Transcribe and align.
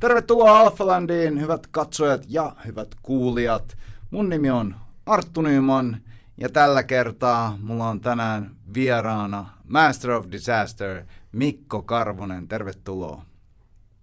Tervetuloa 0.00 0.60
Alphalandiin, 0.60 1.40
hyvät 1.40 1.66
katsojat 1.66 2.24
ja 2.28 2.56
hyvät 2.66 2.88
kuulijat. 3.02 3.76
Mun 4.10 4.28
nimi 4.28 4.50
on 4.50 4.76
Arttu 5.06 5.42
Nyman 5.42 6.02
ja 6.36 6.48
tällä 6.48 6.82
kertaa 6.82 7.58
mulla 7.62 7.88
on 7.88 8.00
tänään 8.00 8.56
vieraana 8.74 9.58
Master 9.64 10.10
of 10.10 10.26
Disaster 10.32 11.04
Mikko 11.32 11.82
Karvonen. 11.82 12.48
Tervetuloa. 12.48 13.24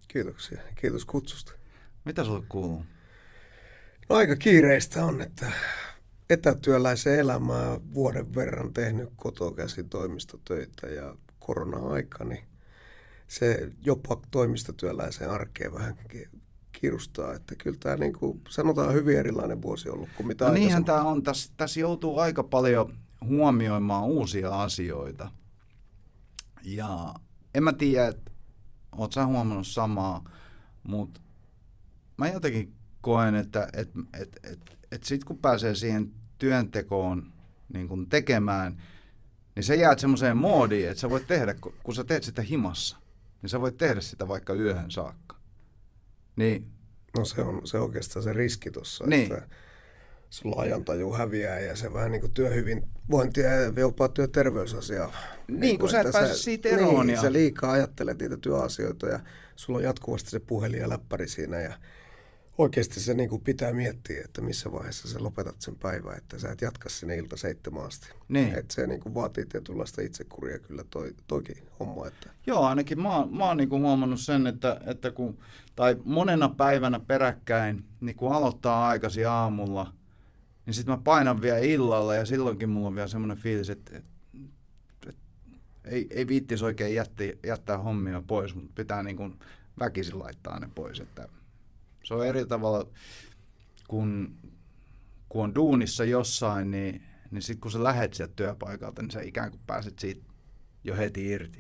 Kiitoksia. 0.08 0.62
Kiitos 0.76 1.06
kutsusta. 1.06 1.52
Mitä 2.06 2.24
sulle 2.24 2.44
kuuluu? 2.50 2.86
No 4.10 4.16
aika 4.16 4.36
kiireistä 4.36 5.06
on, 5.06 5.22
että 5.22 5.52
etätyöläisen 6.30 7.20
elämää 7.20 7.80
vuoden 7.94 8.36
verran 8.36 8.74
tehnyt 8.74 9.10
kotoa 9.16 9.52
käsin 9.52 9.90
toimistotöitä 9.90 10.88
ja 10.88 11.16
korona-aika, 11.40 12.24
niin 12.24 12.55
se 13.28 13.72
jopa 13.82 14.22
toimistotyöläisen 14.32 15.30
arkeen 15.30 15.74
vähän 15.74 15.98
kiinnostaa. 16.72 17.34
Että 17.34 17.56
kyllä 17.56 17.78
tämä 17.80 17.96
niin 17.96 18.14
kuin, 18.14 18.42
sanotaan 18.50 18.94
hyvin 18.94 19.18
erilainen 19.18 19.62
vuosi 19.62 19.90
ollut 19.90 20.10
kuin 20.18 20.28
mitä 20.28 20.46
no 20.46 20.54
niinhän 20.54 20.86
tämä 20.86 21.04
on. 21.04 21.24
Tässä, 21.24 21.54
tässä 21.58 21.80
joutuu 21.80 22.20
aika 22.20 22.44
paljon 22.44 22.98
huomioimaan 23.26 24.04
uusia 24.04 24.62
asioita. 24.62 25.32
Ja 26.64 27.14
en 27.56 27.64
mä 27.64 27.74
tiedä, 27.74 28.08
että 28.08 28.32
oot 28.98 29.14
sä 29.14 29.26
huomannut 29.26 29.68
samaa, 29.68 30.30
mutta 30.84 31.22
mä 32.18 32.28
jotenkin 32.28 32.74
koen, 33.02 33.36
että 33.36 33.68
et, 33.74 33.90
et, 34.22 34.40
et, 34.44 34.60
et 34.92 35.04
sitten 35.04 35.28
kun 35.28 35.38
pääsee 35.38 35.76
siihen 35.76 36.12
työntekoon 36.38 37.34
niin 37.74 37.88
kun 37.88 38.10
tekemään, 38.10 38.82
niin 39.56 39.64
se 39.64 39.76
jäät 39.76 40.00
semmoiseen 40.00 40.38
moodiin, 40.38 40.90
että 40.90 41.02
sä 41.02 41.10
voit 41.10 41.28
tehdä, 41.28 41.56
kun 41.84 41.96
sä 41.96 42.04
teet 42.04 42.24
sitä 42.24 42.42
himassa, 42.42 42.98
niin 43.46 43.50
sä 43.50 43.62
voit 43.62 43.78
tehdä 43.78 44.02
sitä 44.02 44.28
vaikka 44.28 44.54
yöhön 44.54 44.92
saakka. 44.92 45.36
Niin. 46.36 46.68
No 47.18 47.26
se 47.26 47.42
on, 47.42 47.68
se 47.68 47.78
oikeastaan 47.78 48.24
se 48.24 48.34
riski 48.34 48.72
tuossa, 48.72 49.06
niin. 49.08 49.34
että 49.34 49.48
sulla 50.30 50.62
ajantaju 50.62 51.14
häviää 51.14 51.60
ja 51.60 51.76
se 51.76 51.94
vähän 51.94 52.12
niin 52.12 52.22
kuin 52.22 52.34
työhyvinvointia 52.34 53.52
ja 53.52 53.74
jopa 53.78 54.08
työterveysasia. 54.08 55.10
Niin, 55.48 55.60
niin 55.60 55.80
kun 55.80 55.90
sä 55.90 56.02
et 56.02 56.12
pääse 56.12 56.34
siitä 56.34 56.70
eroon. 56.70 57.08
Niin, 57.08 57.16
ja... 57.16 57.22
sä 57.22 57.34
liikaa 57.34 57.72
ajattelet 57.72 58.20
niitä 58.20 58.38
työasioita 58.38 59.08
ja 59.08 59.20
sulla 59.56 59.78
on 59.80 59.84
jatkuvasti 59.84 60.30
se 60.30 60.40
puhelin 60.40 60.80
ja 60.80 60.90
läppäri 60.90 61.28
siinä 61.28 61.62
ja 61.62 61.74
oikeasti 62.58 63.00
se 63.00 63.14
niin 63.14 63.30
kuin 63.30 63.42
pitää 63.42 63.74
miettiä, 63.74 64.22
että 64.26 64.42
missä 64.42 64.72
vaiheessa 64.72 65.08
sä 65.08 65.24
lopetat 65.24 65.62
sen 65.62 65.76
päivän, 65.76 66.18
että 66.18 66.40
sä 66.40 66.52
et 66.52 66.62
jatka 66.62 66.90
sinne 66.90 67.16
ilta 67.16 67.38
seitsemän 67.38 67.86
asti. 67.86 68.10
Niin. 68.28 68.56
Että 68.56 68.74
se 68.74 68.88
niin 68.88 69.00
kuin 69.00 69.14
vaatii 69.14 69.46
tietynlaista 69.46 70.02
itsekuria 70.02 70.60
kyllä 70.60 70.84
toi, 70.90 71.16
toikin 71.28 71.58
homma. 71.80 72.08
Että... 72.08 72.30
Joo, 72.48 72.64
ainakin 72.64 73.02
mä, 73.02 73.28
mä 73.32 73.46
oon 73.46 73.58
niin 73.58 73.70
kuin 73.70 73.82
huomannut 73.82 74.20
sen, 74.20 74.48
että, 74.48 74.82
että 74.86 75.12
kun, 75.12 75.38
tai 75.76 75.98
monena 76.04 76.50
päivänä 76.50 77.00
peräkkäin, 77.00 77.86
niin 78.02 78.16
kun 78.16 78.34
aloittaa 78.34 78.88
aikaisin 78.88 79.28
aamulla, 79.28 79.94
niin 80.66 80.74
sitten 80.74 80.96
mä 80.96 81.02
painan 81.04 81.42
vielä 81.42 81.58
illalla 81.58 82.16
ja 82.16 82.26
silloinkin 82.26 82.70
mulla 82.70 82.88
on 82.88 82.96
vielä 82.96 83.08
semmoinen 83.08 83.38
fiilis, 83.38 83.70
että, 83.70 83.98
että, 83.98 84.10
että 85.08 85.22
ei, 85.86 86.08
ei 86.10 86.28
viittis 86.28 86.64
oikein 86.64 86.96
jättää, 86.96 87.28
jättää 87.46 87.78
hommia 87.78 88.24
pois, 88.28 88.56
mutta 88.56 88.72
pitää 88.76 89.04
niin 89.04 89.18
kuin 89.18 89.40
väkisin 89.80 90.20
laittaa 90.20 90.60
ne 90.60 90.70
pois, 90.76 91.00
että 91.00 91.28
se 92.06 92.14
on 92.14 92.28
eri 92.28 92.46
tavalla, 92.46 92.88
kun, 93.88 94.36
kun 95.30 95.44
on 95.44 95.56
duunissa 95.56 96.04
jossain, 96.04 96.72
niin, 96.72 97.04
niin 97.32 97.42
sitten 97.42 97.62
kun 97.62 97.72
sä 97.72 97.84
lähet 97.84 98.14
sieltä 98.14 98.34
työpaikalta, 98.36 99.02
niin 99.02 99.12
sä 99.12 99.22
ikään 99.22 99.52
kuin 99.52 99.62
pääset 99.68 100.00
siitä 100.00 100.22
jo 100.84 100.96
heti 100.96 101.28
irti. 101.28 101.60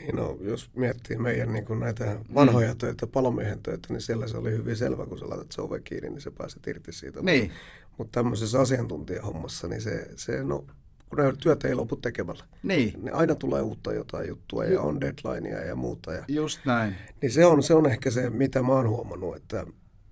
Niin 0.00 0.16
no, 0.16 0.38
jos 0.40 0.70
miettii 0.76 1.16
meidän 1.16 1.52
niin 1.52 1.64
kuin 1.64 1.80
näitä 1.80 2.20
vanhoja 2.34 2.72
mm. 2.72 2.78
töitä, 2.78 3.06
palomiehen 3.06 3.62
töitä, 3.62 3.88
niin 3.92 4.00
siellä 4.00 4.28
se 4.28 4.36
oli 4.36 4.50
hyvin 4.50 4.76
selvä, 4.76 5.06
kun 5.06 5.18
sä 5.18 5.28
laitat 5.28 5.52
se 5.52 5.60
ove 5.60 5.80
kiinni, 5.80 6.10
niin 6.10 6.20
sä 6.20 6.30
pääset 6.30 6.66
irti 6.66 6.92
siitä. 6.92 7.22
Niin. 7.22 7.52
Mutta 7.98 8.20
tämmöisessä 8.20 8.60
asiantuntijahommassa, 8.60 9.68
niin 9.68 9.80
se, 9.80 10.10
se 10.16 10.42
no, 10.42 10.66
kun 11.08 11.18
ne 11.18 11.32
työt 11.38 11.64
ei 11.64 11.74
lopu 11.74 11.96
tekemällä. 11.96 12.44
Niin. 12.62 13.04
Niin 13.04 13.14
aina 13.14 13.34
tulee 13.34 13.62
uutta 13.62 13.92
jotain 13.92 14.28
juttua 14.28 14.64
ja 14.64 14.80
on 14.80 15.00
deadlinea 15.00 15.60
ja 15.60 15.74
muuta. 15.76 16.12
Ja, 16.12 16.24
Just 16.28 16.60
näin. 16.64 16.94
niin 17.22 17.32
se 17.32 17.46
on, 17.46 17.62
se 17.62 17.74
on 17.74 17.86
ehkä 17.86 18.10
se, 18.10 18.30
mitä 18.30 18.62
mä 18.62 18.72
oon 18.72 18.88
huomannut, 18.88 19.36
että 19.36 19.66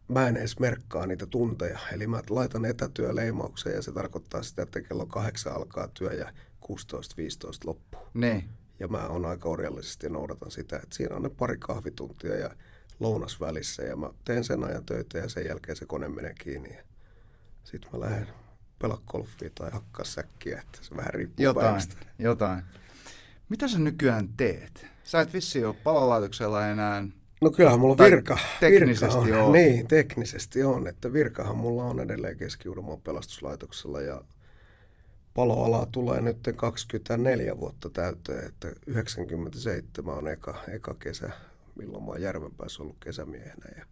mä 0.09 0.29
en 0.29 0.37
edes 0.37 0.59
merkkaa 0.59 1.07
niitä 1.07 1.27
tunteja. 1.27 1.79
Eli 1.93 2.07
mä 2.07 2.23
laitan 2.31 2.65
etätyöleimauksen 2.65 3.73
ja 3.75 3.83
se 3.83 3.93
tarkoittaa 3.93 4.43
sitä, 4.43 4.63
että 4.63 4.81
kello 4.81 5.07
kahdeksan 5.07 5.55
alkaa 5.55 5.89
työ 5.89 6.13
ja 6.13 6.33
16.15 6.65 6.69
loppuu. 7.65 8.01
Niin. 8.15 8.45
Ja 8.81 8.89
mä 8.89 9.07
oon 9.07 9.25
aika 9.25 9.49
orjallisesti 9.49 10.09
noudatan 10.09 10.51
sitä, 10.51 10.77
että 10.77 10.97
siinä 10.97 11.17
on 11.17 11.23
ne 11.23 11.29
pari 11.29 11.57
kahvituntia 11.59 12.37
ja 12.37 12.51
lounas 13.01 13.41
välissä 13.41 13.83
ja 13.83 13.97
mä 13.97 14.11
teen 14.25 14.45
sen 14.45 14.65
ajan 14.65 14.85
töitä 14.87 15.19
ja 15.19 15.29
sen 15.29 15.47
jälkeen 15.47 15.77
se 15.77 15.87
kone 15.87 16.09
menee 16.09 16.35
kiinni. 16.35 16.77
Sitten 17.65 17.91
mä 17.93 18.01
lähden 18.01 18.29
pelaa 18.83 19.01
golfia 19.07 19.51
tai 19.55 19.71
hakkaa 19.71 20.05
säkkiä, 20.05 20.61
että 20.61 20.79
se 20.83 20.97
vähän 20.97 21.15
riippuu 21.15 21.45
Jotain, 21.45 21.67
päivästä. 21.67 21.97
jotain. 22.19 22.63
Mitä 23.49 23.69
sä 23.69 23.79
nykyään 23.79 24.29
teet? 24.37 24.87
Sä 25.05 25.21
et 25.21 25.33
vissiin 25.35 25.67
ole 25.67 25.75
palolaitoksella 25.85 26.67
enää. 26.69 27.05
No 27.41 27.51
kyllähän 27.51 27.81
mulla 27.81 27.97
Tai 27.97 28.11
virka. 28.11 28.39
teknisesti 28.61 29.17
virka 29.25 29.39
on. 29.39 29.43
oot. 29.45 29.53
Niin, 29.53 29.87
teknisesti 29.87 30.63
on. 30.65 30.87
Että 30.87 31.13
virkahan 31.13 31.57
mulla 31.57 31.85
on 31.85 32.01
edelleen 32.01 32.37
keski 32.39 32.69
pelastuslaitoksella 33.05 34.01
ja 34.01 34.23
paloala 35.35 35.87
tulee 35.93 36.21
nyt 36.21 36.37
24 36.57 37.59
vuotta 37.61 37.91
täyteen, 37.91 38.47
että 38.47 38.73
97 38.87 40.15
on 40.15 40.29
eka, 40.29 40.55
eka 40.69 40.95
kesä, 40.99 41.31
milloin 41.75 42.05
mä 42.05 42.11
oon 42.11 42.23
Järvenpäässä 42.23 42.83
ollut 42.83 42.97
kesämiehenä. 43.01 43.67
Ja 43.79 43.87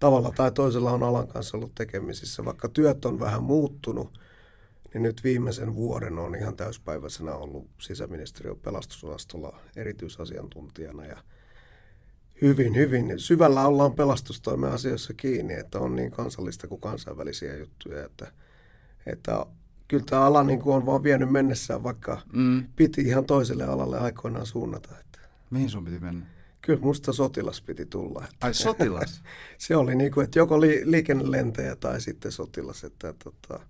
tavalla 0.00 0.32
tai 0.36 0.52
toisella 0.52 0.92
on 0.92 1.02
alan 1.02 1.28
kanssa 1.28 1.56
ollut 1.56 1.74
tekemisissä, 1.74 2.44
vaikka 2.44 2.68
työt 2.68 3.04
on 3.04 3.20
vähän 3.20 3.42
muuttunut, 3.42 4.20
niin 4.94 5.02
nyt 5.02 5.24
viimeisen 5.24 5.74
vuoden 5.74 6.18
on 6.18 6.34
ihan 6.34 6.56
täyspäiväisenä 6.56 7.34
ollut 7.34 7.68
sisäministeriön 7.78 8.56
pelastusosastolla 8.56 9.58
erityisasiantuntijana 9.76 11.06
ja 11.06 11.16
hyvin, 12.42 12.76
hyvin 12.76 13.14
syvällä 13.16 13.66
ollaan 13.66 13.92
pelastustoimen 13.92 14.70
asioissa 14.72 15.14
kiinni, 15.14 15.54
että 15.54 15.78
on 15.78 15.96
niin 15.96 16.10
kansallista 16.10 16.68
kuin 16.68 16.80
kansainvälisiä 16.80 17.56
juttuja, 17.56 18.04
että, 18.04 18.32
että 19.06 19.46
kyllä 19.88 20.04
tämä 20.10 20.24
ala 20.24 20.44
niin 20.44 20.60
kuin 20.60 20.76
on 20.76 20.86
vaan 20.86 21.02
vienyt 21.02 21.32
mennessään, 21.32 21.82
vaikka 21.82 22.22
Mm. 22.32 22.66
piti 22.76 23.00
ihan 23.00 23.24
toiselle 23.24 23.64
alalle 23.64 23.98
aikoinaan 23.98 24.46
suunnata. 24.46 24.98
Että 25.00 25.18
Mihin 25.50 25.70
sun 25.70 25.84
piti 25.84 25.98
mennä? 25.98 26.26
Kyllä 26.60 26.80
musta 26.80 27.12
sotilas 27.12 27.62
piti 27.62 27.86
tulla. 27.86 28.24
Että 28.24 28.46
Ai 28.46 28.54
sotilas. 28.54 29.22
se 29.58 29.76
oli 29.76 29.94
niin 29.94 30.12
kuin, 30.12 30.24
että 30.24 30.38
joko 30.38 30.60
li, 30.60 30.82
liikennelentäjä 30.84 31.76
tai 31.76 32.00
sitten 32.00 32.32
sotilas. 32.32 32.84
Että, 32.84 33.14
tota, 33.24 33.60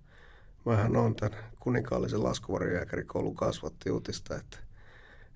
mähän 0.65 0.95
on 0.97 1.15
tämän 1.15 1.39
kuninkaallisen 1.59 2.23
laskuvarjojääkärikoulun 2.23 3.35
kasvatti 3.35 3.91
uutista, 3.91 4.35
että, 4.35 4.57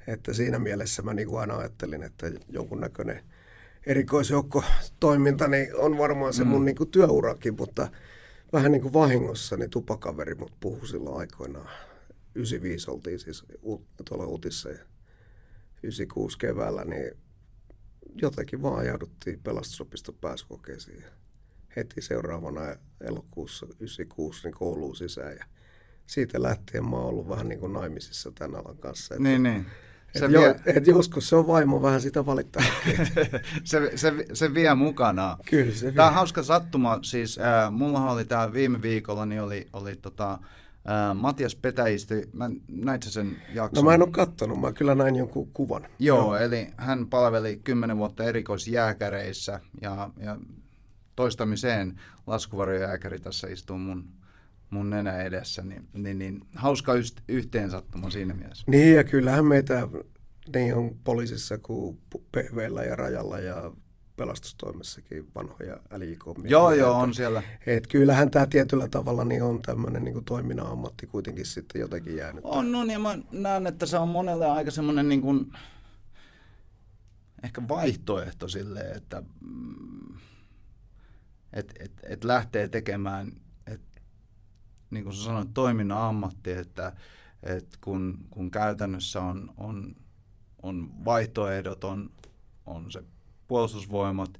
että 0.08 0.34
siinä 0.34 0.60
mielessä 0.60 1.02
mä 1.02 1.14
niin 1.14 1.28
kuin 1.28 1.40
aina 1.40 1.58
ajattelin, 1.58 2.04
että 2.04 2.32
jonkunnäköinen 2.50 3.24
erikoisjoukko 3.86 4.64
toiminta 5.00 5.48
niin 5.48 5.76
on 5.76 5.98
varmaan 5.98 6.34
se 6.34 6.44
mun 6.44 6.62
Mm. 6.62 6.66
niin 6.66 6.76
kuin 6.76 6.92
työurakin, 6.92 7.56
mutta 7.58 7.88
vähän 8.54 8.72
niin 8.72 8.82
kuin 8.82 8.94
vahingossa 8.94 9.58
niin 9.58 9.70
tupakaveri 9.70 10.36
mut 10.36 10.52
puhui 10.60 10.88
silloin 10.88 11.18
aikoinaan. 11.20 11.70
95 12.36 12.92
oltiin 12.92 13.20
siis 13.20 13.44
u- 13.66 13.86
tuolla 14.10 14.26
Utissa 14.28 14.70
ja 14.70 14.80
96 15.84 16.38
keväällä, 16.38 16.86
niin 16.86 17.18
jotenkin 18.22 18.62
vaan 18.62 18.80
ajauduttiin 18.80 19.40
pelastusopiston 19.40 20.16
pääsykokeisiin. 20.22 21.04
Heti 21.76 22.02
seuraavana 22.02 22.62
elokuussa 23.02 23.66
96 23.66 24.42
niin 24.44 24.54
kouluun 24.54 24.96
sisään. 24.96 25.36
Ja 25.38 25.46
siitä 26.06 26.42
lähtien 26.42 26.90
mä 26.90 26.96
oon 26.96 27.06
ollut 27.06 27.30
vähän 27.30 27.50
niin 27.50 27.60
kuin 27.60 27.74
naimisissa 27.74 28.32
tämän 28.32 28.60
alan 28.60 28.78
kanssa. 28.78 29.16
Että, 29.16 29.24
niin, 29.24 29.44
niin. 29.44 29.66
et, 30.16 30.20
Se, 30.20 30.26
jo, 30.26 30.42
vie, 30.42 30.56
et 30.66 30.88
joskus 30.88 31.30
se 31.30 31.36
on 31.36 31.48
vaimo 31.48 31.82
vähän 31.82 32.02
sitä 32.02 32.26
valittaa. 32.26 32.64
se, 33.64 33.92
se, 33.96 34.14
se 34.34 34.54
vie 34.54 34.76
mukanaan. 34.76 35.38
Kyllä 35.50 35.75
se 35.75 35.92
Tämä 35.92 36.08
on 36.08 36.12
vie. 36.12 36.16
hauska 36.16 36.44
sattuma. 36.44 37.00
Siis 37.01 37.40
äh, 37.40 37.72
mullahan 37.72 38.13
oli 38.13 38.25
tämä 38.25 38.54
viime 38.54 38.81
viikolla, 38.81 39.25
niin 39.25 39.42
oli, 39.42 39.68
oli 39.74 39.96
tota, 39.96 40.40
Matias 41.14 41.56
Petäjistö. 41.56 42.28
Mä 42.34 42.50
näit 42.68 43.04
sen 43.04 43.38
jakson? 43.54 43.84
No 43.84 43.90
mä 43.90 43.94
en 43.94 44.02
ole 44.02 44.12
kattonut, 44.12 44.62
mä 44.62 44.74
kyllä 44.74 44.96
näin 44.96 45.16
jonkun 45.16 45.52
kuvan. 45.52 45.88
Joo, 46.00 46.36
eli 46.36 46.68
hän 46.78 47.08
palveli 47.08 47.58
10 47.64 47.98
vuotta 47.98 48.24
erikoisjääkäreissä 48.24 49.60
ja, 49.82 50.10
ja 50.18 50.38
toistamiseen 51.16 52.00
laskuvarjojääkäri 52.28 53.20
tässä 53.20 53.48
istuu 53.48 53.78
mun, 53.78 54.06
mun 54.70 54.90
nenä 54.90 55.22
edessä, 55.22 55.62
niin, 55.62 55.88
niin, 55.94 56.20
niin 56.20 56.42
hauska 56.56 56.94
yst, 56.94 57.22
yhteensattuma 57.28 58.10
siinä 58.10 58.34
mielessä. 58.34 58.64
Niin 58.68 58.96
ja 58.96 59.04
kyllähän 59.04 59.46
meitä 59.46 59.88
niin 60.54 60.76
on 60.76 60.96
poliisissa 61.04 61.58
kuin 61.58 62.00
PVllä 62.32 62.84
ja 62.84 62.96
rajalla 62.96 63.40
ja 63.40 63.72
pelastustoimessakin 64.15 65.27
vanhoja 65.35 65.77
LJK. 65.97 66.23
Joo, 66.44 66.71
joo, 66.71 67.00
on 67.00 67.13
siellä. 67.13 67.44
Et 67.65 67.88
kyllähän 67.88 68.31
tämä 68.31 68.47
tietyllä 68.47 68.88
tavalla 68.88 69.25
niin 69.25 69.44
on 69.44 69.62
tämmöinen 69.62 70.03
niin 70.03 70.25
toiminnan 70.25 70.67
ammatti 70.67 71.07
kuitenkin 71.07 71.45
sitten 71.45 71.81
jotenkin 71.81 72.15
jäänyt. 72.15 72.44
On, 72.44 72.75
on, 72.75 72.89
ja 72.89 73.00
mä 73.00 73.17
näen, 73.31 73.67
että 73.67 73.85
se 73.85 73.97
on 73.97 74.09
monelle 74.09 74.45
aika 74.45 74.71
semmoinen 74.71 75.09
niin 75.09 75.21
kuin, 75.21 75.53
ehkä 77.44 77.62
vaihtoehto 77.67 78.47
sille, 78.47 78.79
että 78.79 79.23
mm, 79.41 80.17
et, 81.53 81.73
et, 81.79 81.91
et 82.03 82.23
lähtee 82.23 82.67
tekemään, 82.67 83.31
et, 83.67 83.81
niin 84.89 85.03
kuin 85.03 85.15
sä 85.15 85.23
sanoit, 85.23 85.53
toiminnan 85.53 86.01
ammatti, 86.01 86.51
että 86.51 86.94
et 87.44 87.77
kun, 87.81 88.17
kun 88.29 88.51
käytännössä 88.51 89.21
on, 89.21 89.53
on, 89.57 89.95
on 90.63 91.06
vaihtoehdot, 91.06 91.83
on, 91.83 92.09
on 92.65 92.91
se 92.91 93.03
puolustusvoimat, 93.47 94.39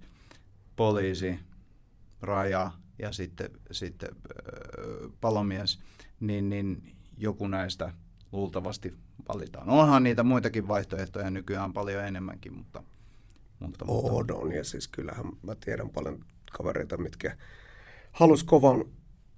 poliisi, 0.76 1.40
raja 2.22 2.72
ja 3.00 3.12
sitten, 3.12 3.50
sitten 3.72 4.10
äh, 4.12 5.12
palomies, 5.22 5.80
niin, 6.20 6.50
niin 6.50 6.96
joku 7.18 7.48
näistä 7.48 7.94
luultavasti 8.32 8.94
valitaan. 9.34 9.70
Onhan 9.70 10.04
niitä 10.04 10.24
muitakin 10.24 10.68
vaihtoehtoja 10.68 11.30
nykyään 11.30 11.74
paljon 11.74 12.06
enemmänkin, 12.06 12.54
mutta... 12.54 12.84
mutta, 13.60 13.86
mutta... 13.86 14.36
On, 14.36 14.52
ja 14.52 14.64
siis 14.64 14.88
kyllähän 14.88 15.26
mä 15.42 15.56
tiedän 15.56 15.90
paljon 15.90 16.26
kavereita, 16.52 16.98
mitkä 16.98 17.38
halus 18.12 18.44
kovan 18.44 18.86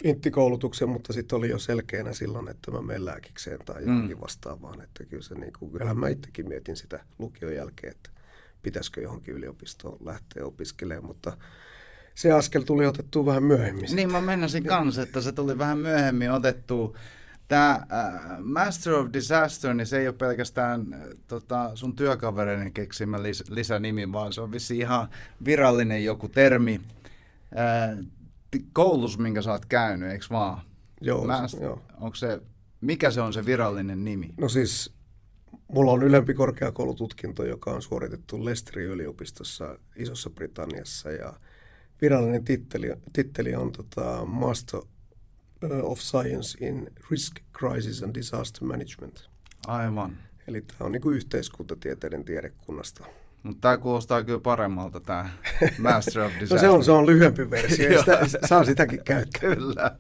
inttikoulutuksen, 0.04 0.90
mutta 0.90 1.14
sitten 1.14 1.38
oli 1.38 1.50
jo 1.50 1.60
selkeänä 1.60 2.14
silloin, 2.14 2.50
että 2.50 2.72
mä 2.72 2.82
menen 2.82 3.06
lääkikseen 3.06 3.60
tai 3.66 3.82
mm. 3.82 3.88
johonkin 3.88 4.18
mm. 4.18 4.22
vastaavaan. 4.22 4.82
Että 4.82 5.06
kyllä 5.06 5.24
se 5.24 5.36
niin 5.36 5.54
kuin, 5.60 5.72
kyllähän 5.72 5.98
mä 5.98 6.10
itsekin 6.10 6.48
mietin 6.48 6.78
sitä 6.78 7.06
lukion 7.20 7.56
jälkeen, 7.56 7.92
että 7.92 8.10
pitäisikö 8.64 9.02
johonkin 9.02 9.34
yliopistoon 9.34 9.98
lähteä 10.06 10.46
opiskelemaan, 10.46 11.06
mutta 11.06 11.38
se 12.16 12.32
askel 12.32 12.62
tuli 12.62 12.86
otettua 12.86 13.26
vähän 13.26 13.44
myöhemmin. 13.44 13.96
Niin 13.96 14.12
mä 14.12 14.22
mennäisin 14.22 14.64
kanssa, 14.64 15.02
että 15.02 15.22
se 15.22 15.32
tuli 15.32 15.58
vähän 15.58 15.78
myöhemmin 15.78 16.32
otettua 16.32 16.98
Tämä 17.48 17.72
äh, 17.72 18.40
Master 18.40 18.94
of 18.94 19.08
Disaster, 19.14 19.74
niin 19.74 19.88
se 19.88 20.00
ei 20.00 20.08
ole 20.08 20.16
pelkästään 20.16 20.94
äh, 20.94 21.00
tota, 21.28 21.72
sun 21.76 21.96
työkavereiden 21.96 22.74
keksimä 22.74 23.18
lis- 23.18 23.54
lisänimi, 23.54 24.12
vaan 24.12 24.34
se 24.34 24.42
on 24.42 24.52
vissi 24.52 24.78
ihan 24.78 25.10
virallinen 25.46 26.04
joku 26.04 26.28
termi. 26.28 26.82
Äh, 27.58 28.06
koulutus, 28.74 29.18
minkä 29.18 29.42
sä 29.42 29.52
oot 29.52 29.66
käynyt, 29.66 30.12
eikö 30.12 30.26
vaan? 30.30 30.62
Joo, 31.02 31.28
Master, 31.28 31.64
joo. 31.64 31.82
Onko 32.00 32.16
se, 32.16 32.42
mikä 32.82 33.12
se 33.12 33.22
on 33.22 33.34
se 33.34 33.46
virallinen 33.46 34.06
nimi? 34.06 34.34
No 34.38 34.50
siis, 34.50 34.94
mulla 35.68 35.92
on 35.92 36.04
ylempi 36.04 36.34
korkeakoulututkinto, 36.34 37.46
joka 37.46 37.72
on 37.72 37.82
suoritettu 37.82 38.46
Leicesterin 38.46 38.90
yliopistossa 38.90 39.80
Isossa 39.96 40.30
Britanniassa 40.30 41.12
ja 41.12 41.34
virallinen 42.02 42.44
titteli, 42.44 42.94
titteli 43.14 43.56
on 43.56 43.72
tota 43.72 44.26
Master 44.26 44.80
Uh, 45.64 45.92
of 45.92 46.00
Science 46.00 46.66
in 46.66 46.88
Risk, 47.12 47.40
Crisis 47.54 48.04
and 48.04 48.16
Disaster 48.16 48.64
Management. 48.64 49.30
Aivan. 49.68 50.18
Eli 50.48 50.62
tämä 50.62 50.86
on 50.86 50.92
niin 50.92 51.02
kuin 51.02 51.16
yhteiskuntatieteiden 51.16 52.26
tiedekunnasta. 52.26 53.06
Mutta 53.44 53.62
tämä 53.62 53.78
kuulostaa 53.78 54.24
kyllä 54.24 54.40
paremmalta, 54.40 55.00
tämä 55.00 55.30
Master 55.78 56.22
of 56.22 56.32
Disaster. 56.40 56.58
no 56.58 56.62
se 56.62 56.70
on, 56.70 56.84
se 56.84 56.92
on 56.92 57.06
lyhyempi 57.06 57.50
versio, 57.50 58.00
sitä, 58.00 58.20
saa 58.50 58.64
sitäkin 58.64 59.04
käyttää. 59.04 59.40
kyllä. 59.40 59.98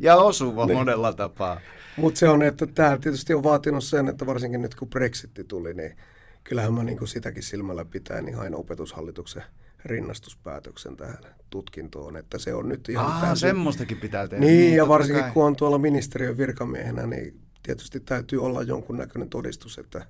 Ja 0.00 0.16
osuva 0.16 0.66
niin. 0.66 0.78
monella 0.78 1.12
tapaa. 1.12 1.60
Mutta 1.96 2.18
se 2.18 2.28
on, 2.28 2.42
että 2.42 2.66
tämä 2.66 2.98
tietysti 2.98 3.34
on 3.34 3.42
vaatinut 3.42 3.84
sen, 3.84 4.08
että 4.08 4.26
varsinkin 4.26 4.62
nyt 4.62 4.74
kun 4.74 4.88
Brexit 4.88 5.30
tuli, 5.48 5.74
niin 5.74 5.96
kyllähän 6.44 6.74
mä 6.74 6.84
niin 6.84 6.98
kuin 6.98 7.08
sitäkin 7.08 7.42
silmällä 7.42 7.84
pitää, 7.84 8.22
niin 8.22 8.36
hain 8.36 8.54
opetushallituksen 8.54 9.42
rinnastuspäätöksen 9.84 10.96
tähän 10.96 11.18
tutkintoon, 11.50 12.16
että 12.16 12.38
se 12.38 12.54
on 12.54 12.68
nyt 12.68 12.88
ihan 12.88 13.06
Aa, 13.06 13.20
täysin... 13.20 13.48
semmoistakin 13.48 13.96
pitää 13.96 14.28
tehdä. 14.28 14.46
Niin, 14.46 14.58
niin 14.58 14.76
ja 14.76 14.88
varsinkin 14.88 15.22
kai. 15.22 15.32
kun 15.32 15.44
on 15.44 15.56
tuolla 15.56 15.78
ministeriön 15.78 16.36
virkamiehenä, 16.36 17.06
niin 17.06 17.40
tietysti 17.62 18.00
täytyy 18.00 18.44
olla 18.44 18.62
jonkunnäköinen 18.62 19.30
todistus, 19.30 19.78
että 19.78 20.06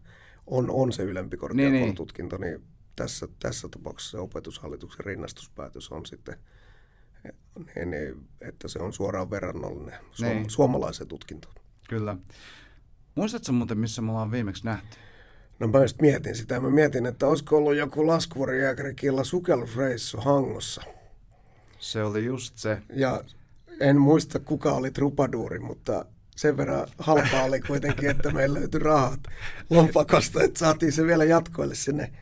on, 0.46 0.70
on 0.70 0.92
se 0.92 1.02
ylempi 1.02 1.36
korkeakoulututkinto, 1.36 2.36
niin, 2.36 2.52
niin 2.52 2.62
tässä, 2.96 3.28
tässä 3.38 3.68
tapauksessa 3.68 4.10
se 4.10 4.18
opetushallituksen 4.18 5.04
rinnastuspäätös 5.04 5.88
on 5.88 6.06
sitten, 6.06 6.36
niin, 7.84 8.28
että 8.40 8.68
se 8.68 8.78
on 8.78 8.92
suoraan 8.92 9.30
verrannollinen 9.30 9.98
suom- 10.10 10.28
niin. 10.28 10.50
suomalaisen 10.50 11.08
tutkintoon. 11.08 11.54
Kyllä. 11.88 12.16
Muistatko 13.14 13.52
muuten, 13.52 13.78
missä 13.78 14.02
me 14.02 14.10
ollaan 14.10 14.30
viimeksi 14.30 14.64
nähty? 14.64 14.96
No 15.58 15.68
mä 15.68 15.82
just 15.82 16.00
mietin 16.00 16.36
sitä. 16.36 16.60
Mä 16.60 16.70
mietin, 16.70 17.06
että 17.06 17.26
olisiko 17.26 17.56
ollut 17.56 17.76
joku 17.76 18.06
laskuvarijääkärikilla 18.06 19.24
sukellusreissu 19.24 20.20
Hangossa. 20.20 20.82
Se 21.78 22.02
oli 22.02 22.24
just 22.24 22.58
se. 22.58 22.82
Ja 22.92 23.24
en 23.80 24.00
muista 24.00 24.38
kuka 24.38 24.72
oli 24.72 24.90
trupaduuri, 24.90 25.58
mutta 25.58 26.04
sen 26.36 26.56
verran 26.56 26.88
halpaa 26.98 27.44
oli 27.44 27.60
kuitenkin, 27.60 28.10
että 28.10 28.30
meillä 28.30 28.58
löytyi 28.58 28.80
rahat 28.80 29.20
lompakosta, 29.70 30.42
että 30.42 30.58
saatiin 30.58 30.92
se 30.92 31.06
vielä 31.06 31.24
jatkoille 31.24 31.74
sinne 31.74 32.12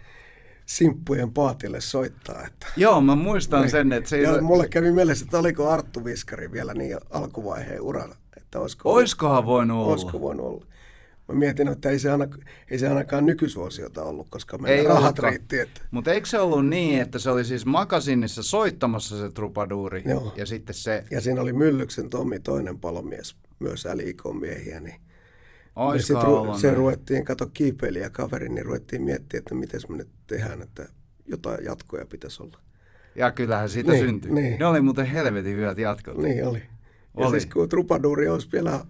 simppujen 0.76 1.32
paatille 1.32 1.80
soittaa. 1.80 2.46
Että 2.46 2.66
Joo, 2.76 3.00
mä 3.00 3.14
muistan 3.14 3.60
niin. 3.60 3.70
sen, 3.70 3.92
että 3.92 4.10
se. 4.10 4.20
Ja 4.20 4.42
mulle 4.42 4.68
kävi 4.68 4.92
mielessä, 4.92 5.24
että 5.24 5.38
oliko 5.38 5.68
Arttu 5.68 6.04
Viskari 6.04 6.52
vielä 6.52 6.74
niin 6.74 6.98
alkuvaiheen 7.10 7.80
uralla. 7.80 8.16
Että 8.36 8.60
olisiko 8.60 8.92
Oiskohan 8.92 9.46
voinut 9.46 9.78
olla. 9.78 9.92
Olisiko 9.92 10.20
voinut 10.20 10.46
olla 10.46 10.66
mä 11.28 11.34
mietin, 11.34 11.68
että 11.68 11.90
ei 11.90 11.98
se, 11.98 12.10
aina, 12.10 12.28
ei 12.70 12.78
se 12.78 12.88
ainakaan 12.88 13.26
nykysuosiota 13.26 14.02
ollut, 14.02 14.26
koska 14.30 14.58
meillä 14.58 14.80
ei 14.80 14.88
rahat 14.88 15.18
ollut. 15.18 15.30
riitti. 15.30 15.58
Että... 15.58 15.80
Mutta 15.90 16.12
eikö 16.12 16.28
se 16.28 16.38
ollut 16.38 16.66
niin, 16.66 17.00
että 17.00 17.18
se 17.18 17.30
oli 17.30 17.44
siis 17.44 17.66
Makasinissa 17.66 18.42
soittamassa 18.42 19.18
se 19.18 19.30
trupaduuri 19.30 20.02
Joo. 20.06 20.34
ja 20.36 20.46
sitten 20.46 20.74
se... 20.74 21.04
Ja 21.10 21.20
siinä 21.20 21.40
oli 21.40 21.52
Myllyksen 21.52 22.10
Tommi, 22.10 22.40
toinen 22.40 22.78
palomies, 22.78 23.36
myös 23.58 23.88
LIK-miehiä, 23.94 24.80
niin 24.80 25.00
ja 25.76 26.02
sitten 26.02 26.22
ru- 26.22 26.58
se 26.60 26.74
ruvettiin, 26.74 27.24
kato 27.24 27.46
kiipeilijä 27.46 28.10
kaveri, 28.10 28.48
niin 28.48 28.66
ruvettiin 28.66 29.02
miettiä, 29.02 29.38
että 29.38 29.54
miten 29.54 29.80
me 29.88 29.96
nyt 29.96 30.08
tehdään, 30.26 30.62
että 30.62 30.88
jotain 31.26 31.64
jatkoja 31.64 32.06
pitäisi 32.06 32.42
olla. 32.42 32.58
Ja 33.14 33.30
kyllähän 33.30 33.68
siitä 33.68 33.92
niin, 33.92 34.04
syntyi. 34.04 34.32
Niin. 34.32 34.58
Ne 34.58 34.66
oli 34.66 34.80
muuten 34.80 35.06
helvetin 35.06 35.56
hyvät 35.56 35.78
jatkot. 35.78 36.16
Niin 36.16 36.46
oli. 36.46 36.62
Ja 37.18 37.26
oli. 37.26 37.40
siis 37.40 37.52
kun 37.52 37.68
trupaduuri 37.68 38.28
olisi 38.28 38.48
vielä 38.52 38.84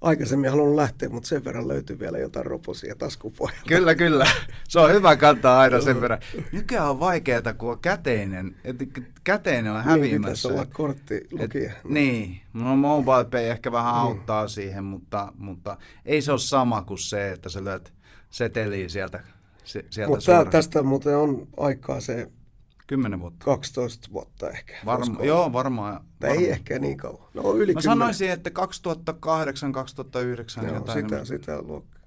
aikaisemmin 0.00 0.50
halunnut 0.50 0.76
lähteä, 0.76 1.08
mutta 1.08 1.28
sen 1.28 1.44
verran 1.44 1.68
löytyy 1.68 1.98
vielä 1.98 2.18
jotain 2.18 2.46
roposia 2.46 2.94
taskupohjalta. 2.94 3.68
Kyllä, 3.68 3.94
kyllä. 3.94 4.26
Se 4.68 4.80
on 4.80 4.92
hyvä 4.92 5.16
kantaa 5.16 5.60
aina 5.60 5.80
sen 5.80 6.00
verran. 6.00 6.20
Nykyään 6.52 6.90
on 6.90 7.00
vaikeaa, 7.00 7.54
kun 7.58 7.70
on 7.70 7.78
käteinen. 7.78 8.56
Että 8.64 8.84
käteinen 9.24 9.72
on 9.72 9.84
häviämässä. 9.84 10.10
Niin, 10.10 10.22
pitäisi 10.22 10.48
olla 10.48 10.66
kortti 10.66 11.26
lukija. 11.32 11.72
Niin, 11.84 12.40
no 12.52 12.76
mobile 12.76 13.24
pay 13.24 13.44
ehkä 13.44 13.72
vähän 13.72 13.94
mm. 13.94 14.00
auttaa 14.00 14.48
siihen, 14.48 14.84
mutta, 14.84 15.32
mutta 15.38 15.76
ei 16.04 16.22
se 16.22 16.30
ole 16.32 16.38
sama 16.38 16.82
kuin 16.82 16.98
se, 16.98 17.32
että 17.32 17.48
sä 17.48 17.64
lyöt 17.64 17.92
seteliä 18.30 18.88
sieltä, 18.88 19.20
sieltä 19.64 20.08
Mutta 20.08 20.44
tästä 20.50 20.82
muuten 20.82 21.16
on 21.16 21.48
aikaa 21.56 22.00
se 22.00 22.30
10 22.90 23.20
vuotta. 23.20 23.44
12 23.44 24.08
vuotta 24.12 24.50
ehkä. 24.50 24.74
Varma, 24.86 25.24
joo, 25.24 25.52
varmaan. 25.52 26.04
Varma. 26.22 26.36
Ei 26.36 26.50
ehkä 26.50 26.78
niin 26.78 26.96
kauan. 26.96 27.28
No, 27.34 27.54
yli 27.54 27.74
Mä 27.74 27.80
10. 27.80 27.82
sanoisin, 27.82 28.30
että 28.30 28.50
2008-2009 28.50 30.64
joo, 30.64 30.74
jotain. 30.74 31.02
Sitä, 31.02 31.24
sitä 31.24 31.62
luokkaa. 31.62 32.02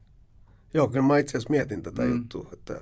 Joo, 0.73 0.87
kyllä 0.87 1.05
mä 1.05 1.17
itse 1.17 1.31
asiassa 1.31 1.49
mietin 1.49 1.83
tätä 1.83 2.01
mm. 2.01 2.11
juttua, 2.11 2.49
että 2.53 2.81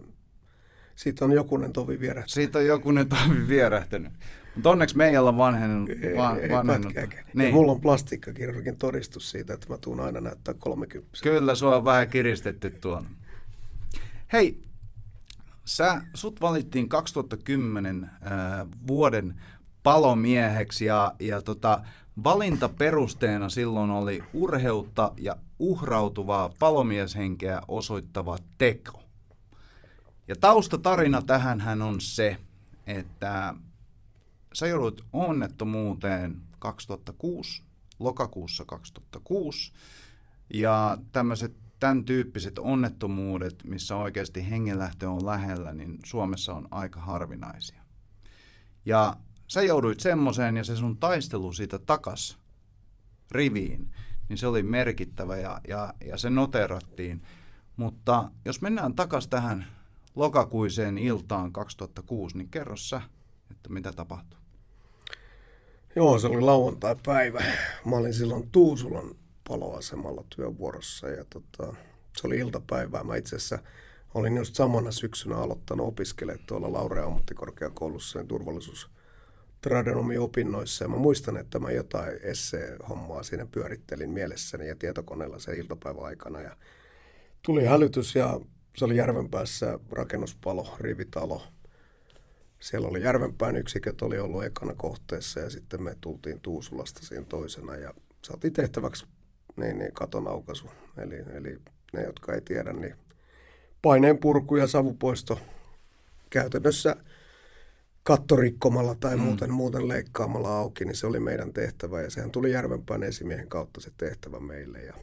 siitä 0.96 1.26
on 1.26 1.32
jokunen 1.32 1.74
tovi 1.74 2.00
vierähtänyt. 2.00 2.30
Siitä 2.30 2.60
on 2.60 2.66
jokunen 2.66 3.10
tovi 3.10 3.48
vierähtänyt. 3.48 4.14
Mutta 4.56 4.70
onneksi 4.70 4.98
meillä 4.98 5.30
on 5.30 5.38
vanhennut. 5.38 5.90
Van, 6.18 6.40
ei, 6.40 6.50
vanhennut. 6.50 6.94
Niin. 7.34 7.48
Ja 7.48 7.54
mulla 7.54 7.72
on 7.72 7.82
plastiikkakirurgin 7.82 8.78
todistus 8.78 9.32
siitä, 9.32 9.54
että 9.54 9.68
mä 9.70 9.78
tuun 9.78 10.00
aina 10.00 10.22
näyttää 10.22 10.54
30. 10.54 11.18
Kyllä, 11.24 11.56
sua 11.56 11.76
on 11.76 11.86
vähän 11.86 12.10
kiristetty 12.10 12.70
tuon. 12.70 13.08
Hei, 14.34 14.62
Sä, 15.72 16.02
sut 16.14 16.42
valittiin 16.42 16.90
2010 16.90 18.04
äh, 18.04 18.68
vuoden 18.88 19.42
palomieheksi 19.84 20.86
ja, 20.86 21.16
ja 21.20 21.42
tota, 21.42 21.82
valintaperusteena 22.24 23.50
silloin 23.50 23.90
oli 23.90 24.24
urheutta 24.34 25.12
ja 25.18 25.36
uhrautuvaa 25.60 26.50
palomieshenkeä 26.60 27.62
osoittava 27.68 28.38
teko. 28.58 29.04
Ja 30.28 30.36
taustatarina 30.36 31.22
tähän 31.22 31.60
hän 31.60 31.82
on 31.82 32.02
se, 32.02 32.38
että 32.88 33.54
sä 34.54 34.68
joudut 34.68 35.06
onnettomuuteen 35.14 36.42
2006, 36.60 37.64
lokakuussa 38.00 38.66
2006, 38.66 39.74
ja 40.54 40.98
tämmöiset 41.12 41.61
tämän 41.82 42.06
tyyppiset 42.06 42.60
onnettomuudet, 42.60 43.64
missä 43.64 43.96
oikeasti 43.96 44.50
hengenlähtö 44.50 45.10
on 45.10 45.26
lähellä, 45.26 45.74
niin 45.74 46.00
Suomessa 46.06 46.54
on 46.54 46.68
aika 46.72 47.00
harvinaisia. 47.00 47.82
Ja 48.86 49.18
sä 49.48 49.62
jouduit 49.62 50.00
semmoiseen 50.00 50.58
ja 50.58 50.64
se 50.64 50.76
sun 50.76 50.98
taistelu 50.98 51.54
siitä 51.54 51.80
takas 51.80 52.38
riviin, 53.32 53.92
niin 54.30 54.38
se 54.38 54.48
oli 54.48 54.64
merkittävä 54.64 55.38
ja, 55.38 55.62
ja, 55.68 55.94
ja 56.06 56.18
se 56.18 56.30
noterattiin. 56.30 57.22
Mutta 57.78 58.32
jos 58.46 58.62
mennään 58.62 58.94
takas 58.94 59.28
tähän 59.28 59.66
lokakuiseen 60.16 60.98
iltaan 60.98 61.52
2006, 61.52 62.38
niin 62.38 62.50
kerro 62.50 62.76
sä, 62.78 63.02
että 63.52 63.70
mitä 63.70 63.94
tapahtui. 63.94 64.40
Joo, 65.96 66.20
se 66.20 66.28
oli 66.28 66.42
lauantai-päivä. 66.42 67.44
Mä 67.86 67.96
olin 67.96 68.14
silloin 68.14 68.50
Tuusulan 68.52 69.16
paloasemalla 69.48 70.26
työvuorossa 70.36 71.10
ja 71.10 71.26
tota, 71.26 71.76
se 72.18 72.28
oli 72.28 72.38
iltapäivää. 72.38 73.04
Mä 73.04 73.16
itse 73.16 73.36
asiassa 73.36 73.60
olin 74.14 74.38
just 74.38 74.56
samana 74.56 74.92
syksynä 74.92 75.38
aloittanut 75.38 75.88
opiskelemaan 75.88 76.46
tuolla 76.46 76.74
Laurea 76.74 77.06
ammattikorkeakoulussa 77.06 78.20
sen 78.20 78.28
turvallisuus 78.28 78.90
opinnoissa. 80.20 80.84
Ja 80.84 80.90
mä 80.90 80.98
muistan, 80.98 81.38
että 81.38 81.60
mä 81.60 81.72
jotain 81.72 82.20
esse-hommaa 82.22 83.24
siinä 83.24 83.46
pyörittelin 83.46 84.10
mielessäni 84.10 84.68
ja 84.68 84.76
tietokoneella 84.76 85.40
sen 85.40 85.60
iltapäivän 85.60 86.04
aikana. 86.04 86.42
Ja 86.42 86.58
tuli 87.42 87.66
hälytys 87.66 88.16
ja 88.16 88.40
se 88.78 88.86
oli 88.86 88.98
Järvenpäässä 88.98 89.80
rakennuspalo, 89.92 90.76
rivitalo. 90.80 91.42
Siellä 92.60 92.88
oli 92.88 93.04
Järvenpään 93.04 93.56
yksiköt 93.56 94.02
oli 94.02 94.20
ollut 94.20 94.44
ekana 94.44 94.74
kohteessa 94.74 95.40
ja 95.40 95.50
sitten 95.50 95.84
me 95.84 95.98
tultiin 96.02 96.42
Tuusulasta 96.42 97.06
siinä 97.06 97.26
toisena 97.26 97.76
ja 97.76 97.94
saatiin 98.26 98.54
tehtäväksi 98.54 99.06
niin, 99.56 99.78
niin 99.78 99.94
katon 99.94 100.28
aukaisu. 100.28 100.70
Eli, 100.98 101.16
eli 101.34 101.58
ne, 101.94 102.04
jotka 102.04 102.34
ei 102.34 102.42
tiedä, 102.42 102.74
niin 102.74 102.96
paineen 103.82 104.18
purku 104.18 104.56
ja 104.56 104.68
savupoisto 104.68 105.40
käytännössä 106.30 106.96
kattorikkomalla 108.04 108.96
tai 108.96 109.16
mm. 109.16 109.22
muuten, 109.22 109.54
muuten 109.54 109.88
leikkaamalla 109.88 110.58
auki, 110.58 110.86
niin 110.86 110.96
se 110.96 111.08
oli 111.08 111.20
meidän 111.20 111.54
tehtävä. 111.54 112.02
Ja 112.02 112.10
sehän 112.10 112.32
tuli 112.32 112.52
Järvenpään 112.52 113.04
esimiehen 113.04 113.48
kautta 113.48 113.82
se 113.82 113.92
tehtävä 113.98 114.40
meille. 114.40 114.80
Ja 114.80 114.94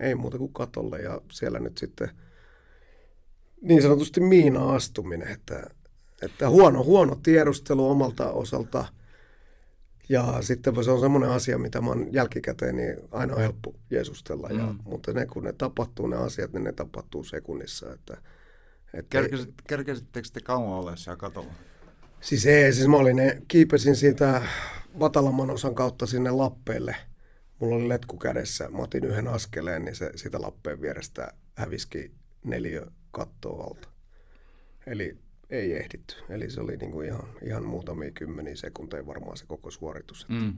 ei 0.00 0.14
muuta 0.14 0.38
kuin 0.38 0.52
katolle. 0.52 0.98
Ja 0.98 1.20
siellä 1.32 1.58
nyt 1.58 1.78
sitten 1.78 2.10
niin 3.60 3.82
sanotusti 3.82 4.20
miina 4.20 4.74
astuminen, 4.74 5.28
että, 5.28 5.70
että 6.22 6.50
huono, 6.50 6.84
huono 6.84 7.16
tiedustelu 7.22 7.90
omalta 7.90 8.30
osalta– 8.32 8.84
ja 10.08 10.42
sitten 10.42 10.84
se 10.84 10.90
on 10.90 11.00
semmoinen 11.00 11.30
asia, 11.30 11.58
mitä 11.58 11.80
mä 11.80 11.88
oon 11.88 12.08
jälkikäteen, 12.12 12.76
niin 12.76 12.96
aina 13.10 13.34
on 13.34 13.40
helppo 13.40 13.74
jeesustella. 13.90 14.48
Mm. 14.48 14.58
Ja, 14.58 14.74
mutta 14.84 15.12
ne, 15.12 15.26
kun 15.26 15.44
ne 15.44 15.52
tapahtuu 15.52 16.06
ne 16.06 16.16
asiat, 16.16 16.52
niin 16.52 16.64
ne 16.64 16.72
tapahtuu 16.72 17.24
sekunnissa. 17.24 17.92
Että, 17.92 18.16
että 18.94 19.08
Kerkesit, 19.10 19.54
kerkesittekö 19.68 20.28
te 20.32 20.40
kauan 20.40 20.78
olla 20.78 20.96
siellä 20.96 21.16
katolla? 21.16 21.52
Siis 22.20 22.46
ei, 22.46 22.72
siis 22.72 22.88
mä 22.88 22.96
olin, 22.96 23.16
kiipesin 23.48 23.96
siitä 23.96 24.42
Vatalamman 25.00 25.50
osan 25.50 25.74
kautta 25.74 26.06
sinne 26.06 26.30
Lappeelle. 26.30 26.96
Mulla 27.58 27.76
oli 27.76 27.88
letku 27.88 28.16
kädessä, 28.16 28.68
mä 28.68 28.78
otin 28.78 29.04
yhden 29.04 29.28
askeleen, 29.28 29.84
niin 29.84 29.94
se 29.94 30.10
siitä 30.14 30.40
Lappeen 30.40 30.80
vierestä 30.80 31.32
häviski 31.54 32.12
neljä 32.44 32.86
kattoa 33.10 33.64
alta. 33.64 33.88
Eli 34.86 35.18
ei 35.50 35.76
ehditty. 35.76 36.14
Eli 36.28 36.50
se 36.50 36.60
oli 36.60 36.76
niin 36.76 36.90
kuin 36.90 37.06
ihan, 37.06 37.28
ihan 37.42 37.64
muutamia 37.64 38.10
kymmeniä 38.10 38.56
sekunteja 38.56 39.06
varmaan 39.06 39.36
se 39.36 39.46
koko 39.46 39.70
suoritus. 39.70 40.28
Mm. 40.28 40.54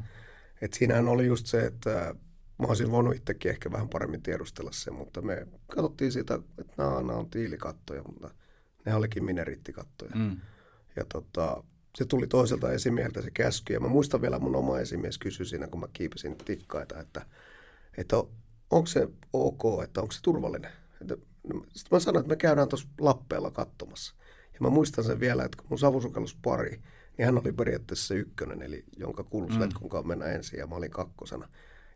Et 0.61 0.75
siinähän 0.75 1.09
oli 1.09 1.26
just 1.26 1.47
se, 1.47 1.66
että 1.66 2.14
mä 2.59 2.66
olisin 2.66 2.90
voinut 2.90 3.16
itsekin 3.16 3.50
ehkä 3.50 3.73
vähän 3.73 3.88
paremmin 3.88 4.23
tiedustella 4.23 4.73
sen, 4.73 4.95
mutta 4.95 5.23
me 5.23 5.47
katsottiin 5.66 6.12
sitä, 6.12 6.38
että 6.59 6.75
nämä, 6.78 6.90
nämä 6.90 7.12
on 7.12 7.30
tiilikattoja, 7.30 8.02
mutta 8.02 8.30
ne 8.87 8.95
olikin 8.95 9.25
minerittikattoja. 9.25 10.12
Mm. 10.14 10.37
Ja 10.97 11.04
tota, 11.12 11.64
se 11.95 12.04
tuli 12.04 12.26
toiselta 12.26 12.73
esimieheltä 12.73 13.23
se 13.23 13.30
käsky, 13.30 13.73
ja 13.73 13.80
mä 13.80 13.88
muistan 13.88 14.23
vielä 14.23 14.38
mun 14.38 14.57
oma 14.57 14.78
esimies 14.78 15.18
kysyi 15.18 15.47
siinä, 15.47 15.66
kun 15.66 15.80
mä 15.80 15.87
kiipesin 15.92 16.37
tikkaita, 16.37 17.00
että, 17.00 17.26
että 17.97 18.16
onko 18.71 18.87
se 18.87 19.09
ok, 19.33 19.62
että 19.85 20.00
onko 20.00 20.12
se 20.12 20.23
turvallinen. 20.23 20.73
Sitten 20.99 21.18
mä 21.90 22.00
sanoin, 22.00 22.21
että 22.21 22.33
me 22.33 22.37
käydään 22.37 22.68
tuossa 22.68 22.88
Lappeella 23.00 23.50
katsomassa. 23.50 24.14
Ja 24.61 24.62
mä 24.62 24.71
muistan 24.71 25.05
sen 25.05 25.21
vielä, 25.21 25.45
että 25.45 25.57
kun 25.57 25.67
mun 25.69 25.79
savusukelluspari, 25.79 26.81
niin 27.19 27.27
hän 27.27 27.38
oli 27.38 27.53
periaatteessa 27.53 28.15
ykkönen, 28.15 28.62
eli 28.62 28.85
jonka 28.97 29.25
kuuluisi 29.25 29.57
mm. 29.57 29.62
letkunkaan 29.62 30.07
mennä 30.07 30.25
ensin, 30.25 30.59
ja 30.59 30.67
mä 30.67 30.75
olin 30.75 30.91
kakkosena. 30.91 31.49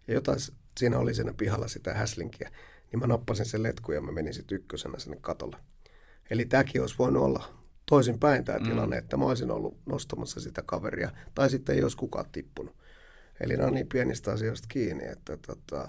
Ja 0.08 0.14
jotain 0.14 0.38
siinä 0.78 0.98
oli 0.98 1.14
siinä 1.14 1.34
pihalla 1.36 1.68
sitä 1.68 1.94
häslinkiä, 1.94 2.50
niin 2.92 3.00
mä 3.00 3.06
nappasin 3.06 3.46
sen 3.46 3.62
letkun 3.62 3.94
ja 3.94 4.00
mä 4.00 4.12
menin 4.12 4.34
sitten 4.34 4.56
ykkösenä 4.56 4.98
sinne 4.98 5.18
katolle. 5.20 5.56
Eli 6.30 6.44
tämäkin 6.44 6.80
olisi 6.80 6.94
voinut 6.98 7.22
olla 7.22 7.62
toisin 7.86 8.18
päin 8.18 8.44
tämä 8.44 8.58
mm. 8.58 8.64
tilanne, 8.64 8.96
että 8.96 9.16
mä 9.16 9.24
olisin 9.24 9.50
ollut 9.50 9.76
nostamassa 9.86 10.40
sitä 10.40 10.62
kaveria, 10.66 11.10
tai 11.34 11.50
sitten 11.50 11.76
ei 11.76 11.82
olisi 11.82 11.96
kukaan 11.96 12.26
tippunut. 12.32 12.76
Eli 13.40 13.56
nämä 13.56 13.66
on 13.66 13.74
niin 13.74 13.88
pienistä 13.88 14.32
asioista 14.32 14.68
kiinni, 14.68 15.06
että 15.06 15.36
tota, 15.36 15.88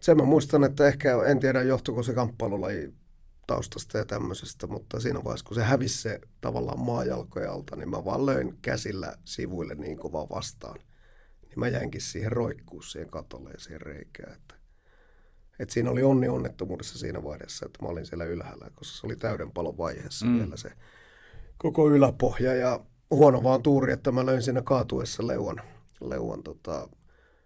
sen 0.00 0.16
mä 0.16 0.24
muistan, 0.24 0.64
että 0.64 0.86
ehkä, 0.86 1.22
en 1.26 1.40
tiedä 1.40 1.62
johtuiko 1.62 2.02
se 2.02 2.14
kamppailulaji 2.14 2.94
taustasta 3.46 3.98
ja 3.98 4.04
tämmöisestä, 4.04 4.66
mutta 4.66 5.00
siinä 5.00 5.24
vaiheessa, 5.24 5.46
kun 5.46 5.54
se 5.54 5.62
hävisi 5.62 6.02
se 6.02 6.20
tavallaan 6.40 6.80
maajalkojen 6.80 7.50
alta, 7.50 7.76
niin 7.76 7.90
mä 7.90 8.04
vaan 8.04 8.26
löin 8.26 8.58
käsillä 8.62 9.14
sivuille 9.24 9.74
niin 9.74 9.98
kovaa 9.98 10.28
vastaan. 10.28 10.78
Niin 11.42 11.58
mä 11.58 11.68
jäinkin 11.68 12.00
siihen 12.00 12.32
roikkuun 12.32 12.82
siihen 12.82 13.10
katolle 13.10 13.50
ja 13.50 13.60
siihen 13.60 13.80
reikään. 13.80 14.32
Että, 14.32 14.54
että 15.58 15.74
siinä 15.74 15.90
oli 15.90 16.02
onni 16.02 16.28
onnettomuudessa 16.28 16.98
siinä 16.98 17.24
vaiheessa, 17.24 17.66
että 17.66 17.82
mä 17.82 17.88
olin 17.88 18.06
siellä 18.06 18.24
ylhäällä, 18.24 18.70
koska 18.74 18.98
se 18.98 19.06
oli 19.06 19.16
täyden 19.16 19.52
palon 19.52 19.78
vaiheessa 19.78 20.26
mm. 20.26 20.38
vielä 20.38 20.56
se 20.56 20.72
koko 21.56 21.90
yläpohja. 21.90 22.54
Ja 22.54 22.80
huono 23.10 23.42
vaan 23.42 23.62
tuuri, 23.62 23.92
että 23.92 24.12
mä 24.12 24.26
löin 24.26 24.42
siinä 24.42 24.62
kaatuessa 24.62 25.26
leuan, 25.26 25.60
leuan 26.00 26.42
tota, 26.42 26.88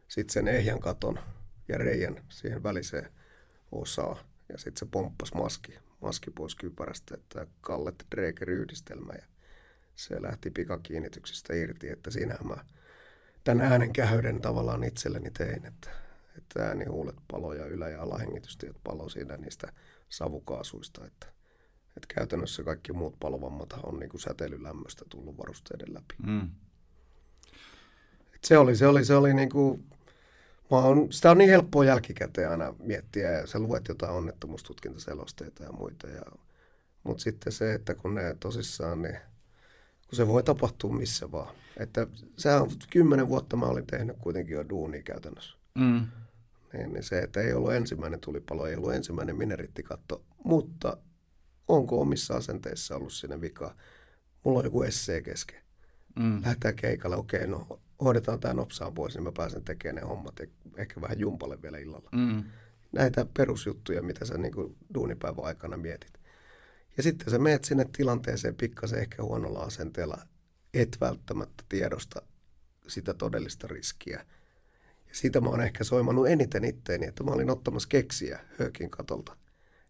sitten 0.08 0.32
sen 0.32 0.48
ehjän 0.48 0.80
katon 0.80 1.18
ja 1.68 1.78
reijän 1.78 2.24
siihen 2.28 2.62
väliseen 2.62 3.12
osaan. 3.72 4.16
Ja 4.48 4.58
sitten 4.58 4.78
se 4.78 4.86
pomppasi 4.90 5.34
maski 5.34 5.85
maski 6.00 6.30
pois 6.30 6.54
kypärästä, 6.54 7.14
että 7.14 7.46
Kallet 7.60 8.06
Dreger-yhdistelmä 8.14 9.12
ja 9.12 9.26
se 9.94 10.22
lähti 10.22 10.50
pikakiinnityksistä 10.50 11.54
irti, 11.54 11.88
että 11.88 12.10
siinähän 12.10 12.46
mä 12.46 12.56
tämän 13.44 13.72
äänen 13.72 13.92
kähöyden 13.92 14.40
tavallaan 14.40 14.84
itselleni 14.84 15.30
tein, 15.30 15.66
että, 15.66 15.90
että 16.38 16.62
äänihuulet 16.62 17.16
palo 17.30 17.54
ja 17.54 17.66
ylä- 17.66 17.88
ja 17.88 18.02
alahengitystiet 18.02 18.76
palo 18.84 19.08
siinä 19.08 19.36
niistä 19.36 19.72
savukaasuista, 20.08 21.06
että, 21.06 21.26
että 21.96 22.14
käytännössä 22.14 22.62
kaikki 22.62 22.92
muut 22.92 23.16
palovammat 23.20 23.72
on 23.82 24.00
niin 24.00 24.10
kuin 24.10 24.20
säteilylämmöstä 24.20 25.04
tullut 25.08 25.38
varusteiden 25.38 25.94
läpi. 25.94 26.14
Mm. 26.26 26.50
Et 28.34 28.44
se 28.44 28.58
oli, 28.58 28.76
se 28.76 28.86
oli, 28.86 29.04
se 29.04 29.14
oli 29.14 29.34
niin 29.34 29.50
kuin 29.50 29.86
Mä 30.70 30.76
on, 30.76 31.12
sitä 31.12 31.30
on 31.30 31.38
niin 31.38 31.50
helppoa 31.50 31.85
jälkikäteen 31.85 32.50
aina 32.50 32.75
miettiä 32.78 33.30
ja 33.30 33.46
sä 33.46 33.58
luet 33.58 33.88
jotain 33.88 34.12
onnettomuustutkintaselosteita 34.12 35.62
ja 35.62 35.73
muita. 35.73 36.08
Ja, 36.08 36.23
mutta 37.02 37.23
sitten 37.23 37.52
se, 37.52 37.75
että 37.75 37.94
kun 37.94 38.14
ne 38.14 38.37
tosissaan, 38.40 39.02
niin 39.02 39.18
kun 40.08 40.16
se 40.16 40.28
voi 40.28 40.42
tapahtua 40.42 40.92
missä 40.92 41.32
vaan. 41.32 41.54
Että 41.76 42.06
sehän 42.38 42.62
on 42.62 42.70
kymmenen 42.90 43.28
vuotta 43.28 43.56
mä 43.56 43.66
olin 43.66 43.87
tehnyt 43.87 44.16
kuitenkin 44.18 44.54
jo 44.54 44.68
duunia 44.68 45.02
käytännössä. 45.02 45.56
Mm. 45.75 46.06
Niin, 46.73 46.92
niin 46.92 47.02
se, 47.02 47.18
että 47.18 47.40
ei 47.40 47.52
ollut 47.52 47.73
ensimmäinen 47.73 48.20
tulipalo, 48.20 48.66
ei 48.66 48.76
ollut 48.76 48.94
ensimmäinen 48.94 49.37
minerittikatto, 49.37 50.25
mutta 50.44 50.96
onko 51.68 52.00
omissa 52.00 52.35
asenteissa 52.37 52.96
ollut 52.96 53.12
sinne 53.12 53.40
vika? 53.40 53.75
Mulla 54.44 54.58
on 54.58 54.64
joku 54.64 54.82
essee 54.82 55.23
kesken. 55.23 55.62
Mm. 56.16 56.42
Lähdetään 56.42 56.76
keikalle, 56.76 57.16
okei, 57.16 57.44
okay, 57.44 57.50
no 57.50 57.80
hoidetaan 58.04 58.40
tämä 58.40 58.54
nopsaan 58.54 58.94
pois, 58.94 59.14
niin 59.14 59.24
mä 59.24 59.32
pääsen 59.32 59.64
tekemään 59.64 59.96
ne 59.96 60.08
hommat 60.08 60.40
ehkä 60.76 61.00
vähän 61.00 61.18
jumpalle 61.18 61.62
vielä 61.62 61.78
illalla. 61.78 62.08
Mm. 62.12 62.44
Näitä 62.92 63.26
perusjuttuja, 63.36 64.02
mitä 64.02 64.24
sä 64.24 64.38
niin 64.38 64.54
kuin 64.54 64.76
duunipäivän 64.94 65.44
aikana 65.44 65.76
mietit. 65.76 66.12
Ja 66.96 67.02
sitten 67.02 67.30
sä 67.30 67.38
meet 67.38 67.64
sinne 67.64 67.86
tilanteeseen 67.96 68.54
pikkasen 68.54 68.98
ehkä 68.98 69.22
huonolla 69.22 69.60
asenteella, 69.60 70.18
et 70.74 70.96
välttämättä 71.00 71.64
tiedosta 71.68 72.22
sitä 72.86 73.14
todellista 73.14 73.66
riskiä. 73.66 74.26
Ja 75.08 75.14
siitä 75.14 75.40
mä 75.40 75.48
oon 75.48 75.60
ehkä 75.60 75.84
soimannut 75.84 76.28
eniten 76.28 76.64
itteeni, 76.64 77.06
että 77.06 77.24
mä 77.24 77.30
olin 77.30 77.50
ottamassa 77.50 77.88
keksiä 77.88 78.40
höökin 78.58 78.90
katolta. 78.90 79.36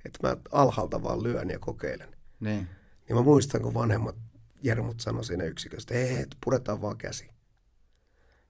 Että 0.04 0.28
mä 0.28 0.36
alhaalta 0.52 1.02
vaan 1.02 1.22
lyön 1.22 1.50
ja 1.50 1.58
kokeilen. 1.58 2.16
Niin. 2.40 2.68
Niin 3.08 3.16
mä 3.16 3.22
muistan, 3.22 3.62
kun 3.62 3.74
vanhemmat 3.74 4.16
Jermut 4.62 5.00
sanoi 5.00 5.24
siinä 5.24 5.44
yksiköstä, 5.44 5.94
että 5.94 6.36
puretaan 6.44 6.82
vaan 6.82 6.98
käsi. 6.98 7.35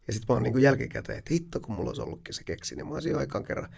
Ja 0.06 0.12
sitten 0.12 0.26
mä 0.28 0.34
oon 0.34 0.42
niin 0.42 0.62
jälkikäteen, 0.62 1.18
että 1.18 1.34
hitto 1.34 1.60
kun 1.60 1.74
mulla 1.74 1.90
olisi 1.90 2.02
ollutkin 2.02 2.34
se 2.34 2.44
keksi, 2.44 2.76
niin 2.76 2.86
mä 2.86 2.94
olisin 2.94 3.12
jo 3.12 3.18
aikaan 3.18 3.44
kerran 3.44 3.68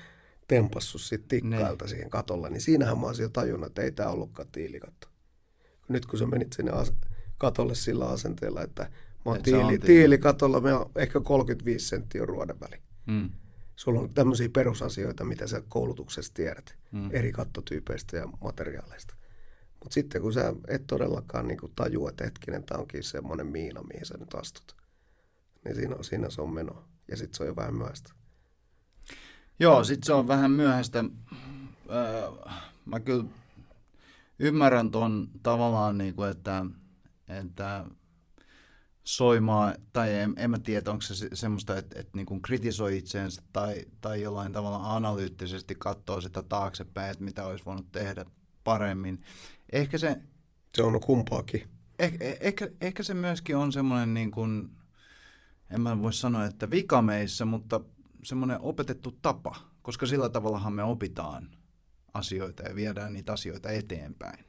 tempassut 0.49 1.01
sit 1.01 1.29
tikkailta 1.29 1.85
ne. 1.85 1.89
siihen 1.89 2.11
katolle, 2.11 2.51
niin 2.51 2.61
siinähän 2.61 2.99
mä 2.99 3.07
olisin 3.07 3.23
jo 3.23 3.29
tajunnut, 3.29 3.67
että 3.67 3.83
ei 3.83 3.93
tämä 3.93 4.09
ollutkaan 4.09 4.49
tiilikatto. 4.53 5.09
Nyt 5.89 6.07
kun 6.07 6.19
sä 6.19 6.27
menit 6.27 6.53
sinne 6.53 6.73
as- 6.73 6.95
katolle 7.39 7.75
sillä 7.75 8.09
asenteella, 8.09 8.63
että 8.63 8.83
mä 9.25 9.33
oon 9.33 9.43
tiili, 9.43 9.59
tiili. 9.61 9.79
tiilikatolla, 9.79 10.61
me 10.61 10.75
on 10.75 10.91
ehkä 10.97 11.21
35 11.21 11.89
senttiä 11.89 12.25
ruoden 12.25 12.61
väli. 12.61 12.83
Mm. 13.07 13.31
Sulla 13.77 14.01
on 14.01 14.15
tämmöisiä 14.15 14.49
perusasioita, 14.49 15.25
mitä 15.25 15.47
sä 15.47 15.63
koulutuksessa 15.69 16.35
tiedät 16.35 16.77
mm. 16.93 17.11
eri 17.13 17.33
kattotyypeistä 17.33 18.17
ja 18.17 18.27
materiaaleista. 18.45 19.15
Mutta 19.85 19.95
sitten 19.95 20.23
kun 20.23 20.33
sä 20.33 20.55
et 20.69 20.87
todellakaan 20.87 21.49
niin 21.49 21.59
tajua, 21.77 22.11
että 22.11 22.25
hetkinen, 22.25 22.65
tämä 22.65 22.81
onkin 22.81 23.03
semmoinen 23.03 23.47
miina, 23.47 23.83
mihin 23.83 24.07
sä 24.07 24.15
nyt 24.19 24.35
astut 24.35 24.77
niin 25.65 25.75
siinä, 25.75 25.97
on, 25.97 26.05
siinä 26.05 26.31
se 26.31 26.43
on 26.43 26.55
meno. 26.55 26.85
Ja 27.09 27.17
sitten 27.17 27.37
se 27.37 27.43
on 27.43 27.47
jo 27.49 27.57
vähän 27.57 27.75
myöhäistä. 27.75 28.13
Joo, 29.61 29.85
sitten 29.85 30.07
se 30.07 30.13
on 30.13 30.29
vähän 30.29 30.51
myöhäistä. 30.51 31.05
Öö, 31.91 32.31
mä 32.85 33.01
kyllä 33.01 33.25
ymmärrän 34.39 34.91
tuon 34.91 35.29
tavallaan, 35.43 35.99
niin 35.99 36.15
kuin, 36.15 36.31
että, 36.31 36.67
että 37.29 37.85
soimaa, 39.05 39.75
tai 39.93 40.15
en, 40.15 40.35
en 40.37 40.51
mä 40.51 40.59
tiedä, 40.59 40.91
onko 40.91 41.03
se 41.03 41.29
semmoista, 41.35 41.77
että, 41.77 42.01
että 42.01 42.13
niin 42.15 42.27
kuin 42.27 42.43
kritisoi 42.43 42.99
itseensä 42.99 43.43
tai, 43.53 43.85
tai 44.01 44.23
jollain 44.23 44.53
tavalla 44.53 44.97
analyyttisesti 44.97 45.75
katsoo 45.75 46.21
sitä 46.21 46.43
taaksepäin, 46.43 47.11
että 47.11 47.25
mitä 47.25 47.45
olisi 47.47 47.65
voinut 47.65 47.93
tehdä 47.93 48.25
paremmin. 48.65 49.21
Ehkä 49.73 49.99
se, 49.99 50.17
Se 50.75 50.83
on 50.83 51.01
kumpaakin. 51.01 51.69
ehkä, 51.99 52.25
ehkä, 52.41 52.69
ehkä 52.81 53.03
se 53.03 53.15
myöskin 53.15 53.57
on 53.57 53.73
semmoinen, 53.73 54.15
niin 54.15 54.31
kuin, 54.31 54.71
en 55.71 55.81
mä 55.81 56.03
voi 56.03 56.13
sanoa, 56.13 56.45
että 56.45 56.71
vika 56.71 57.03
meissä, 57.03 57.45
mutta 57.45 57.81
semmoinen 58.23 58.61
opetettu 58.61 59.19
tapa, 59.23 59.57
koska 59.83 60.07
sillä 60.07 60.29
tavallahan 60.29 60.73
me 60.73 60.83
opitaan 60.83 61.51
asioita 62.15 62.63
ja 62.63 62.75
viedään 62.75 63.13
niitä 63.13 63.33
asioita 63.33 63.71
eteenpäin. 63.71 64.45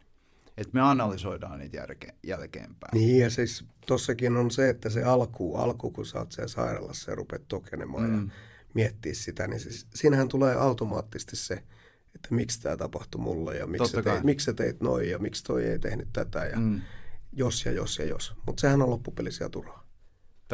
Että 0.57 0.73
me 0.73 0.81
analysoidaan 0.81 1.59
niitä 1.59 1.77
järke, 1.77 2.15
jälkeenpäin. 2.23 2.91
Niin 2.93 3.19
ja 3.19 3.29
siis 3.29 3.65
tossakin 3.87 4.37
on 4.37 4.51
se, 4.51 4.69
että 4.69 4.89
se 4.89 5.03
alku, 5.03 5.55
alku 5.55 5.91
kun 5.91 6.05
sä 6.05 6.19
oot 6.19 6.31
siellä 6.31 6.47
sairaalassa 6.47 7.11
ja 7.11 7.15
rupeat 7.15 7.47
tokenemaan 7.47 8.09
mm. 8.09 8.25
ja 8.25 8.31
miettiä 8.73 9.13
sitä, 9.13 9.47
niin 9.47 9.59
siis, 9.59 9.87
siinähän 9.95 10.27
tulee 10.27 10.55
automaattisesti 10.55 11.35
se, 11.35 11.63
että 12.15 12.35
miksi 12.35 12.61
tämä 12.61 12.77
tapahtui 12.77 13.21
mulle 13.21 13.57
ja 13.57 13.67
miksi 13.67 13.91
sä, 13.91 14.03
teit, 14.03 14.23
miksi 14.23 14.45
sä 14.45 14.53
teit 14.53 14.81
noin 14.81 15.09
ja 15.09 15.19
miksi 15.19 15.43
toi 15.43 15.65
ei 15.65 15.79
tehnyt 15.79 16.07
tätä 16.13 16.45
ja 16.45 16.59
mm. 16.59 16.81
jos 17.33 17.65
ja 17.65 17.71
jos 17.71 17.99
ja 17.99 18.05
jos. 18.05 18.33
Mutta 18.45 18.61
sehän 18.61 18.81
on 18.81 18.89
loppupelisiä 18.89 19.49
turhaa. 19.49 19.88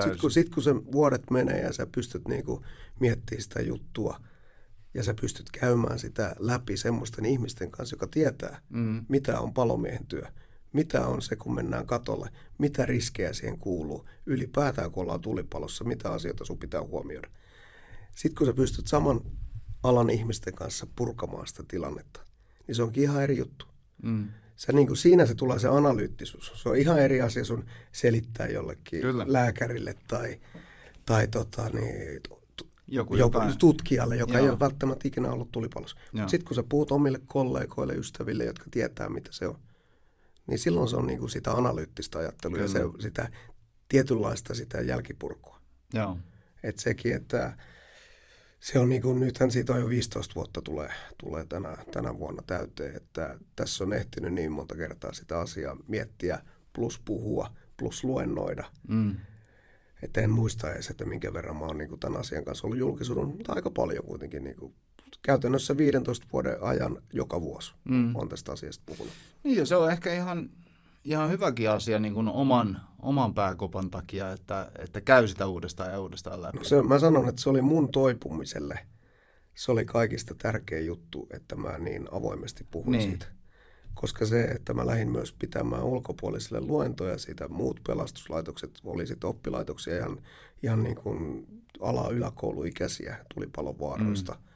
Sitten 0.04 0.20
kun, 0.22 0.32
sit 0.32 0.50
kun 0.50 0.64
se 0.64 0.76
vuodet 0.76 1.32
menee 1.32 1.62
ja 1.62 1.74
sä 1.74 1.88
pystyt 1.96 2.28
niinku 2.28 2.66
miettimään 3.00 3.42
sitä 3.42 3.62
juttua 3.62 4.20
ja 4.94 5.04
sä 5.04 5.14
pystyt 5.22 5.52
käymään 5.52 6.00
sitä 6.00 6.36
läpi 6.40 6.78
semmoisten 6.78 7.26
ihmisten 7.26 7.72
kanssa, 7.72 7.94
joka 7.94 8.08
tietää, 8.08 8.62
mm. 8.70 9.06
mitä 9.10 9.40
on 9.40 9.54
palomiehen 9.54 10.06
työ, 10.08 10.26
mitä 10.74 11.08
on 11.08 11.22
se, 11.22 11.36
kun 11.36 11.56
mennään 11.56 11.86
katolle, 11.86 12.30
mitä 12.58 12.86
riskejä 12.86 13.34
siihen 13.34 13.60
kuuluu, 13.60 14.06
ylipäätään 14.26 14.92
kun 14.92 15.04
ollaan 15.04 15.22
tulipalossa, 15.22 15.84
mitä 15.84 16.12
asioita 16.12 16.46
sun 16.46 16.58
pitää 16.58 16.82
huomioida. 16.82 17.30
Sitten 18.16 18.36
kun 18.38 18.48
sä 18.48 18.54
pystyt 18.54 18.88
saman 18.88 19.22
alan 19.84 20.10
ihmisten 20.10 20.54
kanssa 20.54 20.88
purkamaan 20.96 21.48
sitä 21.48 21.64
tilannetta, 21.68 22.22
niin 22.68 22.76
se 22.76 22.84
onkin 22.84 23.04
ihan 23.04 23.24
eri 23.24 23.38
juttu. 23.38 23.66
Mm. 24.04 24.28
Sä, 24.56 24.72
niin 24.72 24.88
kuin, 24.88 24.98
siinä 24.98 25.26
se 25.26 25.36
tulee 25.36 25.60
se 25.60 25.68
analyyttisuus. 25.68 26.52
Se 26.56 26.70
on 26.70 26.78
ihan 26.78 27.00
eri 27.00 27.22
asia 27.22 27.46
sun 27.46 27.66
selittää 27.92 28.48
jollekin 28.48 29.02
Kyllä. 29.02 29.26
lääkärille 29.28 29.96
tai, 30.08 30.40
tai 31.06 31.28
tota, 31.28 31.70
niin, 31.70 32.22
joku, 32.88 33.16
joku 33.16 33.40
tutkijalle, 33.60 34.16
joka 34.16 34.34
Joo. 34.34 34.44
ei 34.44 34.50
ole 34.50 34.60
välttämättä 34.60 35.08
ikinä 35.08 35.32
ollut 35.32 35.52
tulipalossa. 35.52 35.98
Sitten 36.28 36.46
kun 36.48 36.56
sä 36.56 36.64
puhut 36.70 36.92
omille 36.92 37.22
kollegoille, 37.26 37.94
ystäville, 37.94 38.44
jotka 38.46 38.66
tietää, 38.72 39.10
mitä 39.10 39.30
se 39.32 39.48
on, 39.48 39.60
niin 40.48 40.60
silloin 40.60 40.90
se 40.90 40.96
on 40.96 41.08
niin 41.08 41.20
kuin 41.20 41.30
sitä 41.30 41.52
analyyttistä 41.52 42.20
ajattelua 42.20 42.58
Kyllä. 42.58 42.80
ja 42.80 42.88
se, 42.98 43.02
sitä 43.02 43.30
tietynlaista 43.90 44.54
sitä 44.54 44.82
jälkipurkua. 44.82 45.60
Joo. 45.94 46.18
Et 46.64 46.80
sekin, 46.80 47.16
että 47.16 47.58
se 48.66 48.80
on 48.80 48.90
niin 48.90 49.02
kuin, 49.02 49.20
nythän 49.20 49.52
siitä 49.52 49.74
on 49.74 49.80
jo 49.80 49.90
15 49.90 50.36
vuotta 50.36 50.62
tulee, 50.62 50.90
tulee 51.18 51.46
tänä, 51.46 51.78
tänä 51.92 52.20
vuonna 52.20 52.44
täyteen, 52.48 52.96
että 52.96 53.40
tässä 53.56 53.84
on 53.84 53.94
ehtinyt 53.94 54.34
niin 54.34 54.52
monta 54.52 54.76
kertaa 54.76 55.14
sitä 55.14 55.40
asiaa 55.40 55.78
miettiä, 55.88 56.40
plus 56.74 57.02
puhua, 57.06 57.52
plus 57.78 58.04
luennoida. 58.04 58.64
Mm. 58.88 59.16
Että 60.04 60.22
en 60.22 60.30
muista 60.30 60.72
edes, 60.72 60.90
että 60.90 61.06
minkä 61.06 61.34
verran 61.34 61.56
mä 61.56 61.66
oon 61.66 61.78
niin 61.78 61.90
kuin 61.90 62.00
tämän 62.00 62.20
asian 62.20 62.46
kanssa 62.46 62.68
ollut 62.68 62.80
julkisuuden, 62.80 63.28
mutta 63.28 63.54
aika 63.54 63.70
paljon 63.70 64.06
kuitenkin 64.06 64.44
niin 64.44 64.56
kuin, 64.56 64.74
käytännössä 65.22 65.78
15 65.78 66.28
vuoden 66.34 66.58
ajan 66.62 67.02
joka 67.14 67.42
vuosi 67.42 67.74
mm. 67.84 68.16
on 68.16 68.30
tästä 68.30 68.52
asiasta 68.52 68.84
puhunut. 68.86 69.14
Niin 69.44 69.58
ja 69.58 69.66
se 69.66 69.76
on 69.76 69.92
ehkä 69.92 70.14
ihan, 70.14 70.50
ihan 71.06 71.30
hyväkin 71.30 71.70
asia 71.70 72.00
niin 72.00 72.14
kuin 72.14 72.28
oman, 72.28 72.82
oman 73.02 73.34
pääkopan 73.34 73.92
takia, 73.92 74.32
että, 74.32 74.72
että 74.80 75.02
käy 75.02 75.28
sitä 75.28 75.48
uudestaan 75.48 75.92
ja 75.92 76.00
uudestaan 76.00 76.42
läpi. 76.42 76.58
No 76.58 76.64
se, 76.64 76.82
mä 76.82 77.00
sanon, 77.00 77.30
että 77.30 77.42
se 77.42 77.50
oli 77.50 77.62
mun 77.62 77.92
toipumiselle. 77.92 78.80
Se 79.56 79.72
oli 79.72 79.86
kaikista 79.86 80.36
tärkein 80.36 80.86
juttu, 80.86 81.28
että 81.32 81.56
mä 81.56 81.78
niin 81.78 82.08
avoimesti 82.12 82.68
puhun 82.72 82.92
niin. 82.92 83.10
siitä. 83.10 83.26
Koska 83.94 84.26
se, 84.26 84.44
että 84.44 84.74
mä 84.74 84.86
lähdin 84.86 85.12
myös 85.12 85.36
pitämään 85.40 85.84
ulkopuolisille 85.84 86.62
luentoja 86.62 87.18
siitä, 87.18 87.48
muut 87.48 87.80
pelastuslaitokset, 87.88 88.72
oli 88.84 89.08
sitten 89.08 89.30
oppilaitoksia 89.30 89.98
ihan, 89.98 90.22
ihan 90.64 90.84
niin 90.84 90.96
kuin 90.96 91.48
ala-yläkouluikäisiä 91.82 93.26
tulipalovuoroista. 93.34 94.32
Mm 94.32 94.55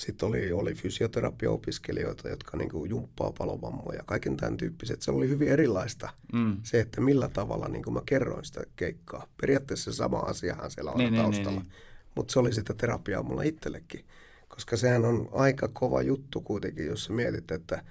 sitten 0.00 0.28
oli, 0.28 0.52
oli 0.52 0.74
fysioterapia-opiskelijoita, 0.74 2.28
jotka 2.28 2.56
niin 2.56 2.70
kuin 2.70 2.90
jumppaa 2.90 3.32
palovammoja, 3.38 4.02
kaiken 4.06 4.36
tämän 4.36 4.56
tyyppiset. 4.56 5.02
Se 5.02 5.10
oli 5.10 5.28
hyvin 5.28 5.48
erilaista 5.48 6.08
mm. 6.32 6.56
se, 6.62 6.80
että 6.80 7.00
millä 7.00 7.28
tavalla 7.28 7.68
niin 7.68 7.82
kuin 7.82 7.94
mä 7.94 8.02
kerroin 8.06 8.44
sitä 8.44 8.60
keikkaa. 8.76 9.26
Periaatteessa 9.40 9.92
sama 9.92 10.18
asiahan 10.18 10.70
siellä 10.70 10.90
on 10.90 10.98
niin, 10.98 11.12
niin, 11.12 11.22
taustalla, 11.22 11.60
niin, 11.60 11.68
niin. 11.68 12.12
mutta 12.14 12.32
se 12.32 12.38
oli 12.38 12.54
sitä 12.54 12.74
terapiaa 12.74 13.22
mulla 13.22 13.42
itsellekin. 13.42 14.04
Koska 14.48 14.76
sehän 14.76 15.04
on 15.04 15.28
aika 15.32 15.68
kova 15.68 16.02
juttu 16.02 16.40
kuitenkin, 16.40 16.86
jos 16.86 17.04
sä 17.04 17.12
mietit, 17.12 17.50
että 17.50 17.84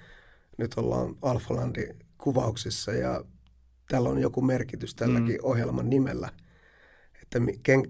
nyt 0.58 0.74
ollaan 0.74 1.16
Alfalandin 1.22 1.96
kuvauksissa 2.18 2.92
ja 2.92 3.24
tällä 3.88 4.08
on 4.08 4.18
joku 4.18 4.42
merkitys 4.42 4.94
tälläkin 4.94 5.34
mm. 5.34 5.42
ohjelman 5.42 5.90
nimellä, 5.90 6.28
että 7.22 7.40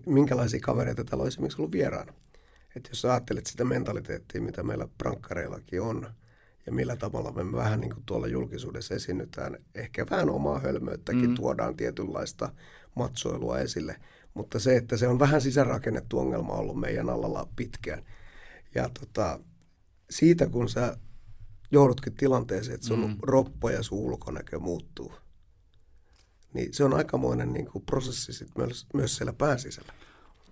minkälaisia 0.06 0.60
kavereita 0.60 1.04
täällä 1.04 1.22
on 1.22 1.28
esimerkiksi 1.28 1.62
ollut 1.62 1.72
vieraana. 1.72 2.12
Että 2.76 2.90
jos 2.90 3.04
ajattelet 3.04 3.46
sitä 3.46 3.64
mentaliteettia, 3.64 4.42
mitä 4.42 4.62
meillä 4.62 4.88
prankkareillakin 4.98 5.82
on, 5.82 6.14
ja 6.66 6.72
millä 6.72 6.96
tavalla 6.96 7.32
me 7.32 7.52
vähän 7.52 7.80
niin 7.80 7.94
kuin 7.94 8.02
tuolla 8.06 8.26
julkisuudessa 8.26 8.94
esiinnytään, 8.94 9.58
ehkä 9.74 10.06
vähän 10.10 10.30
omaa 10.30 10.58
hölmöyttäkin 10.58 11.28
mm. 11.28 11.34
tuodaan 11.34 11.76
tietynlaista 11.76 12.52
matsoilua 12.96 13.58
esille, 13.58 13.96
mutta 14.34 14.58
se, 14.58 14.76
että 14.76 14.96
se 14.96 15.08
on 15.08 15.18
vähän 15.18 15.40
sisärakennettu 15.40 16.18
ongelma 16.18 16.52
ollut 16.52 16.80
meidän 16.80 17.10
alalla 17.10 17.48
pitkään. 17.56 18.02
Ja 18.74 18.90
tota, 19.00 19.40
siitä 20.10 20.46
kun 20.46 20.68
sä 20.68 20.96
joudutkin 21.70 22.14
tilanteeseen, 22.14 22.74
että 22.74 22.86
sun 22.86 23.06
mm. 23.06 23.16
roppo 23.22 23.70
ja 23.70 23.82
sun 23.82 23.98
ulkonäkö 23.98 24.58
muuttuu, 24.58 25.12
niin 26.54 26.74
se 26.74 26.84
on 26.84 26.94
aikamoinen 26.94 27.52
niin 27.52 27.66
kuin 27.66 27.84
prosessi 27.84 28.32
sit 28.32 28.48
myös, 28.58 28.86
myös 28.94 29.16
siellä 29.16 29.32
pääsisällä. 29.32 29.92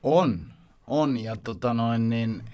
On, 0.02 0.46
on, 0.88 1.16
ja 1.18 1.36
tota 1.36 1.74
noin, 1.74 2.08
niin 2.08 2.44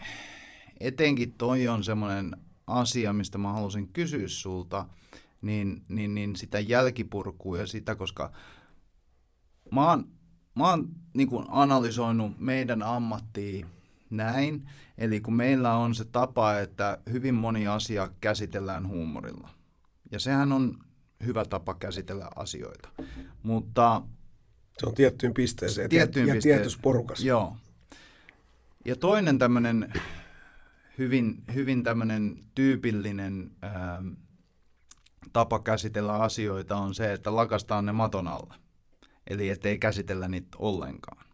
etenkin 0.81 1.33
toi 1.33 1.69
on 1.69 1.85
semmoinen 1.85 2.37
asia, 2.67 3.13
mistä 3.13 3.39
mä 3.39 3.53
halusin 3.53 3.89
kysyä 3.89 4.29
sulta, 4.29 4.87
niin, 5.43 5.85
niin, 5.89 6.15
niin 6.15 6.37
sitä 6.37 6.61
jälkipurkua 6.61 7.59
ja 7.59 7.67
sitä, 7.67 7.95
koska 7.95 8.33
mä 9.73 9.91
oon, 9.91 10.09
mä 10.55 10.71
oon 10.71 10.89
niin 11.15 11.29
kuin 11.29 11.47
analysoinut 11.49 12.41
meidän 12.41 12.83
ammattia 12.83 13.67
näin, 14.11 14.71
eli 14.99 15.21
kun 15.21 15.35
meillä 15.35 15.77
on 15.77 15.95
se 15.95 16.05
tapa, 16.05 16.59
että 16.59 16.99
hyvin 17.13 17.35
moni 17.35 17.67
asia 17.67 18.11
käsitellään 18.21 18.89
huumorilla. 18.89 19.49
Ja 20.11 20.21
sehän 20.21 20.53
on 20.53 20.79
hyvä 21.25 21.45
tapa 21.45 21.75
käsitellä 21.75 22.29
asioita. 22.37 22.89
Mutta... 23.43 24.03
Se 24.79 24.87
on 24.87 24.95
tiettyyn 24.95 25.35
pisteeseen 25.35 25.91
tiettyyn 25.91 26.29
ja 26.29 26.35
pisteeseen, 26.35 26.61
tietyssä 26.61 26.79
porukassa. 26.83 27.27
Joo, 27.27 27.57
ja 28.85 28.97
toinen 28.97 29.39
tämmöinen 29.39 29.93
hyvin, 30.99 31.45
hyvin 31.55 31.83
tämmöinen 31.83 32.39
tyypillinen 32.55 33.51
ää, 33.63 33.97
ähm, 33.97 34.09
tapa 35.33 35.59
käsitellä 35.59 36.13
asioita 36.13 36.77
on 36.77 36.95
se, 36.95 37.13
että 37.13 37.37
lakastaan 37.37 37.87
ne 37.87 37.93
maton 37.93 38.29
alle. 38.29 38.55
Eli 39.27 39.49
ettei 39.49 39.79
käsitellä 39.79 40.29
niitä 40.29 40.57
ollenkaan. 40.59 41.27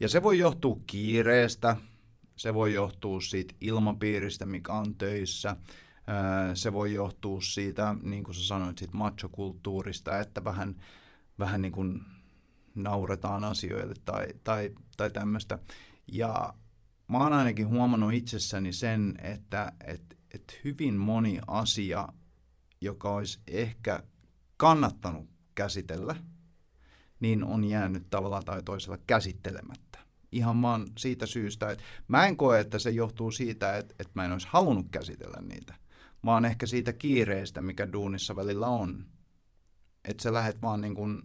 Ja 0.00 0.08
se 0.08 0.22
voi 0.22 0.38
johtua 0.38 0.76
kiireestä, 0.86 1.76
se 2.36 2.54
voi 2.54 2.74
johtua 2.74 3.20
siitä 3.20 3.54
ilmapiiristä, 3.60 4.46
mikä 4.46 4.72
on 4.72 4.94
töissä, 4.94 5.50
äh, 5.50 5.56
se 6.54 6.72
voi 6.72 6.94
johtua 6.94 7.40
siitä, 7.40 7.96
niin 8.02 8.24
kuin 8.24 8.34
sä 8.34 8.46
sanoit, 8.46 8.78
siitä 8.78 8.96
machokulttuurista, 8.96 10.18
että 10.18 10.44
vähän, 10.44 10.76
vähän 11.38 11.62
niin 11.62 11.72
kuin 11.72 12.00
nauretaan 12.74 13.44
asioille 13.44 13.94
tai, 14.04 14.26
tai, 14.44 14.70
tai 14.96 15.10
tämmöistä. 15.10 15.58
Ja 16.12 16.54
mä 17.08 17.18
oon 17.18 17.32
ainakin 17.32 17.68
huomannut 17.68 18.12
itsessäni 18.12 18.72
sen, 18.72 19.14
että 19.22 19.72
et, 19.84 20.18
et 20.34 20.60
hyvin 20.64 20.94
moni 20.94 21.40
asia, 21.46 22.08
joka 22.80 23.14
olisi 23.14 23.40
ehkä 23.46 24.02
kannattanut 24.56 25.28
käsitellä, 25.54 26.16
niin 27.20 27.44
on 27.44 27.64
jäänyt 27.64 28.10
tavalla 28.10 28.42
tai 28.42 28.62
toisella 28.62 28.98
käsittelemättä. 29.06 29.98
Ihan 30.32 30.62
vaan 30.62 30.86
siitä 30.98 31.26
syystä, 31.26 31.70
että 31.70 31.84
mä 32.08 32.26
en 32.26 32.36
koe, 32.36 32.60
että 32.60 32.78
se 32.78 32.90
johtuu 32.90 33.30
siitä, 33.30 33.76
että, 33.76 33.94
että 33.98 34.12
mä 34.14 34.24
en 34.24 34.32
olisi 34.32 34.48
halunnut 34.50 34.86
käsitellä 34.90 35.42
niitä, 35.42 35.74
vaan 36.24 36.44
ehkä 36.44 36.66
siitä 36.66 36.92
kiireestä, 36.92 37.60
mikä 37.60 37.92
duunissa 37.92 38.36
välillä 38.36 38.66
on. 38.66 39.06
Että 40.04 40.22
sä 40.22 40.32
lähet 40.32 40.62
vaan 40.62 40.80
niin 40.80 40.94
kuin, 40.94 41.22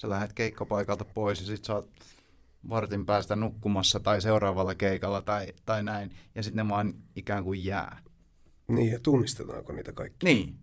sä 0.00 0.08
lähet 0.08 0.32
keikkapaikalta 0.32 1.04
pois 1.04 1.40
ja 1.40 1.46
sit 1.46 1.64
sä 1.64 1.74
oot 1.74 1.90
vartin 2.68 3.06
päästä 3.06 3.36
nukkumassa 3.36 4.00
tai 4.00 4.20
seuraavalla 4.22 4.74
keikalla 4.74 5.22
tai, 5.22 5.52
tai 5.66 5.82
näin, 5.82 6.10
ja 6.34 6.42
sitten 6.42 6.66
ne 6.66 6.72
vaan 6.72 6.94
ikään 7.16 7.44
kuin 7.44 7.64
jää. 7.64 8.02
Niin, 8.68 8.92
ja 8.92 8.98
tunnistetaanko 9.02 9.72
niitä 9.72 9.92
kaikki? 9.92 10.26
Niin. 10.26 10.54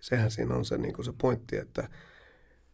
Sehän 0.00 0.30
siinä 0.30 0.54
on 0.54 0.64
se, 0.64 0.78
niin 0.78 0.94
kuin 0.94 1.04
se 1.04 1.12
pointti, 1.20 1.56
että 1.56 1.88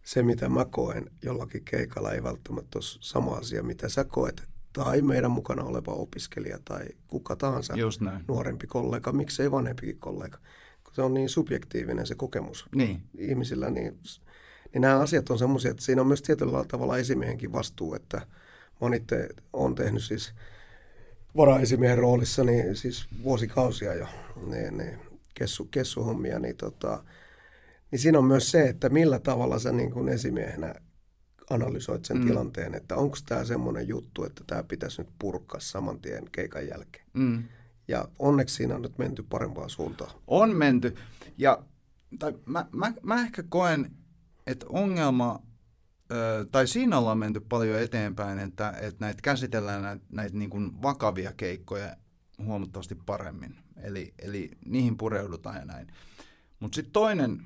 se 0.04 0.22
mitä 0.22 0.48
mä 0.48 0.64
koen 0.64 1.10
jollakin 1.22 1.64
keikalla 1.64 2.12
ei 2.12 2.22
välttämättä 2.22 2.78
ole 2.78 2.84
sama 3.00 3.34
asia, 3.36 3.62
mitä 3.62 3.88
sä 3.88 4.04
koet, 4.04 4.42
tai 4.72 5.02
meidän 5.02 5.30
mukana 5.30 5.64
oleva 5.64 5.92
opiskelija 5.92 6.58
tai 6.64 6.84
kuka 7.06 7.36
tahansa 7.36 7.76
Just 7.76 8.00
näin. 8.00 8.24
nuorempi 8.28 8.66
kollega, 8.66 9.12
miksei 9.12 9.50
vanhempikin 9.50 9.98
kollega. 9.98 10.38
se 10.92 11.02
on 11.02 11.14
niin 11.14 11.28
subjektiivinen 11.28 12.06
se 12.06 12.14
kokemus 12.14 12.66
Niin. 12.74 13.02
ihmisillä, 13.18 13.70
niin, 13.70 13.98
niin 14.72 14.80
nämä 14.80 14.98
asiat 14.98 15.30
on 15.30 15.38
semmoisia, 15.38 15.70
että 15.70 15.82
siinä 15.82 16.00
on 16.00 16.06
myös 16.06 16.22
tietyllä 16.22 16.64
tavalla 16.68 16.98
esimiehenkin 16.98 17.52
vastuu, 17.52 17.94
että 17.94 18.26
moni 18.80 19.00
te, 19.00 19.28
on 19.52 19.74
tehnyt 19.74 20.02
siis 20.02 20.34
varaesimiehen 21.36 21.98
roolissa 21.98 22.44
niin 22.44 22.76
siis 22.76 23.06
vuosikausia 23.22 23.94
jo 23.94 24.06
niin, 24.46 24.76
niin, 24.76 24.98
kessu, 25.34 25.64
kessuhommia, 25.64 26.38
niin, 26.38 26.56
tota, 26.56 27.04
niin 27.90 27.98
siinä 27.98 28.18
on 28.18 28.24
myös 28.24 28.50
se, 28.50 28.68
että 28.68 28.88
millä 28.88 29.18
tavalla 29.18 29.58
sä 29.58 29.72
niin 29.72 29.90
kuin 29.90 30.08
esimiehenä 30.08 30.74
analysoit 31.50 32.04
sen 32.04 32.18
mm. 32.18 32.26
tilanteen, 32.26 32.74
että 32.74 32.96
onko 32.96 33.16
tämä 33.28 33.44
semmoinen 33.44 33.88
juttu, 33.88 34.24
että 34.24 34.44
tämä 34.46 34.62
pitäisi 34.62 35.02
nyt 35.02 35.10
purkaa 35.18 35.60
saman 35.60 36.00
tien 36.00 36.30
keikan 36.32 36.68
jälkeen. 36.68 37.06
Mm. 37.12 37.44
Ja 37.88 38.08
onneksi 38.18 38.54
siinä 38.54 38.74
on 38.74 38.82
nyt 38.82 38.98
menty 38.98 39.22
parempaan 39.22 39.70
suuntaan. 39.70 40.10
On 40.26 40.56
menty. 40.56 40.96
Ja 41.38 41.62
tai 42.18 42.34
mä, 42.46 42.66
mä, 42.72 42.92
mä 43.02 43.20
ehkä 43.20 43.42
koen, 43.42 43.90
että 44.46 44.66
ongelma, 44.68 45.42
tai 46.52 46.66
siinä 46.66 46.98
ollaan 46.98 47.18
menty 47.18 47.40
paljon 47.40 47.80
eteenpäin, 47.80 48.38
että, 48.38 48.70
että 48.70 49.04
näitä 49.04 49.22
käsitellään 49.22 49.82
näitä, 49.82 50.04
näitä 50.12 50.36
niin 50.36 50.50
kuin 50.50 50.82
vakavia 50.82 51.32
keikkoja 51.32 51.96
huomattavasti 52.44 52.94
paremmin. 52.94 53.56
Eli, 53.82 54.14
eli 54.18 54.50
niihin 54.66 54.96
pureudutaan 54.96 55.56
ja 55.56 55.64
näin. 55.64 55.86
Mutta 56.60 56.76
sitten 56.76 56.92
toinen 56.92 57.42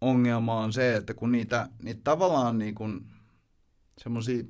ongelma 0.00 0.60
on 0.60 0.72
se, 0.72 0.96
että 0.96 1.14
kun 1.14 1.32
niitä, 1.32 1.68
niitä 1.82 2.00
tavallaan 2.04 2.58
niin 2.58 2.74
kuin 2.74 3.06
semmoisia 3.98 4.44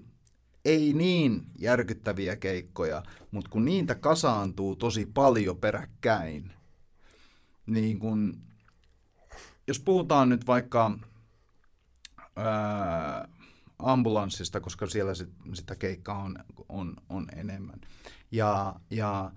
ei 0.64 0.92
niin 0.92 1.42
järkyttäviä 1.58 2.36
keikkoja, 2.36 3.02
mutta 3.30 3.50
kun 3.50 3.64
niitä 3.64 3.94
kasaantuu 3.94 4.76
tosi 4.76 5.06
paljon 5.14 5.56
peräkkäin, 5.56 6.52
niin 7.66 7.98
kun, 7.98 8.40
jos 9.66 9.80
puhutaan 9.80 10.28
nyt 10.28 10.46
vaikka 10.46 10.98
ää, 12.38 13.28
ambulanssista, 13.78 14.60
koska 14.60 14.86
siellä 14.86 15.14
sit, 15.14 15.28
sitä 15.54 15.76
keikkaa 15.76 16.22
on, 16.22 16.38
on, 16.68 16.96
on 17.08 17.26
enemmän, 17.36 17.80
ja, 18.30 18.74
ja 18.90 19.32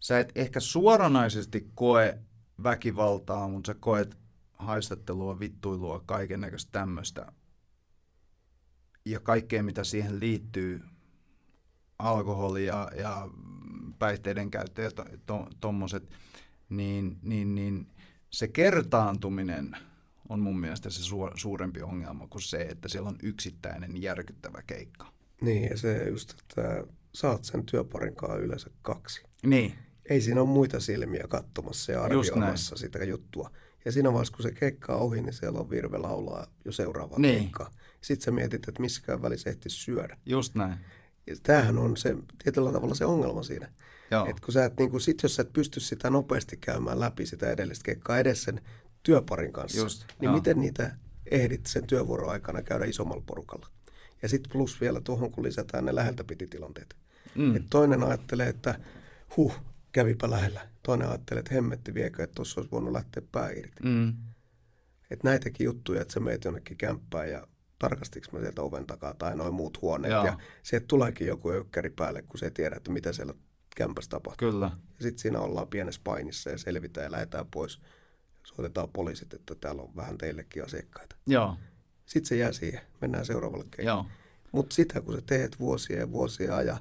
sä 0.00 0.20
et 0.20 0.32
ehkä 0.34 0.60
suoranaisesti 0.60 1.70
koe 1.74 2.18
väkivaltaa, 2.62 3.48
mutta 3.48 3.72
sä 3.72 3.78
koet 3.80 4.18
haistattelua, 4.52 5.40
vittuilua, 5.40 6.02
kaiken 6.06 6.40
näköistä 6.40 6.72
tämmöistä. 6.72 7.32
Ja 9.04 9.20
kaikkea, 9.20 9.62
mitä 9.62 9.84
siihen 9.84 10.20
liittyy, 10.20 10.80
alkoholi 11.98 12.66
ja, 12.66 12.90
päihteiden 13.98 14.50
käyttö 14.50 14.82
ja 14.82 14.90
tuommoiset, 15.60 16.08
to, 16.08 16.16
niin, 16.68 17.18
niin, 17.22 17.54
niin 17.54 17.88
se 18.30 18.48
kertaantuminen 18.48 19.76
on 20.28 20.40
mun 20.40 20.60
mielestä 20.60 20.90
se 20.90 21.02
su- 21.02 21.32
suurempi 21.34 21.82
ongelma 21.82 22.26
kuin 22.26 22.42
se, 22.42 22.60
että 22.60 22.88
siellä 22.88 23.08
on 23.08 23.18
yksittäinen 23.22 24.02
järkyttävä 24.02 24.62
keikka. 24.66 25.12
Niin, 25.40 25.70
ja 25.70 25.76
se 25.76 26.08
just, 26.08 26.34
että 26.40 26.84
saat 27.14 27.44
sen 27.44 27.66
työparin 27.66 28.16
kanssa 28.16 28.38
yleensä 28.38 28.70
kaksi. 28.82 29.22
Niin. 29.42 29.74
Ei 30.08 30.20
siinä 30.20 30.40
ole 30.40 30.48
muita 30.48 30.80
silmiä 30.80 31.24
katsomassa 31.28 31.92
ja 31.92 32.02
arvioimassa 32.02 32.76
sitä 32.76 33.04
juttua. 33.04 33.50
Ja 33.84 33.92
siinä 33.92 34.12
vaiheessa, 34.12 34.34
kun 34.34 34.42
se 34.42 34.52
keikka 34.52 34.94
on 34.94 35.00
ohi, 35.00 35.22
niin 35.22 35.32
siellä 35.32 35.60
on 35.60 35.70
virve 35.70 35.98
laulaa 35.98 36.46
jo 36.64 36.72
seuraavaa 36.72 37.18
niin. 37.18 37.38
keikkaa. 37.38 37.70
Sitten 38.00 38.24
sä 38.24 38.30
mietit, 38.30 38.68
että 38.68 38.82
missäkään 38.82 39.22
välissä 39.22 39.50
ehti 39.50 39.70
syödä. 39.70 40.18
Just 40.26 40.54
näin. 40.54 40.78
Ja 41.26 41.36
tämähän 41.42 41.78
on 41.78 41.96
se, 41.96 42.16
tietyllä 42.42 42.72
tavalla 42.72 42.94
se 42.94 43.04
ongelma 43.04 43.42
siinä. 43.42 43.72
Joo. 44.10 44.26
Et 44.26 44.40
kun 44.40 44.52
sä 44.52 44.64
et, 44.64 44.76
niin 44.78 44.90
kun, 44.90 45.00
sit 45.00 45.22
jos 45.22 45.36
sä 45.36 45.42
et 45.42 45.52
pysty 45.52 45.80
sitä 45.80 46.10
nopeasti 46.10 46.56
käymään 46.56 47.00
läpi 47.00 47.26
sitä 47.26 47.50
edellistä 47.50 47.84
keikkaa 47.84 48.18
edes 48.18 48.42
sen 48.42 48.60
työparin 49.02 49.52
kanssa, 49.52 49.78
Just, 49.78 50.04
niin 50.08 50.28
joo. 50.28 50.34
miten 50.34 50.60
niitä 50.60 50.96
ehdit 51.26 51.66
sen 51.66 51.86
työvuoron 51.86 52.30
aikana 52.30 52.62
käydä 52.62 52.84
isommalla 52.84 53.22
porukalla? 53.26 53.66
Ja 54.22 54.28
sitten 54.28 54.52
plus 54.52 54.80
vielä 54.80 55.00
tuohon, 55.00 55.32
kun 55.32 55.44
lisätään 55.44 55.84
ne 55.84 55.94
läheltä 55.94 56.24
piti 56.24 56.46
tilanteet. 56.46 56.96
Mm. 57.34 57.56
Et 57.56 57.62
toinen 57.70 58.02
ajattelee, 58.02 58.48
että 58.48 58.78
huh, 59.36 59.54
kävipä 59.92 60.30
lähellä. 60.30 60.68
Toinen 60.82 61.08
ajattelee, 61.08 61.38
että 61.38 61.54
hemmetti 61.54 61.94
viekö, 61.94 62.22
että 62.22 62.34
tuossa 62.34 62.60
olisi 62.60 62.70
voinut 62.70 62.92
lähteä 62.92 63.22
pää 63.32 63.50
irti. 63.50 63.82
Mm. 63.82 64.14
Että 65.10 65.28
näitäkin 65.28 65.64
juttuja, 65.64 66.02
että 66.02 66.14
sä 66.14 66.20
meet 66.20 66.44
jonnekin 66.44 66.76
kämppään 66.76 67.30
ja 67.30 67.46
tarkastiko 67.78 68.26
mä 68.32 68.40
sieltä 68.40 68.62
oven 68.62 68.86
takaa 68.86 69.14
tai 69.14 69.36
noin 69.36 69.54
muut 69.54 69.82
huoneet. 69.82 70.12
Joo. 70.12 70.26
Ja 70.26 70.38
sieltä 70.62 70.86
tuleekin 70.88 71.26
joku 71.26 71.50
öykkäri 71.50 71.90
päälle, 71.90 72.22
kun 72.22 72.38
se 72.38 72.46
ei 72.46 72.50
tiedä, 72.50 72.76
että 72.76 72.90
mitä 72.90 73.12
siellä 73.12 73.34
kämpässä 73.76 74.10
tapahtuu. 74.10 74.50
Kyllä. 74.50 74.66
Ja 74.66 75.02
sitten 75.02 75.18
siinä 75.18 75.40
ollaan 75.40 75.68
pienessä 75.68 76.00
painissa 76.04 76.50
ja 76.50 76.58
selvitään 76.58 77.04
ja 77.04 77.12
lähdetään 77.12 77.46
pois. 77.50 77.80
Soitetaan 78.44 78.88
poliisit, 78.88 79.34
että 79.34 79.54
täällä 79.54 79.82
on 79.82 79.96
vähän 79.96 80.18
teillekin 80.18 80.64
asiakkaita. 80.64 81.16
Joo. 81.26 81.56
Sitten 82.06 82.28
se 82.28 82.36
jää 82.36 82.52
siihen. 82.52 82.80
Mennään 83.00 83.26
seuraavalle 83.26 83.64
keikalle. 83.76 84.04
Mutta 84.52 84.74
sitä, 84.74 85.00
kun 85.00 85.14
sä 85.14 85.20
teet 85.26 85.60
vuosia 85.60 85.98
ja 85.98 86.12
vuosia 86.12 86.62
ja 86.62 86.76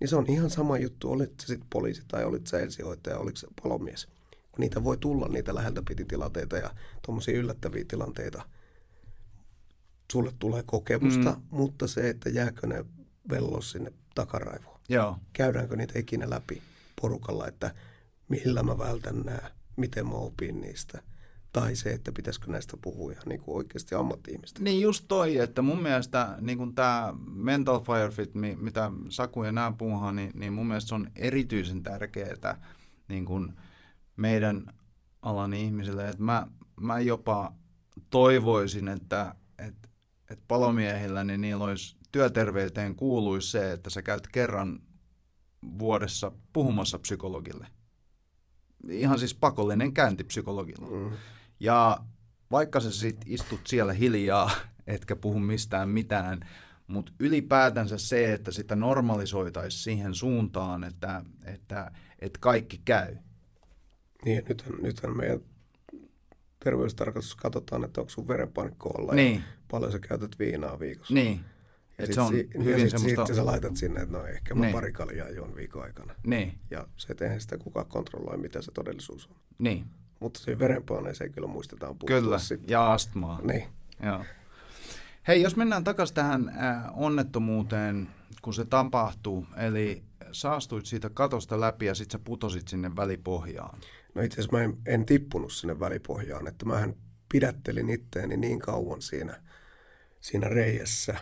niin 0.00 0.08
se 0.08 0.16
on 0.16 0.24
ihan 0.28 0.50
sama 0.50 0.78
juttu, 0.78 1.12
olit 1.12 1.40
se 1.40 1.46
sitten 1.46 1.68
poliisi 1.72 2.02
tai 2.08 2.24
olit 2.24 2.46
se 2.46 2.62
ensihoitaja, 2.62 3.18
oliko 3.18 3.36
se 3.36 3.46
palomies. 3.62 4.06
Kun 4.52 4.60
niitä 4.60 4.84
voi 4.84 4.96
tulla 4.96 5.28
niitä 5.28 5.54
läheltä 5.54 5.82
piti 5.88 6.04
tilanteita 6.04 6.56
ja 6.56 6.70
tuommoisia 7.06 7.38
yllättäviä 7.38 7.84
tilanteita. 7.88 8.42
Sulle 10.12 10.32
tulee 10.38 10.62
kokemusta, 10.66 11.32
mm. 11.32 11.42
mutta 11.50 11.86
se, 11.86 12.08
että 12.08 12.28
jääkö 12.28 12.66
ne 12.66 12.84
vellos 13.30 13.70
sinne 13.70 13.92
takaraivoon. 14.14 14.80
Joo. 14.88 15.18
Käydäänkö 15.32 15.76
niitä 15.76 15.98
ikinä 15.98 16.30
läpi 16.30 16.62
porukalla, 17.00 17.48
että 17.48 17.74
millä 18.28 18.62
mä 18.62 18.78
vältän 18.78 19.20
nämä, 19.20 19.50
miten 19.76 20.06
mä 20.06 20.14
opin 20.14 20.60
niistä– 20.60 21.02
tai 21.60 21.76
se, 21.76 21.90
että 21.90 22.12
pitäisikö 22.12 22.52
näistä 22.52 22.76
puhua 22.76 23.12
ihan 23.12 23.24
niin 23.26 23.40
kuin 23.40 23.56
oikeasti 23.56 23.94
ammatti-ihmistä. 23.94 24.62
Niin 24.62 24.80
just 24.80 25.04
toi, 25.08 25.38
että 25.38 25.62
mun 25.62 25.82
mielestä 25.82 26.38
niin 26.40 26.74
tämä 26.74 27.14
mental 27.26 27.80
firefit, 27.80 28.30
mitä 28.34 28.90
Saku 29.08 29.44
ja 29.44 29.52
nämä 29.52 29.72
puhutaan, 29.78 30.16
niin, 30.16 30.30
niin 30.34 30.52
mun 30.52 30.66
mielestä 30.66 30.88
se 30.88 30.94
on 30.94 31.10
erityisen 31.16 31.82
tärkeää 31.82 32.60
niin 33.08 33.24
kuin 33.24 33.52
meidän 34.16 34.74
alan 35.22 35.54
ihmisille. 35.54 36.08
Että 36.08 36.22
mä, 36.22 36.46
mä 36.80 37.00
jopa 37.00 37.52
toivoisin, 38.10 38.88
että, 38.88 39.34
että, 39.58 39.88
että 40.30 40.44
palomiehillä 40.48 41.24
niin 41.24 41.40
niillä 41.40 41.64
olisi 41.64 41.96
työterveyteen 42.12 42.94
kuuluisi 42.94 43.50
se, 43.50 43.72
että 43.72 43.90
sä 43.90 44.02
käyt 44.02 44.28
kerran 44.32 44.78
vuodessa 45.78 46.32
puhumassa 46.52 46.98
psykologille. 46.98 47.66
Ihan 48.90 49.18
siis 49.18 49.34
pakollinen 49.34 49.92
käynti 49.92 50.24
psykologilla. 50.24 50.86
Mm. 50.90 51.16
Ja 51.60 51.98
vaikka 52.50 52.80
sä 52.80 52.90
sit 52.90 53.16
istut 53.26 53.60
siellä 53.66 53.92
hiljaa, 53.92 54.50
etkä 54.86 55.16
puhu 55.16 55.38
mistään 55.38 55.88
mitään, 55.88 56.40
mutta 56.86 57.12
ylipäätänsä 57.20 57.98
se, 57.98 58.32
että 58.32 58.50
sitä 58.50 58.76
normalisoitaisiin 58.76 59.82
siihen 59.82 60.14
suuntaan, 60.14 60.84
että, 60.84 61.22
että, 61.44 61.90
että 62.18 62.38
kaikki 62.40 62.80
käy. 62.84 63.16
Niin, 64.24 64.44
nythän, 64.48 64.74
nythän 64.82 65.16
meidän 65.16 65.40
terveystarkastus 66.64 67.36
katsotaan, 67.36 67.84
että 67.84 68.00
onko 68.00 68.10
sun 68.10 68.28
verenpainekko 68.28 68.88
olla 68.98 69.14
niin. 69.14 69.34
ja 69.34 69.42
paljon 69.70 69.92
sä 69.92 69.98
käytät 69.98 70.38
viinaa 70.38 70.78
viikossa. 70.78 71.14
Niin. 71.14 71.40
Ja 71.98 72.06
sitten 72.06 72.26
si- 72.28 72.50
hyvin 72.58 72.80
sit, 72.80 72.90
semmoista... 72.90 73.26
sit 73.26 73.36
sä 73.36 73.46
laitat 73.46 73.76
sinne, 73.76 74.00
että 74.00 74.18
no 74.18 74.26
ehkä 74.26 74.54
mä 74.54 74.60
niin. 74.60 74.72
pari 74.72 74.92
kaljaa 74.92 75.30
juon 75.30 75.56
viikon 75.56 75.82
aikana. 75.82 76.14
Niin. 76.26 76.58
Ja 76.70 76.86
se 76.96 77.14
eihän 77.20 77.40
sitä 77.40 77.58
kukaan 77.58 77.86
kontrolloi, 77.86 78.36
mitä 78.36 78.62
se 78.62 78.72
todellisuus 78.72 79.26
on. 79.26 79.36
Niin. 79.58 79.86
Mutta 80.20 80.40
se 80.40 80.58
verenpaineeseen 80.58 81.32
kyllä 81.32 81.48
muistetaan 81.48 81.98
puuttua. 81.98 82.20
Kyllä, 82.20 82.38
sitten. 82.38 82.70
ja 82.70 82.92
astmaa. 82.92 83.40
Niin. 83.42 83.64
Joo. 84.02 84.24
Hei, 85.28 85.42
jos 85.42 85.56
mennään 85.56 85.84
takaisin 85.84 86.14
tähän 86.14 86.48
äh, 86.48 86.84
onnettomuuteen, 86.94 88.08
kun 88.42 88.54
se 88.54 88.64
tapahtuu, 88.64 89.46
eli 89.56 90.02
saastuit 90.32 90.86
siitä 90.86 91.10
katosta 91.10 91.60
läpi 91.60 91.86
ja 91.86 91.94
sitten 91.94 92.20
sä 92.20 92.24
putosit 92.24 92.68
sinne 92.68 92.96
välipohjaan. 92.96 93.78
No 94.14 94.22
itse 94.22 94.40
asiassa 94.40 94.56
mä 94.56 94.62
en, 94.62 94.76
en 94.86 95.06
tippunut 95.06 95.52
sinne 95.52 95.80
välipohjaan, 95.80 96.46
että 96.46 96.66
mähän 96.66 96.94
pidättelin 97.32 97.90
itteeni 97.90 98.36
niin 98.36 98.58
kauan 98.58 99.02
siinä, 99.02 99.42
siinä 100.20 100.48
reijässä, 100.48 101.14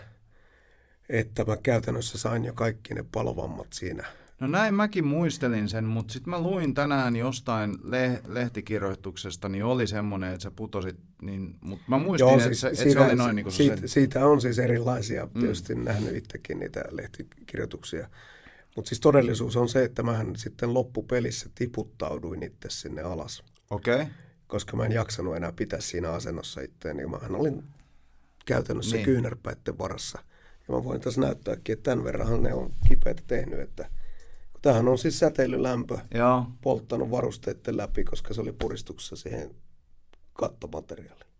että 1.08 1.44
mä 1.44 1.56
käytännössä 1.56 2.18
sain 2.18 2.44
jo 2.44 2.52
kaikki 2.52 2.94
ne 2.94 3.04
palovammat 3.12 3.72
siinä 3.72 4.04
No 4.40 4.46
näin 4.46 4.74
mäkin 4.74 5.06
muistelin 5.06 5.68
sen, 5.68 5.84
mutta 5.84 6.12
sitten 6.12 6.30
mä 6.30 6.40
luin 6.40 6.74
tänään 6.74 7.16
jostain 7.16 7.74
le- 7.82 8.20
lehtikirjoituksesta, 8.28 9.48
niin 9.48 9.64
oli 9.64 9.86
semmoinen, 9.86 10.32
että 10.32 10.42
sä 10.42 10.50
putosit, 10.50 10.96
niin, 11.22 11.56
mutta 11.60 11.84
mä 11.88 11.98
muistin, 11.98 12.28
Joo, 12.28 12.40
siis, 12.40 12.64
että, 12.64 12.76
se, 12.76 12.84
siitä, 12.84 13.00
että 13.00 13.04
se 13.04 13.10
oli 13.10 13.16
noin 13.16 13.36
niin 13.36 13.44
kuin 13.44 13.52
siitä, 13.52 13.76
sen... 13.76 13.88
siitä 13.88 14.26
on 14.26 14.40
siis 14.40 14.58
erilaisia, 14.58 15.26
mm. 15.26 15.40
tietysti 15.40 15.74
nähnyt 15.74 16.16
itsekin 16.16 16.58
niitä 16.58 16.84
lehtikirjoituksia. 16.90 18.08
Mutta 18.76 18.88
siis 18.88 19.00
todellisuus 19.00 19.56
on 19.56 19.68
se, 19.68 19.84
että 19.84 20.02
mähän 20.02 20.36
sitten 20.36 20.74
loppupelissä 20.74 21.50
tiputtauduin 21.54 22.42
itse 22.42 22.70
sinne 22.70 23.02
alas. 23.02 23.42
Okei. 23.70 23.94
Okay. 23.94 24.06
Koska 24.46 24.76
mä 24.76 24.84
en 24.84 24.92
jaksanut 24.92 25.36
enää 25.36 25.52
pitää 25.52 25.80
siinä 25.80 26.10
asennossa 26.10 26.60
itseäni. 26.60 26.96
Niin 26.96 27.10
mähän 27.10 27.34
olin 27.34 27.64
käytännössä 28.46 28.96
niin. 28.96 29.04
kyynärpäitten 29.04 29.78
varassa. 29.78 30.18
Ja 30.68 30.74
mä 30.74 30.84
voin 30.84 31.00
tässä 31.00 31.20
näyttääkin, 31.20 31.72
että 31.72 31.90
tämän 31.90 32.04
verran 32.04 32.42
ne 32.42 32.54
on 32.54 32.70
kipeitä 32.88 33.22
tehnyt, 33.26 33.60
että– 33.60 33.90
Tämähän 34.64 34.88
on 34.88 34.98
siis 34.98 35.18
säteilylämpö 35.18 35.98
Joo. 36.14 36.46
polttanut 36.60 37.10
varusteiden 37.10 37.76
läpi, 37.76 38.04
koska 38.04 38.34
se 38.34 38.40
oli 38.40 38.52
puristuksessa 38.52 39.16
siihen 39.16 39.54
kattomateriaaliin. 40.32 41.30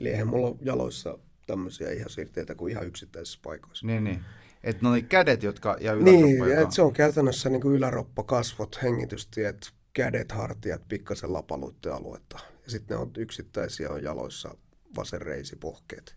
Eli 0.00 0.08
eihän 0.08 0.28
mulla 0.28 0.46
ole 0.46 0.56
jaloissa 0.60 1.18
tämmöisiä 1.46 1.90
ihan 1.90 2.10
siirteitä 2.10 2.54
kuin 2.54 2.72
ihan 2.72 2.86
yksittäisissä 2.86 3.38
paikoissa. 3.42 3.86
Niin, 3.86 4.04
niin. 4.04 4.20
Että 4.64 4.82
ne 4.82 4.88
oli 4.88 5.02
kädet, 5.02 5.42
jotka, 5.42 5.76
ja 5.80 5.92
yläkroppa, 5.92 6.26
Niin, 6.26 6.38
joka... 6.38 6.60
että 6.60 6.74
se 6.74 6.82
on 6.82 6.92
käytännössä 6.92 7.48
niin 7.48 7.60
kuin 7.60 7.74
yläroppa, 7.74 8.22
kasvot, 8.22 8.82
hengitystiet, 8.82 9.72
kädet, 9.92 10.32
hartiat, 10.32 10.88
pikkasen 10.88 11.32
lapaluitten 11.32 11.94
aluetta. 11.94 12.38
Ja 12.64 12.70
sitten 12.70 12.96
ne 12.96 13.02
on 13.02 13.10
yksittäisiä 13.16 13.90
on 13.90 14.02
jaloissa 14.02 14.56
vasenreisi, 14.96 15.56
pohkeet. 15.56 16.16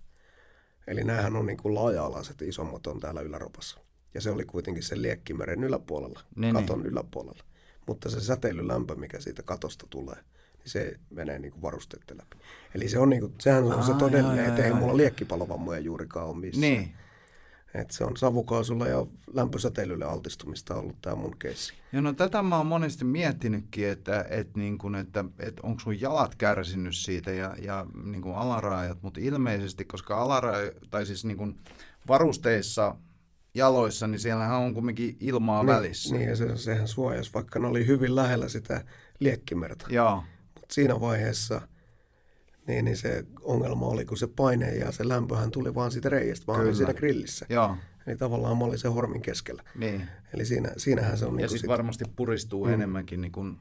Eli 0.87 1.03
näähän 1.03 1.35
on 1.35 1.45
niin 1.45 1.57
kuin 1.57 1.75
laaja-alaiset 1.75 2.41
isommat 2.41 2.87
on 2.87 2.99
täällä 2.99 3.21
yläropassa. 3.21 3.79
Ja 4.13 4.21
se 4.21 4.29
oli 4.31 4.45
kuitenkin 4.45 4.83
sen 4.83 5.01
liekkimeren 5.01 5.63
yläpuolella, 5.63 6.19
Niin, 6.35 6.53
katon 6.53 6.79
niin. 6.79 6.91
yläpuolella. 6.91 7.43
Mutta 7.87 8.09
se 8.09 8.19
säteilylämpö, 8.21 8.95
mikä 8.95 9.19
siitä 9.19 9.43
katosta 9.43 9.87
tulee, 9.89 10.15
niin 10.57 10.69
se 10.69 10.99
menee 11.09 11.39
niin 11.39 11.51
kuin 11.51 11.61
varusteiden 11.61 12.17
läpi. 12.17 12.37
Eli 12.75 12.89
se 12.89 12.99
on 12.99 13.09
niin 13.09 13.19
kuin, 13.21 13.33
sehän 13.41 13.63
on 13.63 13.83
se 13.83 13.91
Aa, 13.91 13.97
todellinen, 13.97 14.37
joo, 14.37 14.47
että 14.47 14.65
ei 14.65 14.73
mulla 14.73 14.97
liekkipalovammoja 14.97 15.79
juurikaan 15.79 16.27
ole 16.27 16.37
missään. 16.37 16.61
Niin. 16.61 16.93
Et 17.73 17.91
se 17.91 18.03
on 18.03 18.17
savukaasulla 18.17 18.87
ja 18.87 19.05
lämpösäteilylle 19.33 20.05
altistumista 20.05 20.75
ollut 20.75 21.01
tämä 21.01 21.15
mun 21.15 21.35
keissi. 21.39 21.73
Ja 21.91 22.01
no 22.01 22.13
tätä 22.13 22.43
mä 22.43 22.57
oon 22.57 22.65
monesti 22.65 23.05
miettinytkin, 23.05 23.87
että, 23.87 24.25
että, 24.29 24.59
niin 24.59 24.77
kuin, 24.77 24.95
että, 24.95 25.25
että 25.39 25.61
onko 25.63 25.79
sun 25.79 26.01
jalat 26.01 26.35
kärsinyt 26.35 26.95
siitä 26.95 27.31
ja, 27.31 27.55
ja 27.61 27.85
niin 28.03 28.21
kuin 28.21 28.35
alaraajat, 28.35 28.97
mutta 29.01 29.19
ilmeisesti, 29.23 29.85
koska 29.85 30.21
alaraja, 30.21 30.71
tai 30.89 31.05
siis 31.05 31.25
niin 31.25 31.37
kuin 31.37 31.57
varusteissa 32.07 32.95
jaloissa, 33.53 34.07
niin 34.07 34.19
siellähän 34.19 34.57
on 34.59 34.73
kumminkin 34.73 35.17
ilmaa 35.19 35.63
niin, 35.63 35.75
välissä. 35.75 36.15
Niin, 36.15 36.29
ja 36.29 36.35
se, 36.35 36.57
sehän 36.57 36.87
suojasi, 36.87 37.33
vaikka 37.33 37.59
ne 37.59 37.67
oli 37.67 37.87
hyvin 37.87 38.15
lähellä 38.15 38.49
sitä 38.49 38.85
liekkimerta. 39.19 39.85
Joo, 39.89 40.23
Mutta 40.55 40.73
siinä 40.73 40.99
vaiheessa 40.99 41.61
niin, 42.67 42.85
niin 42.85 42.97
se 42.97 43.25
ongelma 43.41 43.85
oli, 43.85 44.05
kun 44.05 44.17
se 44.17 44.27
paine 44.27 44.75
ja 44.75 44.91
se 44.91 45.07
lämpöhän 45.07 45.51
tuli 45.51 45.75
vaan 45.75 45.91
siitä 45.91 46.09
reiästä, 46.09 46.47
vaan 46.47 46.61
oli 46.61 46.75
siinä 46.75 46.93
grillissä. 46.93 47.45
joo, 47.49 47.77
Eli 48.07 48.17
tavallaan 48.17 48.57
mä 48.57 48.63
olin 48.63 48.79
se 48.79 48.87
hormin 48.87 49.21
keskellä. 49.21 49.63
niin. 49.75 50.07
Eli 50.33 50.45
siinä, 50.45 50.71
siinähän 50.77 51.17
se 51.17 51.25
on 51.25 51.31
Ja 51.31 51.37
niin 51.37 51.49
sitten 51.49 51.59
sit, 51.59 51.67
varmasti 51.67 52.05
puristuu 52.15 52.65
mm. 52.65 52.73
enemmänkin 52.73 53.21
niin 53.21 53.31
kuin, 53.31 53.57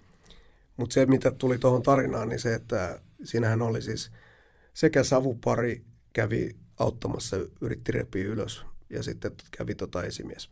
Mutta 0.77 0.95
se, 0.95 1.07
mitä 1.07 1.31
tuli 1.31 1.59
tuohon 1.59 1.83
tarinaan, 1.83 2.29
niin 2.29 2.41
se, 2.41 2.55
että 2.55 3.01
siinähän 3.25 3.63
oli 3.63 3.83
siis 3.83 4.11
sekä 4.75 5.03
savupari 5.03 5.85
kävi 6.13 6.57
auttamassa, 6.79 7.37
yritti 7.61 7.93
repiä 7.93 8.25
ylös, 8.25 8.65
ja 8.91 9.03
sitten 9.03 9.33
kävi 9.57 9.75
tota 9.75 10.03
esimies. 10.03 10.51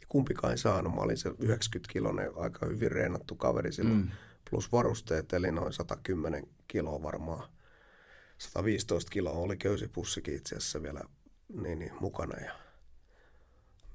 Ja 0.00 0.06
kumpikaan 0.08 0.50
ei 0.50 0.58
saanut. 0.58 0.94
Mä 0.94 1.00
olin 1.00 1.16
se 1.16 1.28
90 1.38 1.92
kilonen 1.92 2.30
aika 2.36 2.66
hyvin 2.66 2.92
reenattu 2.92 3.34
kaveri 3.34 3.72
silloin, 3.72 3.96
mm. 3.96 4.08
plus 4.50 4.72
varusteet, 4.72 5.32
eli 5.32 5.52
noin 5.52 5.72
110 5.72 6.46
kiloa 6.68 7.02
varmaan. 7.02 7.48
115 8.40 9.10
kiloa 9.10 9.32
oli 9.32 9.56
köysipussikin 9.56 10.34
itse 10.36 10.56
asiassa 10.56 10.82
vielä 10.82 11.00
niin, 11.62 11.78
niin, 11.78 11.92
mukana. 12.00 12.36
Ja, 12.40 12.52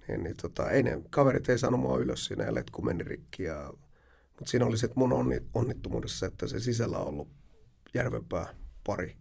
niin, 0.08 0.24
niin, 0.24 0.38
tota, 0.42 0.70
ei 0.70 0.84
ne, 0.84 1.02
kaverit 1.10 1.50
ei 1.50 1.58
saanut 1.60 1.80
mua 1.80 1.98
ylös 1.98 2.26
siinä 2.26 2.44
ja 2.44 2.54
letku 2.54 2.82
meni 2.82 3.04
rikki. 3.04 3.44
Ja, 3.44 3.74
mutta 4.28 4.52
siinä 4.52 4.66
oli 4.66 4.78
se, 4.78 4.86
että 4.86 5.00
mun 5.00 5.14
onni, 5.14 5.42
onnittomuudessa, 5.54 6.26
että 6.26 6.48
se 6.48 6.60
sisällä 6.60 6.98
on 6.98 7.08
ollut 7.08 7.28
järvenpää 7.94 8.48
pari. 8.86 9.18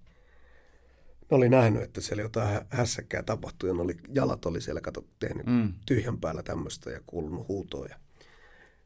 Ne 1.31 1.37
oli 1.37 1.49
nähnyt, 1.49 1.83
että 1.83 2.01
siellä 2.01 2.23
jotain 2.23 2.49
hä- 2.49 2.67
hässäkkää 2.71 3.23
tapahtui 3.23 3.69
ja 3.69 3.75
ne 3.75 3.83
oli, 3.83 3.97
jalat 4.09 4.47
oli 4.47 4.61
siellä 4.61 4.81
kato, 4.81 5.05
tehnyt 5.19 5.47
Mm. 5.47 5.73
tyhjän 5.87 6.21
päällä 6.21 6.43
tämmöistä 6.43 6.91
ja 6.91 7.01
kuulunut 7.07 7.49
huutoja. 7.49 7.97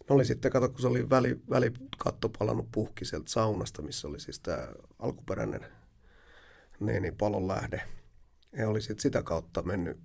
Ne 0.08 0.14
oli 0.14 0.24
sitten, 0.24 0.52
kato, 0.52 0.68
kun 0.68 0.80
se 0.80 0.86
oli 0.86 1.10
väli, 1.10 1.40
välikatto 1.50 2.28
palannut 2.38 2.68
puhki 2.72 3.04
sieltä 3.04 3.30
saunasta, 3.30 3.82
missä 3.82 4.08
oli 4.08 4.20
siis 4.20 4.40
tämä 4.40 4.68
alkuperäinen 4.98 5.66
niin, 6.80 7.02
niin 7.02 7.16
palon 7.16 7.48
lähde. 7.48 7.82
Ja 8.52 8.68
oli 8.68 8.80
sitten 8.80 9.00
sitä 9.00 9.22
kautta 9.22 9.62
mennyt 9.62 10.00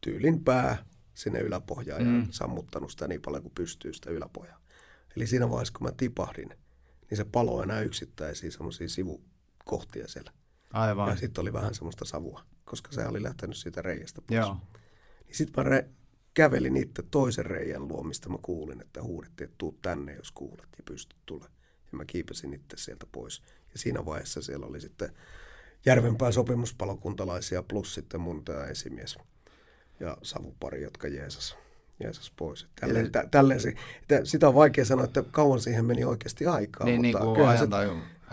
tyylin 0.00 0.44
pää 0.44 0.84
sinne 1.14 1.38
yläpohjaan 1.40 2.02
mm. 2.02 2.20
ja 2.20 2.26
sammuttanut 2.30 2.90
sitä 2.90 3.08
niin 3.08 3.22
paljon 3.22 3.42
kuin 3.42 3.54
pystyy 3.54 3.92
sitä 3.92 4.10
yläpohjaa. 4.10 4.60
Eli 5.16 5.26
siinä 5.26 5.50
vaiheessa, 5.50 5.74
kun 5.78 5.86
mä 5.86 5.92
tipahdin, 5.96 6.48
niin 7.10 7.16
se 7.16 7.24
palo 7.24 7.62
enää 7.62 7.80
yksittäisiä 7.80 8.50
semmoisia 8.50 8.88
sivukohtia 8.88 10.08
siellä. 10.08 10.32
aivan. 10.72 11.08
Ja 11.08 11.16
sitten 11.16 11.42
oli 11.42 11.52
vähän 11.52 11.74
semmoista 11.74 12.04
savua, 12.04 12.44
koska 12.64 12.92
se 12.92 13.06
oli 13.06 13.22
lähtenyt 13.22 13.56
siitä 13.56 13.82
reiästä 13.82 14.20
pois. 14.20 14.36
Joo, 14.36 14.56
Niin 15.26 15.36
sitten 15.36 15.64
mä 15.64 15.70
re- 15.70 15.88
kävelin 16.34 16.76
itse 16.76 17.02
toisen 17.10 17.46
reijän 17.46 17.88
luo, 17.88 18.02
mistä 18.02 18.28
mä 18.28 18.38
kuulin, 18.42 18.80
että 18.80 19.02
huudettiin, 19.02 19.44
että 19.44 19.58
tuu 19.58 19.78
tänne, 19.82 20.14
jos 20.14 20.32
kuulet 20.32 20.68
ja 20.78 20.82
pystyt 20.84 21.18
tule. 21.26 21.44
Ja 21.92 21.98
mä 21.98 22.04
kiipesin 22.04 22.54
itse 22.54 22.76
sieltä 22.76 23.06
pois. 23.12 23.42
Ja 23.72 23.78
siinä 23.78 24.04
vaiheessa 24.04 24.42
siellä 24.42 24.66
oli 24.66 24.80
sitten 24.80 25.12
Järvenpää 25.86 26.32
sopimuspalokuntalaisia 26.32 27.62
plus 27.62 27.94
sitten 27.94 28.20
mun 28.20 28.44
tämä 28.44 28.64
esimies 28.64 29.18
ja 30.00 30.16
savupari, 30.22 30.82
jotka 30.82 31.08
jeesas, 31.08 31.56
jeesas 32.02 32.32
pois. 32.36 32.66
Tälleen, 32.80 33.04
Eli- 33.04 33.10
tä, 33.10 33.24
tälleen 33.30 33.60
se, 33.60 33.74
tä, 34.08 34.20
sitä 34.24 34.48
on 34.48 34.54
vaikea 34.54 34.84
sanoa, 34.84 35.04
että 35.04 35.22
kauan 35.30 35.60
siihen 35.60 35.84
meni 35.84 36.04
oikeasti 36.04 36.46
aikaa, 36.46 36.86
niin, 36.86 37.02
niin 37.02 37.14
mutta 37.14 37.24
kuin 37.24 37.36
kyllähän, 37.36 37.58
se, 37.58 37.66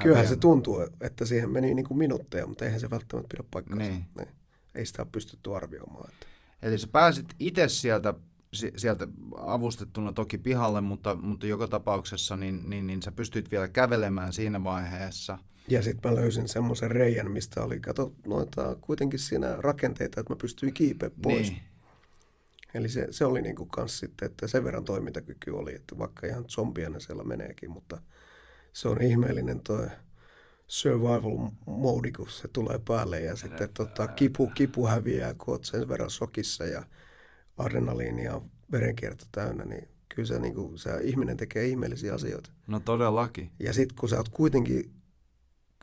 kyllähän 0.04 0.28
se 0.28 0.36
tuntuu, 0.36 0.88
että 1.02 1.26
siihen 1.26 1.50
meni 1.50 1.74
niin 1.74 1.88
kuin 1.88 1.98
minuutteja, 1.98 2.48
mutta 2.48 2.66
eihän 2.66 2.80
se 2.80 2.90
välttämättä 2.90 3.36
pidä 3.38 3.48
paikkaansa. 3.52 3.90
Niin. 3.90 4.06
Niin. 4.18 4.28
Ei 4.76 4.86
sitä 4.86 5.02
ole 5.02 5.10
pystytty 5.12 5.56
arvioimaan. 5.56 6.10
Että. 6.10 6.28
Eli 6.62 6.78
sä 6.78 6.88
pääsit 6.88 7.26
itse 7.40 7.68
sieltä, 7.68 8.14
si- 8.54 8.74
sieltä 8.78 9.08
avustettuna 9.38 10.14
toki 10.14 10.38
pihalle, 10.38 10.82
mutta, 10.82 11.16
mutta 11.16 11.48
joka 11.48 11.68
tapauksessa 11.68 12.38
niin, 12.38 12.70
niin, 12.70 12.88
niin 12.88 13.02
sä 13.02 13.12
pystyt 13.12 13.52
vielä 13.52 13.68
kävelemään 13.68 14.34
siinä 14.34 14.64
vaiheessa. 14.64 15.38
Ja 15.68 15.82
sitten 15.82 16.12
mä 16.12 16.18
löysin 16.18 16.48
semmoisen 16.48 16.92
reijän, 16.92 17.32
mistä 17.32 17.64
oli, 17.64 17.80
kato, 17.80 18.14
noita 18.28 18.76
kuitenkin 18.82 19.20
siinä 19.20 19.56
rakenteita, 19.60 20.20
että 20.20 20.34
mä 20.34 20.38
pystyin 20.42 20.74
kiipeä 20.74 21.10
pois. 21.22 21.52
Niin. 21.52 21.64
Eli 22.74 22.90
se, 22.90 23.08
se 23.12 23.26
oli 23.26 23.42
niinku 23.42 23.66
kans 23.66 24.00
sitten, 24.00 24.26
että 24.26 24.48
sen 24.48 24.64
verran 24.64 24.86
toimintakyky 24.86 25.52
oli, 25.52 25.76
että 25.76 25.98
vaikka 25.98 26.28
ihan 26.28 26.46
zombiena 26.50 27.00
siellä 27.00 27.24
meneekin, 27.24 27.72
mutta 27.72 28.02
se 28.74 28.88
on 28.88 29.02
ihmeellinen 29.02 29.60
toi 29.60 29.88
survival 30.68 31.50
mode, 31.66 32.12
kun 32.12 32.30
se 32.30 32.48
tulee 32.48 32.80
päälle 32.88 33.22
ja 33.22 33.36
sitten 33.36 33.70
tota, 33.74 34.08
kipu, 34.08 34.48
kipu 34.48 34.88
häviää, 34.88 35.34
kun 35.34 35.54
oot 35.54 35.66
sen 35.66 35.90
verran 35.90 36.10
sokissa 36.10 36.66
ja 36.66 36.84
adrenaliini 37.58 38.24
ja 38.24 38.42
verenkierto 38.72 39.26
täynnä, 39.32 39.66
niin 39.66 39.88
kyllä 40.10 40.28
se, 40.28 40.40
niinku, 40.40 40.72
se 40.76 40.90
ihminen 41.02 41.38
tekee 41.38 41.66
ihmeellisiä 41.66 42.14
asioita. 42.14 42.50
No 42.68 42.80
todellakin. 42.80 43.52
Ja 43.60 43.74
sitten 43.74 43.98
kun 43.98 44.10
sä 44.10 44.18
oot 44.18 44.30
kuitenkin 44.30 44.97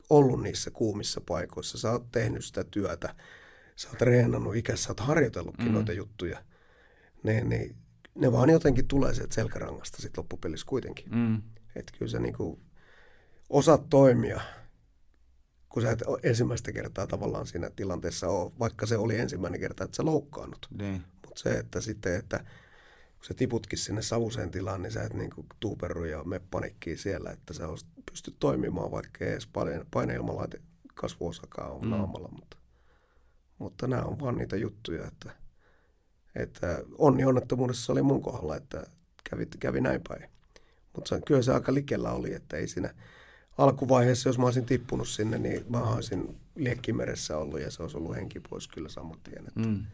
ollut 0.09 0.43
niissä 0.43 0.71
kuumissa 0.71 1.21
paikoissa, 1.21 1.77
sä 1.77 1.91
oot 1.91 2.11
tehnyt 2.11 2.45
sitä 2.45 2.63
työtä, 2.63 3.15
sä 3.75 3.89
oot 3.89 4.01
reenannut 4.01 4.55
ikässä, 4.55 4.83
sä 4.83 4.91
oot 4.91 4.99
harjoitellutkin 4.99 5.67
mm. 5.67 5.73
noita 5.73 5.93
juttuja, 5.93 6.43
niin, 7.23 7.49
niin 7.49 7.75
ne 8.15 8.31
vaan 8.31 8.49
jotenkin 8.49 8.87
tulee 8.87 9.13
sieltä 9.13 9.35
selkärangasta 9.35 10.01
sit 10.01 10.17
loppupelissä 10.17 10.65
kuitenkin. 10.65 11.15
Mm. 11.15 11.41
Että 11.75 11.93
kyllä 11.97 12.11
sä 12.11 12.19
niinku 12.19 12.59
osaat 13.49 13.89
toimia, 13.89 14.41
kun 15.69 15.81
sä 15.81 15.91
et 15.91 16.03
ensimmäistä 16.23 16.71
kertaa 16.71 17.07
tavallaan 17.07 17.47
siinä 17.47 17.69
tilanteessa 17.75 18.29
ole, 18.29 18.51
vaikka 18.59 18.85
se 18.85 18.97
oli 18.97 19.19
ensimmäinen 19.19 19.59
kerta, 19.59 19.83
että 19.83 19.97
sä 19.97 20.05
loukkaannut. 20.05 20.67
Niin. 20.77 21.03
Mutta 21.25 21.41
se, 21.41 21.49
että 21.49 21.81
sitten, 21.81 22.15
että 22.15 22.37
kun 23.17 23.25
sä 23.25 23.33
tiputkin 23.33 23.79
sinne 23.79 24.01
savuseen 24.01 24.51
tilaan, 24.51 24.81
niin 24.81 24.91
sä 24.91 25.03
et 25.03 25.13
niinku 25.13 25.45
tuuperru 25.59 26.05
ja 26.05 26.23
me 26.23 26.41
panikkiin 26.51 26.97
siellä, 26.97 27.31
että 27.31 27.53
sä 27.53 27.67
olis- 27.67 27.94
pystyt 28.15 28.35
toimimaan, 28.39 28.91
vaikka 28.91 29.25
ei 29.25 29.31
edes 29.31 29.47
paine, 29.47 29.85
paineilmalaite 29.91 30.61
kasvuosakaan 30.93 31.71
on 31.71 31.81
Mm. 31.81 31.89
naamalla. 31.89 32.29
Mutta, 32.31 32.57
mutta 33.59 33.87
nämä 33.87 34.01
on 34.01 34.19
vaan 34.19 34.37
niitä 34.37 34.55
juttuja, 34.55 35.07
että, 35.07 35.31
että 36.35 36.83
onni 36.97 37.25
onnettomuudessa 37.25 37.93
oli 37.93 38.01
mun 38.01 38.21
kohdalla, 38.21 38.55
että 38.55 38.83
kävi, 39.29 39.45
kävi 39.59 39.81
näin 39.81 40.01
päin. 40.07 40.29
Mutta 40.95 41.19
kyllä 41.21 41.41
se 41.41 41.53
aika 41.53 41.73
likellä 41.73 42.11
oli, 42.11 42.33
että 42.33 42.57
ei 42.57 42.67
siinä 42.67 42.93
alkuvaiheessa, 43.57 44.29
jos 44.29 44.37
mä 44.37 44.45
olisin 44.45 44.65
tippunut 44.65 45.07
sinne, 45.07 45.37
niin 45.37 45.65
mä 45.69 45.79
olisin 45.81 46.37
liekkimeressä 46.55 47.37
ollut 47.37 47.61
ja 47.61 47.71
se 47.71 47.81
olisi 47.81 47.97
ollut 47.97 48.15
henki 48.15 48.39
pois 48.39 48.67
kyllä 48.67 48.89
saman 48.89 49.19
tien. 49.23 49.47
Että, 49.47 49.59
Mm. 49.59 49.85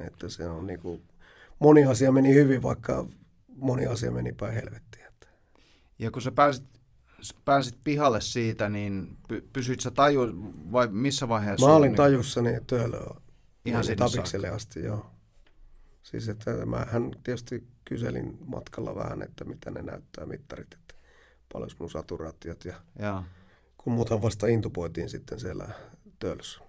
että 0.00 0.28
se 0.28 0.48
on 0.48 0.66
niinku, 0.66 1.00
moni 1.58 1.84
asia 1.84 2.12
meni 2.12 2.34
hyvin, 2.34 2.62
vaikka 2.62 3.06
moni 3.56 3.86
asia 3.86 4.10
meni 4.10 4.32
päin 4.32 4.54
helvettiin. 4.54 5.06
Että. 5.06 5.26
Ja 5.98 6.10
kun 6.10 6.22
sä 6.22 6.30
pääsit, 6.32 6.64
pääsit 7.44 7.76
pihalle 7.84 8.20
siitä, 8.20 8.68
niin 8.68 9.16
py, 9.28 9.48
pysyit 9.52 9.80
sä 9.80 9.90
taju, 9.90 10.20
vai 10.72 10.88
missä 10.88 11.28
vaiheessa? 11.28 11.66
Mä 11.66 11.74
olin 11.74 11.88
niin, 11.88 11.96
tajussani 11.96 12.60
töölöä 12.66 13.14
Ihan 13.64 13.80
niin 13.80 13.84
sinne 13.84 13.96
tapikselle 13.96 14.48
asti, 14.48 14.82
joo. 14.82 15.06
Siis 16.02 16.28
että 16.28 16.66
mähän 16.66 17.10
tietysti 17.24 17.66
kyselin 17.84 18.38
matkalla 18.46 18.94
vähän, 18.94 19.22
että 19.22 19.44
mitä 19.44 19.70
ne 19.70 19.82
näyttää 19.82 20.26
mittarit, 20.26 20.74
että 20.74 20.94
paljon 21.52 21.70
mun 21.78 21.90
saturaatiot 21.90 22.64
ja 22.64 22.74
Joo. 22.98 23.22
kun 23.78 23.92
muuta 23.92 24.22
vasta 24.22 24.46
intuboitiin 24.46 25.10
sitten 25.10 25.40
siellä 25.40 25.68
töölössä. 26.18 26.60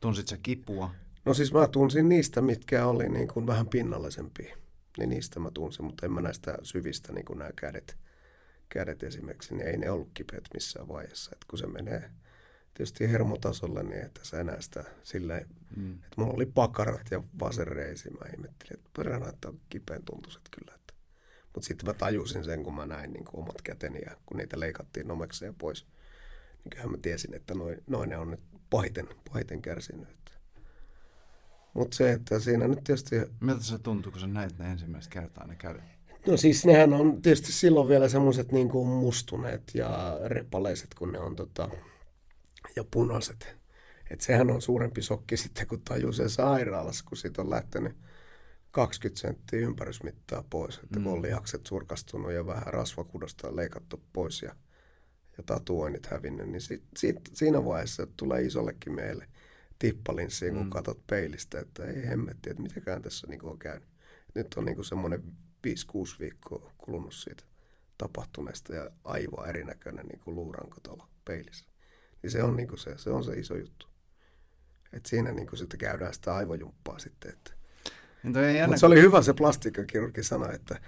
Tunsit 0.00 0.28
sä 0.28 0.38
kipua? 0.42 0.90
No 1.24 1.34
siis 1.34 1.52
mä 1.52 1.68
tunsin 1.68 2.08
niistä, 2.08 2.40
mitkä 2.40 2.86
oli 2.86 3.08
niin 3.08 3.28
kuin 3.28 3.46
vähän 3.46 3.68
pinnallisempia. 3.68 4.56
niin 4.98 5.08
niistä 5.08 5.40
mä 5.40 5.50
tunsin, 5.50 5.84
mutta 5.84 6.06
en 6.06 6.12
mä 6.12 6.20
näistä 6.20 6.58
syvistä, 6.62 7.12
niin 7.12 7.24
kuin 7.24 7.38
nämä 7.38 7.50
kädet, 7.56 7.96
kädet 8.70 9.02
esimerkiksi, 9.02 9.54
niin 9.54 9.66
ei 9.66 9.76
ne 9.76 9.90
ollut 9.90 10.10
kipeät 10.14 10.44
missään 10.54 10.88
vaiheessa. 10.88 11.30
Et 11.32 11.44
kun 11.44 11.58
se 11.58 11.66
menee 11.66 12.10
tietysti 12.74 13.12
hermotasolle, 13.12 13.82
niin 13.82 14.04
että 14.04 14.20
sä 14.22 14.40
enää 14.40 14.60
sitä 14.60 14.84
silleen, 15.02 15.46
mm. 15.76 15.94
että 15.94 16.14
mulla 16.16 16.32
oli 16.32 16.46
pakarat 16.46 17.10
ja 17.10 17.22
vasenreisi, 17.40 18.10
mä 18.10 18.30
ihmettelin, 18.32 18.74
että 18.74 18.90
peränä, 18.96 19.28
että 19.28 19.48
on 19.48 19.60
kipeän 19.68 20.02
tuntuiset 20.04 20.42
kyllä. 20.50 20.74
Että. 20.74 20.94
Mutta 21.54 21.66
sitten 21.66 21.86
mä 21.86 21.94
tajusin 21.94 22.44
sen, 22.44 22.62
kun 22.62 22.74
mä 22.74 22.86
näin 22.86 23.12
niin 23.12 23.24
kuin 23.24 23.42
omat 23.42 23.62
käteni 23.62 24.00
ja 24.06 24.16
kun 24.26 24.36
niitä 24.36 24.60
leikattiin 24.60 25.08
nomekseen 25.08 25.54
pois, 25.54 25.86
niin 26.64 26.70
kyllähän 26.70 26.90
mä 26.90 26.98
tiesin, 27.02 27.34
että 27.34 27.54
noin, 27.54 27.82
noin 27.86 28.08
ne 28.08 28.16
on 28.16 28.30
nyt 28.30 28.40
pahiten, 28.70 29.08
pahiten 29.32 29.62
kärsinyt. 29.62 30.20
Mutta 31.74 31.96
se, 31.96 32.12
että 32.12 32.38
siinä 32.38 32.68
nyt 32.68 32.84
tietysti... 32.84 33.16
Miltä 33.40 33.62
se 33.62 33.78
tuntuu, 33.78 34.12
kun 34.12 34.20
sä 34.20 34.26
näit 34.26 34.58
ne 34.58 34.70
ensimmäistä 34.70 35.12
kertaa 35.12 35.46
ne 35.46 35.56
kädet? 35.56 35.99
No 36.26 36.36
siis 36.36 36.66
nehän 36.66 36.92
on 36.92 37.22
tietysti 37.22 37.52
silloin 37.52 37.88
vielä 37.88 38.08
semmoiset 38.08 38.52
niin 38.52 38.68
kuin 38.68 38.88
mustuneet 38.88 39.62
ja 39.74 40.18
repaleiset, 40.24 40.94
kun 40.94 41.12
ne 41.12 41.18
on 41.18 41.36
tota, 41.36 41.68
ja 42.76 42.84
punaiset. 42.90 43.56
Että 44.10 44.24
sehän 44.24 44.50
on 44.50 44.62
suurempi 44.62 45.02
sokki 45.02 45.36
sitten, 45.36 45.66
kun 45.66 45.82
tajuu 45.84 46.12
sen 46.12 46.30
sairaalassa, 46.30 47.04
kun 47.08 47.16
siitä 47.16 47.42
on 47.42 47.50
lähtenyt 47.50 47.96
20 48.70 49.20
senttiä 49.20 49.60
ympärysmittaa 49.60 50.44
pois. 50.50 50.80
Että 50.82 50.98
mm. 50.98 51.04
kun 51.04 51.12
on 51.12 51.22
lihakset 51.22 51.66
surkastunut 51.66 52.32
ja 52.32 52.46
vähän 52.46 52.66
rasvakudosta 52.66 53.56
leikattu 53.56 54.02
pois 54.12 54.42
ja, 54.42 54.54
ja 55.36 55.42
tatuoinnit 55.46 56.06
hävinnyt, 56.06 56.48
niin 56.48 56.60
sit, 56.60 56.82
sit, 56.96 57.16
siinä 57.32 57.64
vaiheessa 57.64 58.06
tulee 58.16 58.42
isollekin 58.42 58.94
meille 58.94 59.26
tippalinssiin, 59.78 60.54
kun 60.54 60.64
mm. 60.64 60.70
katsot 60.70 61.06
peilistä, 61.06 61.60
että 61.60 61.84
ei 61.84 62.06
hemmetti, 62.06 62.50
että 62.50 62.62
mitäkään 62.62 63.02
tässä 63.02 63.26
niin 63.26 63.44
on 63.44 63.58
käynyt. 63.58 63.88
Nyt 64.34 64.54
on 64.56 64.64
niin 64.64 64.84
semmoinen 64.84 65.22
5-6 65.66 66.18
viikkoa 66.20 66.72
kulunut 66.78 67.14
siitä 67.14 67.42
tapahtuneesta 67.98 68.74
ja 68.74 68.90
aivan 69.04 69.48
erinäköinen 69.48 70.06
niin 70.06 70.20
kuin 70.20 70.34
luuranko 70.34 70.76
tuolla 70.82 71.08
peilissä. 71.24 71.66
Niin 72.22 72.30
se 72.30 72.42
on, 72.42 72.56
niin 72.56 72.68
kuin 72.68 72.78
se, 72.78 72.98
se 72.98 73.10
on 73.10 73.24
se 73.24 73.32
iso 73.32 73.56
juttu. 73.56 73.86
Et 74.92 75.06
siinä 75.06 75.32
niin 75.32 75.46
kuin 75.46 75.58
sitten 75.58 75.78
käydään 75.78 76.14
sitä 76.14 76.34
aivojumppaa 76.34 76.98
sitten. 76.98 77.32
Että. 77.32 77.52
Niin 78.22 78.34
Mutta 78.66 78.80
se 78.80 78.86
oli 78.86 79.00
hyvä 79.00 79.22
se 79.22 79.34
plastiikkakirurgi 79.34 80.22
sana, 80.22 80.52
että, 80.52 80.80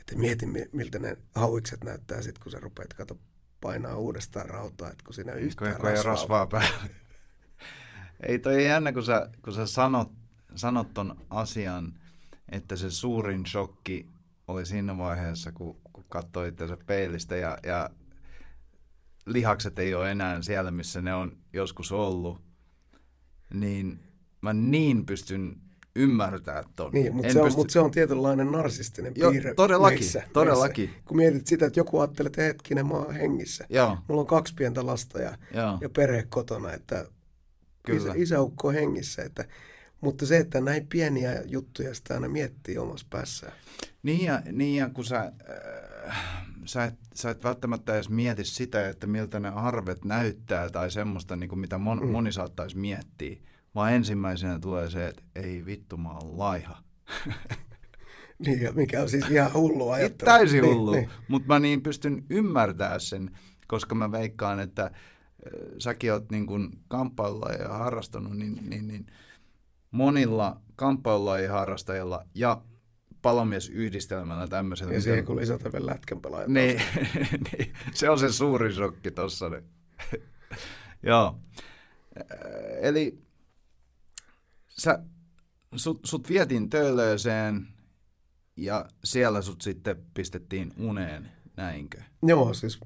että 0.00 0.16
mieti 0.16 0.46
miltä 0.72 0.98
ne 0.98 1.16
hauikset 1.34 1.84
näyttää 1.84 2.22
sitten, 2.22 2.42
kun 2.42 2.52
sä 2.52 2.60
rupeat 2.60 2.94
kato 2.94 3.18
painaa 3.60 3.96
uudestaan 3.96 4.48
rautaa, 4.48 4.90
että 4.90 5.04
kun 5.04 5.14
siinä 5.14 5.32
yhtään 5.32 5.76
kun 5.76 5.84
rasvaa, 5.84 6.12
rasvaa 6.12 6.46
päällä. 6.46 6.88
Ei 8.28 8.38
toi 8.38 8.64
jännä, 8.64 8.92
kun 8.92 9.02
sä, 9.02 9.30
kun 9.44 9.52
sä 9.52 9.66
sanot, 9.66 10.12
sanot 10.54 10.94
ton 10.94 11.26
asian, 11.30 12.00
että 12.48 12.76
se 12.76 12.90
suurin 12.90 13.46
shokki 13.46 14.06
oli 14.50 14.66
siinä 14.66 14.98
vaiheessa, 14.98 15.52
kun, 15.52 15.80
kun 15.92 16.04
katsoi 16.08 16.48
itseänsä 16.48 16.76
peilistä 16.86 17.36
ja, 17.36 17.58
ja 17.62 17.90
lihakset 19.26 19.78
ei 19.78 19.94
ole 19.94 20.10
enää 20.10 20.42
siellä, 20.42 20.70
missä 20.70 21.02
ne 21.02 21.14
on 21.14 21.36
joskus 21.52 21.92
ollut, 21.92 22.42
niin 23.54 24.00
mä 24.42 24.52
niin 24.52 25.06
pystyn 25.06 25.56
ymmärtää 25.96 26.64
ton. 26.76 26.92
Niin, 26.92 27.14
mutta, 27.14 27.32
se 27.32 27.38
on, 27.38 27.44
pysty... 27.44 27.58
mutta 27.58 27.72
se 27.72 27.80
on 27.80 27.90
tietynlainen 27.90 28.52
narsistinen 28.52 29.14
piirre. 29.14 29.54
todellakin, 29.54 29.98
meissä, 29.98 30.22
todellakin. 30.32 30.84
Meissä. 30.84 31.02
Kun 31.04 31.16
mietit 31.16 31.46
sitä, 31.46 31.66
että 31.66 31.80
joku 31.80 31.98
ajattelee, 32.00 32.26
että 32.26 32.42
hetkinen, 32.42 32.86
mä 32.86 32.94
oon 32.94 33.14
hengissä. 33.14 33.66
Joo. 33.68 33.98
Mulla 34.08 34.20
on 34.20 34.26
kaksi 34.26 34.54
pientä 34.54 34.86
lasta 34.86 35.20
ja, 35.20 35.38
ja 35.80 35.88
perhe 35.88 36.26
kotona, 36.28 36.72
että 36.72 37.06
Kyllä. 37.86 38.00
Isä, 38.00 38.12
isäukko 38.16 38.70
hengissä. 38.70 39.22
Että, 39.22 39.44
mutta 40.00 40.26
se, 40.26 40.36
että 40.36 40.60
näin 40.60 40.86
pieniä 40.86 41.42
juttuja 41.46 41.94
sitä 41.94 42.14
aina 42.14 42.28
miettii 42.28 42.78
omassa 42.78 43.06
päässään. 43.10 43.52
Niin 44.02 44.24
ja, 44.24 44.42
niin 44.52 44.76
ja 44.76 44.88
kun 44.88 45.04
sä, 45.04 45.32
äh, 46.08 46.16
sä, 46.64 46.84
et, 46.84 46.94
sä 47.14 47.30
et 47.30 47.44
välttämättä 47.44 47.94
edes 47.94 48.08
mieti 48.08 48.44
sitä, 48.44 48.88
että 48.88 49.06
miltä 49.06 49.40
ne 49.40 49.48
arvet 49.48 50.04
näyttää 50.04 50.70
tai 50.70 50.90
semmoista, 50.90 51.36
niin 51.36 51.48
kuin 51.48 51.58
mitä 51.58 51.78
mon, 51.78 52.00
mm. 52.02 52.08
moni 52.08 52.32
saattaisi 52.32 52.78
miettiä, 52.78 53.36
vaan 53.74 53.92
ensimmäisenä 53.92 54.58
tulee 54.58 54.90
se, 54.90 55.06
että 55.06 55.22
ei 55.34 55.66
vittu 55.66 55.96
mä 55.96 56.10
oon 56.10 56.38
laiha. 56.38 56.78
niin, 58.46 58.74
mikä 58.74 59.02
on 59.02 59.08
siis 59.08 59.30
ihan 59.30 59.52
hullu 59.52 59.90
ajattelu. 59.90 60.26
Täysin 60.30 60.62
niin, 60.62 60.74
hullu, 60.74 60.92
niin, 60.92 61.00
niin. 61.00 61.10
mutta 61.28 61.48
mä 61.48 61.58
niin 61.58 61.82
pystyn 61.82 62.24
ymmärtämään 62.30 63.00
sen, 63.00 63.30
koska 63.68 63.94
mä 63.94 64.12
veikkaan, 64.12 64.60
että 64.60 64.90
säkin 65.78 66.12
oot 66.12 66.30
niin 66.30 66.46
kuin 66.46 66.70
ja 67.58 67.68
harrastanut, 67.68 68.36
niin, 68.38 68.58
niin, 68.70 68.88
niin 68.88 69.06
monilla 69.90 70.60
kamppailulajien 70.76 71.50
harrastajilla 71.50 72.24
ja 72.34 72.62
palomiesyhdistelmällä 73.22 74.48
tämmöisellä. 74.48 74.94
Ja 74.94 75.00
siihen 75.00 75.24
kun 75.24 75.36
lisätä 75.36 75.72
vielä 75.72 75.86
lätkän. 75.86 76.20
Niin, 76.46 76.82
niin, 77.52 77.72
se 77.94 78.10
on 78.10 78.18
se 78.18 78.32
suuri 78.32 78.72
shokki 78.72 79.10
tuossa. 79.10 79.48
Niin. 79.48 79.64
Joo. 81.02 81.38
Eli 82.80 83.22
sä, 84.68 85.02
sut, 85.76 86.00
sut 86.04 86.28
vietiin 86.28 86.70
töölööseen 86.70 87.66
ja 88.56 88.86
siellä 89.04 89.42
sut 89.42 89.60
sitten 89.60 89.96
pistettiin 90.14 90.72
uneen, 90.78 91.30
näinkö? 91.56 92.02
Joo, 92.22 92.54
siis 92.54 92.80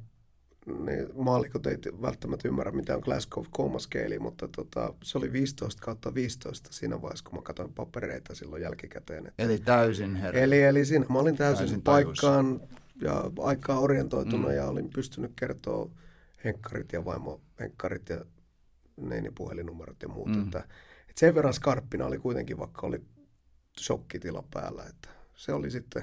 niin 0.67 1.09
maallikot 1.15 1.67
ei 1.67 1.79
välttämättä 2.03 2.49
ymmärrä, 2.49 2.73
mitä 2.73 2.95
on 2.95 3.03
Glasgow 3.05 3.45
Coma 3.45 3.79
Scale, 3.79 4.19
mutta 4.19 4.49
tota, 4.49 4.95
se 5.03 5.19
oli 5.19 5.33
15 5.33 5.83
kautta 5.83 6.15
15 6.15 6.73
siinä 6.73 7.03
vaiheessa, 7.03 7.25
kun 7.25 7.39
mä 7.39 7.43
katsoin 7.43 7.73
papereita 7.73 8.35
silloin 8.35 8.63
jälkikäteen. 8.63 9.27
Että, 9.27 9.43
eli 9.43 9.59
täysin 9.59 10.17
herra. 10.17 10.41
Eli, 10.41 10.63
eli 10.63 10.85
siinä 10.85 11.07
mä 11.09 11.19
olin 11.19 11.37
täysin, 11.37 11.59
täysin 11.59 11.83
paikkaan 11.83 12.61
ja 13.01 13.31
aikaa 13.41 13.79
orientoituna 13.79 14.49
mm. 14.49 14.55
ja 14.55 14.67
olin 14.67 14.91
pystynyt 14.91 15.33
kertoa 15.37 15.91
henkkarit 16.45 16.93
ja 16.93 17.05
vaimo 17.05 17.41
henkkarit 17.61 18.09
ja 18.09 18.25
neini 18.97 19.31
puhelinnumerot 19.35 20.03
ja 20.03 20.09
muut. 20.09 20.29
Mm. 20.29 20.43
Että, 20.45 20.59
että 21.01 21.21
sen 21.21 21.35
verran 21.35 21.55
skarppina 21.55 22.07
oli 22.07 22.19
kuitenkin, 22.19 22.59
vaikka 22.59 22.87
oli 22.87 23.01
shokkitila 23.81 24.45
päällä. 24.55 24.85
Että 24.85 25.09
se 25.37 25.53
oli 25.53 25.71
sitten, 25.71 26.03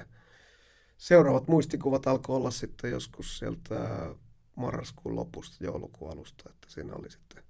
seuraavat 0.96 1.48
muistikuvat 1.48 2.06
alkoi 2.06 2.36
olla 2.36 2.50
sitten 2.50 2.90
joskus 2.90 3.38
sieltä 3.38 4.08
marraskuun 4.56 5.16
lopusta 5.16 5.64
joulukuun 5.64 6.12
alusta, 6.12 6.50
että 6.50 6.70
siinä 6.70 6.94
oli 6.94 7.10
sitten 7.10 7.44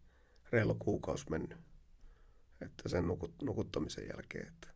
reilu 0.53 0.75
kuukausi 0.75 1.31
mennyt. 1.31 1.59
Että 2.61 2.88
sen 2.88 3.07
nukut, 3.07 3.35
nukuttamisen 3.43 4.09
jälkeen, 4.09 4.49
että, 4.49 4.69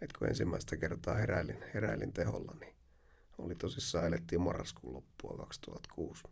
että 0.00 0.18
kun 0.18 0.28
ensimmäistä 0.28 0.76
kertaa 0.76 1.14
heräilin, 1.14 1.64
heräilin 1.74 2.12
teholla, 2.12 2.56
niin 2.60 2.76
oli 3.38 3.54
tosissaan, 3.54 4.06
elettiin 4.06 4.40
marraskuun 4.40 4.94
loppua 4.94 5.36
2006. 5.36 6.22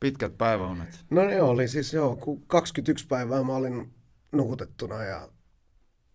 Pitkät 0.00 0.38
päiväunet. 0.38 1.04
No 1.10 1.24
ne 1.24 1.42
oli 1.42 1.68
siis 1.68 1.92
joo, 1.92 2.16
kun 2.16 2.46
21 2.46 3.06
päivää 3.06 3.42
mä 3.42 3.56
olin 3.56 3.94
nukutettuna 4.32 5.02
ja 5.04 5.28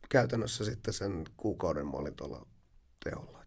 käytännössä 0.09 0.65
sitten 0.65 0.93
sen 0.93 1.23
kuukauden 1.37 1.85
mä 1.85 1.91
olin 1.91 2.15
tuolla 2.15 2.47
teholla. 3.03 3.40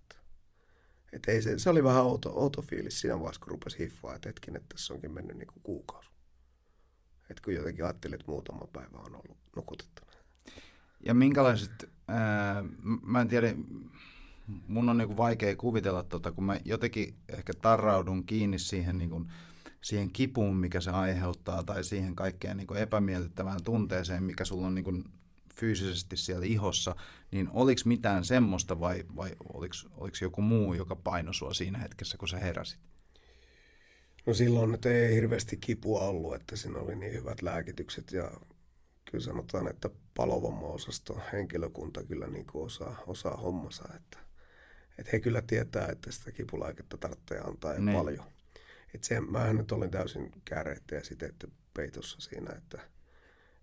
Et 1.14 1.28
ei 1.28 1.42
se, 1.42 1.58
se 1.58 1.70
oli 1.70 1.84
vähän 1.84 2.02
outo, 2.02 2.30
outo 2.34 2.62
fiilis 2.62 3.00
siinä 3.00 3.18
vaiheessa, 3.18 3.40
kun 3.40 3.50
rupesi 3.50 3.78
hiffaa, 3.78 4.14
että 4.14 4.28
hetkin, 4.28 4.56
että 4.56 4.68
tässä 4.68 4.94
onkin 4.94 5.14
mennyt 5.14 5.36
niin 5.36 5.48
kuukausi. 5.62 6.10
Että 7.30 7.42
kun 7.44 7.54
jotenkin 7.54 7.84
ajattelin, 7.84 8.14
että 8.14 8.30
muutama 8.30 8.66
päivä 8.72 8.98
on 8.98 9.14
ollut 9.14 9.36
nukutettuna. 9.56 10.12
Ja 11.06 11.14
minkälaiset, 11.14 11.90
ää, 12.08 12.64
mä 13.02 13.20
en 13.20 13.28
tiedä, 13.28 13.54
mun 14.46 14.88
on 14.88 14.98
niin 14.98 15.16
vaikea 15.16 15.56
kuvitella, 15.56 16.02
tota, 16.02 16.32
kun 16.32 16.44
mä 16.44 16.60
jotenkin 16.64 17.14
ehkä 17.28 17.52
tarraudun 17.54 18.26
kiinni 18.26 18.58
siihen, 18.58 18.98
niin 18.98 19.10
kuin, 19.10 19.32
siihen 19.80 20.10
kipuun, 20.10 20.56
mikä 20.56 20.80
se 20.80 20.90
aiheuttaa, 20.90 21.62
tai 21.62 21.84
siihen 21.84 22.16
kaikkeen 22.16 22.56
niin 22.56 22.66
kuin 22.66 22.80
epämiellyttävään 22.80 23.64
tunteeseen, 23.64 24.22
mikä 24.24 24.44
sulla 24.44 24.66
on 24.66 24.74
niin 24.74 24.84
kuin 24.84 25.04
fyysisesti 25.56 26.16
siellä 26.16 26.46
ihossa, 26.46 26.96
niin 27.30 27.48
oliko 27.52 27.80
mitään 27.84 28.24
semmoista 28.24 28.80
vai, 28.80 29.04
vai 29.16 29.30
oliko, 29.54 29.74
oliko 29.96 30.16
joku 30.20 30.42
muu, 30.42 30.74
joka 30.74 30.96
painoi 30.96 31.34
sua 31.34 31.54
siinä 31.54 31.78
hetkessä, 31.78 32.18
kun 32.18 32.28
sä 32.28 32.38
heräsit? 32.38 32.80
No 34.26 34.34
silloin 34.34 34.72
nyt 34.72 34.86
ei 34.86 35.14
hirveästi 35.14 35.56
kipua 35.56 36.00
ollut, 36.00 36.34
että 36.34 36.56
siinä 36.56 36.78
oli 36.78 36.96
niin 36.96 37.12
hyvät 37.12 37.42
lääkitykset 37.42 38.12
ja 38.12 38.30
kyllä 39.10 39.24
sanotaan, 39.24 39.68
että 39.68 39.90
palovammaosasto 40.16 41.20
henkilökunta 41.32 42.04
kyllä 42.04 42.26
niin 42.26 42.46
kuin 42.46 42.64
osaa, 42.64 43.02
osaa 43.06 43.36
hommansa, 43.36 43.84
että, 43.96 44.18
että 44.98 45.10
he 45.12 45.20
kyllä 45.20 45.42
tietää, 45.42 45.88
että 45.88 46.12
sitä 46.12 46.32
kipulääkettä 46.32 46.96
tarvitsee 46.96 47.40
antaa 47.40 47.74
ja 47.74 47.80
niin. 47.80 47.96
paljon. 47.96 48.24
Että 48.94 49.06
se, 49.06 49.20
mähän 49.20 49.56
nyt 49.56 49.72
olin 49.72 49.90
täysin 49.90 50.32
kääreitä 50.44 50.94
ja 50.94 51.04
sitten 51.04 51.32
peitossa 51.74 52.20
siinä, 52.20 52.54
että– 52.56 52.78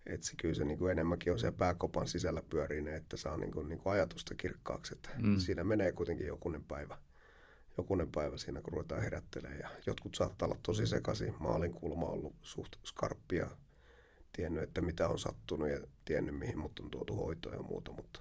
että 0.05 0.27
se 0.27 0.33
kyllä 0.41 0.55
se 0.55 0.65
niin 0.65 0.77
kuin 0.77 0.91
enemmänkin 0.91 1.33
on 1.33 1.39
siellä 1.39 1.57
pääkopan 1.57 2.07
sisällä 2.07 2.41
pyörii 2.49 2.89
että 2.89 3.17
saa 3.17 3.37
niin 3.37 3.51
kuin, 3.51 3.69
niin 3.69 3.79
kuin 3.79 3.93
ajatusta 3.93 4.35
kirkkaaksi. 4.35 4.93
Että 4.93 5.09
mm. 5.17 5.37
Siinä 5.37 5.63
menee 5.63 5.91
kuitenkin 5.91 6.27
jokunen 6.27 6.63
päivä, 6.63 6.97
jokunen 7.77 8.11
päivä 8.11 8.37
siinä, 8.37 8.61
kun 8.61 8.73
ruvetaan 8.73 9.01
herättelemään. 9.01 9.59
Ja 9.59 9.69
jotkut 9.85 10.15
saattaa 10.15 10.47
olla 10.47 10.59
tosi 10.63 10.87
sekaisin. 10.87 11.33
Maalin 11.39 11.73
kulma 11.73 12.05
on 12.05 12.13
ollut 12.13 12.35
suht 12.41 12.75
skarppia, 12.85 13.49
tiennyt, 14.33 14.63
että 14.63 14.81
mitä 14.81 15.07
on 15.07 15.19
sattunut 15.19 15.69
ja 15.69 15.79
tiennyt, 16.05 16.39
mihin 16.39 16.59
mut 16.59 16.79
on 16.79 16.91
tuotu 16.91 17.15
hoitoa 17.15 17.53
ja 17.53 17.61
muuta. 17.61 17.91
Mutta, 17.91 18.19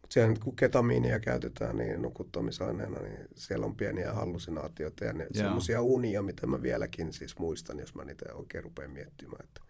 Mutta 0.00 0.14
siellä 0.14 0.30
nyt 0.30 0.38
kun 0.38 0.56
ketamiinia 0.56 1.20
käytetään 1.20 1.76
niin 1.76 2.02
nukuttamisaineena, 2.02 3.00
niin 3.00 3.28
siellä 3.34 3.66
on 3.66 3.76
pieniä 3.76 4.12
hallusinaatioita 4.12 5.04
ja 5.04 5.14
semmoisia 5.32 5.82
unia, 5.82 6.22
mitä 6.22 6.46
mä 6.46 6.62
vieläkin 6.62 7.12
siis 7.12 7.38
muistan, 7.38 7.78
jos 7.78 7.94
mä 7.94 8.04
niitä 8.04 8.34
oikein 8.34 8.64
rupean 8.64 8.90
miettimään. 8.90 9.44
Että, 9.44 9.60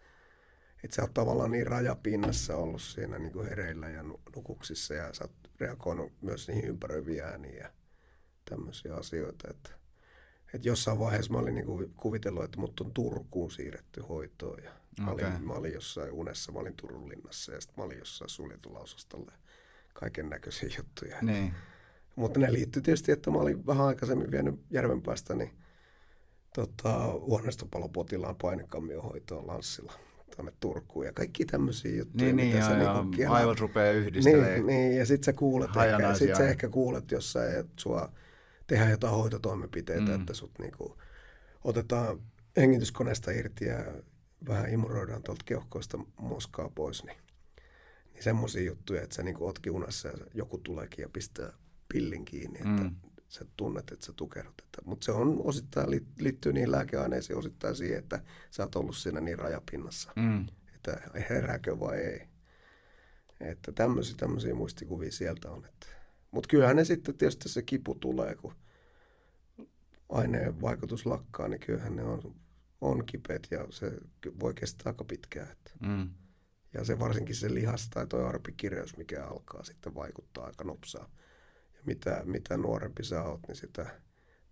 että 0.83 0.95
sä 0.95 1.01
oot 1.01 1.13
tavallaan 1.13 1.51
niin 1.51 1.67
rajapinnassa 1.67 2.55
ollut 2.55 2.81
siinä 2.81 3.19
niin 3.19 3.31
kuin 3.33 3.49
hereillä 3.49 3.89
ja 3.89 4.03
nukuksissa 4.35 4.93
ja 4.93 5.13
sä 5.13 5.23
oot 5.23 5.31
reagoinut 5.59 6.11
myös 6.21 6.47
niihin 6.47 6.65
ympäröiviin 6.65 7.23
ääniin 7.23 7.57
ja 7.57 7.71
tämmöisiä 8.49 8.95
asioita. 8.95 9.47
Että, 9.49 9.69
että 10.53 10.67
jossain 10.67 10.99
vaiheessa 10.99 11.33
mä 11.33 11.39
olin 11.39 11.55
niin 11.55 11.65
kuin 11.65 11.93
kuvitellut, 11.97 12.43
että 12.43 12.59
mut 12.59 12.79
on 12.79 12.93
Turkuun 12.93 13.51
siirretty 13.51 14.01
hoitoon 14.01 14.63
ja 14.63 14.71
mä, 14.99 15.11
olin, 15.11 15.25
okay. 15.25 15.39
mä 15.39 15.53
olin 15.53 15.73
jossain 15.73 16.11
unessa, 16.11 16.51
mä 16.51 16.59
olin 16.59 16.75
Turun 16.75 17.09
linnassa 17.09 17.51
ja 17.51 17.61
sitten 17.61 17.75
mä 17.77 17.83
olin 17.83 17.99
jossain 17.99 18.29
suljetulla 18.29 18.79
osastolla 18.79 19.31
kaiken 19.93 20.29
näköisiä 20.29 20.69
juttuja. 20.77 21.17
Niin. 21.21 21.53
Mutta 22.15 22.39
ne 22.39 22.53
liittyy 22.53 22.81
tietysti, 22.81 23.11
että 23.11 23.31
mä 23.31 23.37
olin 23.37 23.65
vähän 23.65 23.85
aikaisemmin 23.85 24.31
vienyt 24.31 24.55
Järvenpäästä 24.69 25.35
niin, 25.35 25.51
tota, 26.55 27.13
huoneistopalopotilaan 27.13 28.35
painekamiohoitoon 28.35 29.47
Lanssilla 29.47 29.93
tuonne 30.35 30.51
Turkuun 30.59 31.05
ja 31.05 31.13
kaikki 31.13 31.45
tämmöisiä 31.45 31.97
juttuja. 31.97 32.25
Niin, 32.25 32.35
niin 32.35 32.57
ja, 32.57 33.03
niinku 33.03 33.21
ja 33.21 33.31
aivot 33.31 33.59
rupeaa 33.59 33.91
yhdistelemään. 33.91 34.53
Niin, 34.53 34.65
niin, 34.65 34.97
ja 34.97 35.05
sit 35.05 35.23
sä 35.23 35.33
kuulet 35.33 35.69
ehkä, 35.69 36.13
sit 36.13 36.35
sä 36.35 36.49
ehkä 36.49 36.69
kuulet 36.69 37.11
jossain, 37.11 37.59
että 37.59 37.73
sua 37.79 38.11
tehdään 38.67 38.91
jotain 38.91 39.13
hoitotoimenpiteitä, 39.13 40.11
mm. 40.11 40.15
että 40.15 40.33
sut 40.33 40.51
niinku 40.59 40.97
otetaan 41.63 42.21
hengityskoneesta 42.57 43.31
irti 43.31 43.65
ja 43.65 43.85
vähän 44.47 44.69
imuroidaan 44.69 45.23
tuolta 45.23 45.43
keuhkoista 45.45 45.99
moskaa 46.19 46.71
pois, 46.75 47.03
niin, 47.03 47.17
niin 48.13 48.23
semmoisia 48.23 48.63
juttuja, 48.63 49.01
että 49.01 49.15
sä 49.15 49.23
niinku 49.23 49.45
ootkin 49.45 49.71
unassa 49.71 50.07
ja 50.07 50.13
joku 50.33 50.57
tuleekin 50.57 51.01
ja 51.01 51.09
pistää 51.09 51.53
pillin 51.93 52.25
kiinni, 52.25 52.57
että 52.59 52.83
mm. 52.83 52.95
Sä 53.33 53.45
tunnet, 53.57 53.91
että 53.91 54.05
sä 54.05 54.13
tukehdut. 54.13 54.61
Mutta 54.85 55.05
se 55.05 55.11
on 55.11 55.41
osittain 55.43 55.89
liittyy 56.19 56.53
niin 56.53 56.71
lääkeaineisiin, 56.71 57.37
osittain 57.37 57.75
siihen, 57.75 57.99
että 57.99 58.23
sä 58.51 58.63
oot 58.63 58.75
ollut 58.75 58.97
siinä 58.97 59.21
niin 59.21 59.39
rajapinnassa, 59.39 60.11
mm. 60.15 60.47
että 60.75 61.01
herääkö 61.29 61.79
vai 61.79 61.97
ei. 61.97 62.27
Että 63.39 63.71
tämmöisiä, 63.71 64.15
tämmöisiä 64.17 64.53
muistikuvia 64.53 65.11
sieltä 65.11 65.51
on. 65.51 65.65
Mutta 66.31 66.47
kyllähän 66.47 66.75
ne 66.75 66.85
sitten 66.85 67.17
tietysti 67.17 67.49
se 67.49 67.61
kipu 67.61 67.95
tulee, 67.95 68.35
kun 68.35 68.53
aineen 70.09 70.61
vaikutus 70.61 71.05
lakkaa, 71.05 71.47
niin 71.47 71.59
kyllähän 71.59 71.95
ne 71.95 72.03
on, 72.03 72.35
on 72.81 73.05
kipeät 73.05 73.47
ja 73.51 73.67
se 73.69 73.91
voi 74.39 74.53
kestää 74.53 74.89
aika 74.89 75.03
pitkään. 75.03 75.51
Että. 75.51 75.71
Mm. 75.79 76.09
Ja 76.73 76.83
se 76.83 76.99
varsinkin 76.99 77.35
se 77.35 77.53
lihas 77.53 77.89
tai 77.89 78.07
tuo 78.07 78.25
arpikirjaus, 78.25 78.97
mikä 78.97 79.25
alkaa 79.25 79.63
sitten 79.63 79.95
vaikuttaa 79.95 80.45
aika 80.45 80.63
nopsaa. 80.63 81.09
Mitä, 81.85 82.21
mitä 82.25 82.57
nuorempi 82.57 83.03
sä 83.03 83.23
oot, 83.23 83.39
niin 83.47 83.55
sitä 83.55 83.99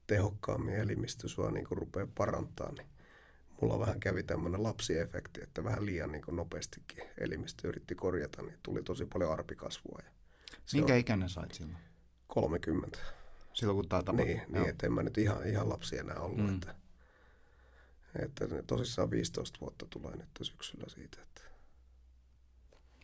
tehokkaammin 0.08 0.76
elimistö 0.76 1.28
sua 1.28 1.52
niin 1.52 1.68
rupeaa 1.72 2.08
parantaa. 2.16 2.72
Niin 2.72 2.88
mulla 3.62 3.80
vähän 3.80 4.00
kävi 4.00 4.24
tämmöinen 4.24 4.64
lapsiefekti, 4.64 5.44
että 5.44 5.64
vähän 5.64 5.86
liian 5.86 6.12
niin 6.12 6.24
nopeastikin 6.32 7.04
elimistö 7.18 7.68
yritti 7.68 7.96
korjata, 7.96 8.42
niin 8.42 8.58
tuli 8.64 8.84
tosi 8.84 9.06
paljon 9.06 9.32
arpikasvua. 9.32 10.00
Ja 10.04 10.12
Minkä 10.74 10.94
on... 10.94 11.00
ikäinen 11.00 11.30
sait 11.30 11.54
silloin? 11.54 11.78
30. 12.28 13.00
Silloin 13.54 13.76
kun 13.76 13.90
tämä 13.90 14.04
tapahtui? 14.04 14.34
Niin, 14.34 14.42
niin 14.50 14.70
että 14.70 14.88
en 14.88 14.94
mä 14.94 15.04
nyt 15.04 15.18
ihan, 15.18 15.48
ihan 15.48 15.70
lapsi 15.70 15.98
enää 15.98 16.20
ollut. 16.20 16.38
Mm. 16.38 16.56
Että, 16.56 16.76
että 18.46 18.64
tosissaan 18.68 19.12
15 19.12 19.60
vuotta 19.62 19.86
tulee 19.90 20.16
nyt 20.16 20.30
syksyllä 20.42 20.86
siitä. 20.88 21.22
Että. 21.22 21.42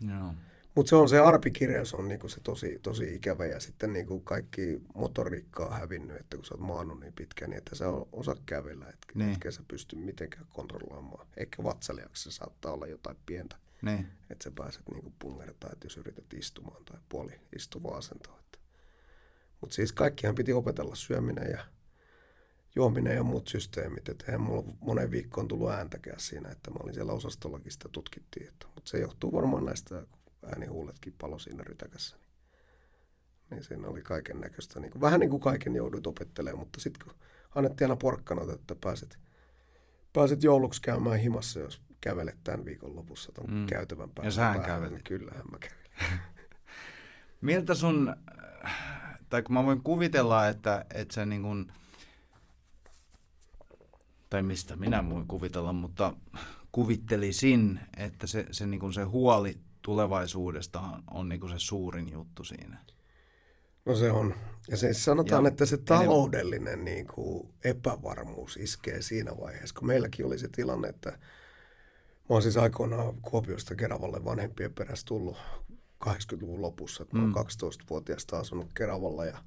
Joo. 0.01 0.33
Mutta 0.77 0.89
se 0.89 0.95
on 0.95 1.09
se 1.09 1.19
arpikirjaus 1.19 1.93
on 1.93 2.07
niinku 2.07 2.29
se 2.29 2.39
tosi, 2.39 2.79
tosi 2.81 3.15
ikävä 3.15 3.45
ja 3.45 3.59
sitten 3.59 3.93
niinku 3.93 4.19
kaikki 4.19 4.81
motoriikka 4.95 5.65
on 5.65 5.73
hävinnyt, 5.73 6.17
että 6.17 6.37
kun 6.37 6.45
sä 6.45 6.53
oot 6.53 6.61
maannut 6.61 6.99
niin 6.99 7.13
pitkään, 7.13 7.49
niin 7.49 7.57
että 7.57 7.75
sä 7.75 7.85
osaa 8.11 8.35
kävellä, 8.45 8.85
etkä, 8.89 9.13
niin. 9.15 9.31
etkä 9.31 9.51
sä 9.51 9.61
pysty 9.67 9.95
mitenkään 9.95 10.45
kontrolloimaan. 10.49 11.27
Eikä 11.37 11.63
vatsaliaksi 11.63 12.23
se 12.23 12.31
saattaa 12.31 12.73
olla 12.73 12.87
jotain 12.87 13.17
pientä, 13.25 13.55
niin. 13.81 14.07
että 14.29 14.43
sä 14.43 14.51
pääset 14.55 14.81
niinku 14.93 15.13
pungertaan, 15.19 15.73
että 15.73 15.85
jos 15.85 15.97
yrität 15.97 16.33
istumaan 16.33 16.85
tai 16.85 16.99
puoli 17.09 17.39
istuvaa 17.55 17.97
asentoa. 17.97 18.37
Mutta 19.61 19.75
siis 19.75 19.93
kaikkihan 19.93 20.35
piti 20.35 20.53
opetella 20.53 20.95
syöminen 20.95 21.51
ja 21.51 21.65
juominen 22.75 23.15
ja 23.15 23.23
muut 23.23 23.47
systeemit. 23.47 24.09
Että 24.09 24.25
eihän 24.25 24.41
mulla 24.41 24.73
monen 24.79 25.11
viikkoon 25.11 25.47
tullut 25.47 25.71
ääntäkään 25.71 26.19
siinä, 26.19 26.49
että 26.49 26.71
mä 26.71 26.77
olin 26.83 26.93
siellä 26.93 27.13
osastollakin 27.13 27.71
sitä 27.71 27.89
tutkittiin. 27.91 28.53
Mutta 28.75 28.89
se 28.89 28.99
johtuu 28.99 29.33
varmaan 29.33 29.65
näistä, 29.65 30.05
äänihuuletkin 30.45 31.15
palo 31.17 31.39
siinä 31.39 31.63
rytäkässä. 31.63 32.17
Niin, 32.17 33.55
niin 33.55 33.63
siinä 33.63 33.87
oli 33.87 34.01
kaiken 34.01 34.41
näköistä. 34.41 34.79
Niin 34.79 35.01
vähän 35.01 35.19
niin 35.19 35.29
kuin 35.29 35.41
kaiken 35.41 35.75
joudut 35.75 36.07
opettelemaan, 36.07 36.59
mutta 36.59 36.79
sitten 36.79 37.07
kun 37.07 37.17
annettiin 37.55 37.85
aina 37.85 37.95
porkkanot, 37.95 38.49
että 38.49 38.75
pääset, 38.81 39.19
pääset 40.13 40.43
jouluksi 40.43 40.81
käymään 40.81 41.19
himassa, 41.19 41.59
jos 41.59 41.81
kävelet 42.01 42.37
tämän 42.43 42.65
viikon 42.65 42.95
lopussa 42.95 43.31
tuon 43.31 43.53
mm. 43.53 43.65
käytävän 43.65 44.09
päälle. 44.09 44.27
Ja 44.27 44.31
sähän 44.31 44.61
kävelet. 44.61 44.91
Niin 44.91 45.03
kyllähän 45.03 45.45
mä 45.51 45.57
kävelin. 45.59 46.21
Miltä 47.41 47.75
sun, 47.75 48.15
tai 49.29 49.43
kun 49.43 49.53
mä 49.53 49.65
voin 49.65 49.83
kuvitella, 49.83 50.47
että, 50.47 50.85
että 50.93 51.13
se 51.13 51.25
niin 51.25 51.41
kuin, 51.41 51.71
tai 54.29 54.43
mistä 54.43 54.75
minä 54.75 55.09
voin 55.09 55.27
kuvitella, 55.27 55.73
mutta 55.73 56.13
kuvittelisin, 56.71 57.79
että 57.97 58.27
se, 58.27 58.45
se, 58.51 58.67
niin 58.67 58.79
kuin 58.79 58.93
se 58.93 59.03
huoli 59.03 59.57
tulevaisuudesta 59.87 60.79
on, 60.79 61.03
on 61.11 61.29
niin 61.29 61.39
kuin 61.39 61.51
se 61.51 61.59
suurin 61.59 62.11
juttu 62.11 62.43
siinä. 62.43 62.77
No 63.85 63.95
se 63.95 64.11
on. 64.11 64.35
Ja 64.67 64.77
se 64.77 64.93
sanotaan, 64.93 65.43
ja 65.43 65.47
että 65.47 65.65
se 65.65 65.77
taloudellinen 65.77 66.85
niin 66.85 67.07
kuin 67.07 67.53
epävarmuus 67.63 68.57
iskee 68.57 69.01
siinä 69.01 69.37
vaiheessa, 69.37 69.75
kun 69.79 69.87
meilläkin 69.87 70.25
oli 70.25 70.37
se 70.37 70.47
tilanne, 70.47 70.87
että 70.87 71.09
mä 71.09 71.17
oon 72.29 72.41
siis 72.41 72.57
aikoinaan 72.57 73.21
Kuopiosta 73.21 73.75
Keravalle 73.75 74.25
vanhempien 74.25 74.73
perässä 74.73 75.05
tullut 75.05 75.37
80-luvun 76.05 76.61
lopussa, 76.61 77.03
että 77.03 77.17
mä 77.17 77.23
oon 77.23 77.31
mm. 77.31 77.35
12-vuotiaasta 77.35 78.39
asunut 78.39 78.73
Keravalla 78.73 79.25
ja 79.25 79.37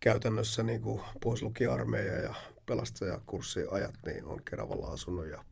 käytännössä 0.00 0.62
niin 0.62 0.80
kuin 0.80 1.00
pois 1.22 1.42
luki 1.42 1.66
armeija 1.66 2.14
ja 2.14 2.34
pelastajakurssiajat, 2.66 3.94
niin 4.06 4.24
on 4.24 4.40
Keravalla 4.50 4.86
asunut 4.86 5.26
ja, 5.26 5.44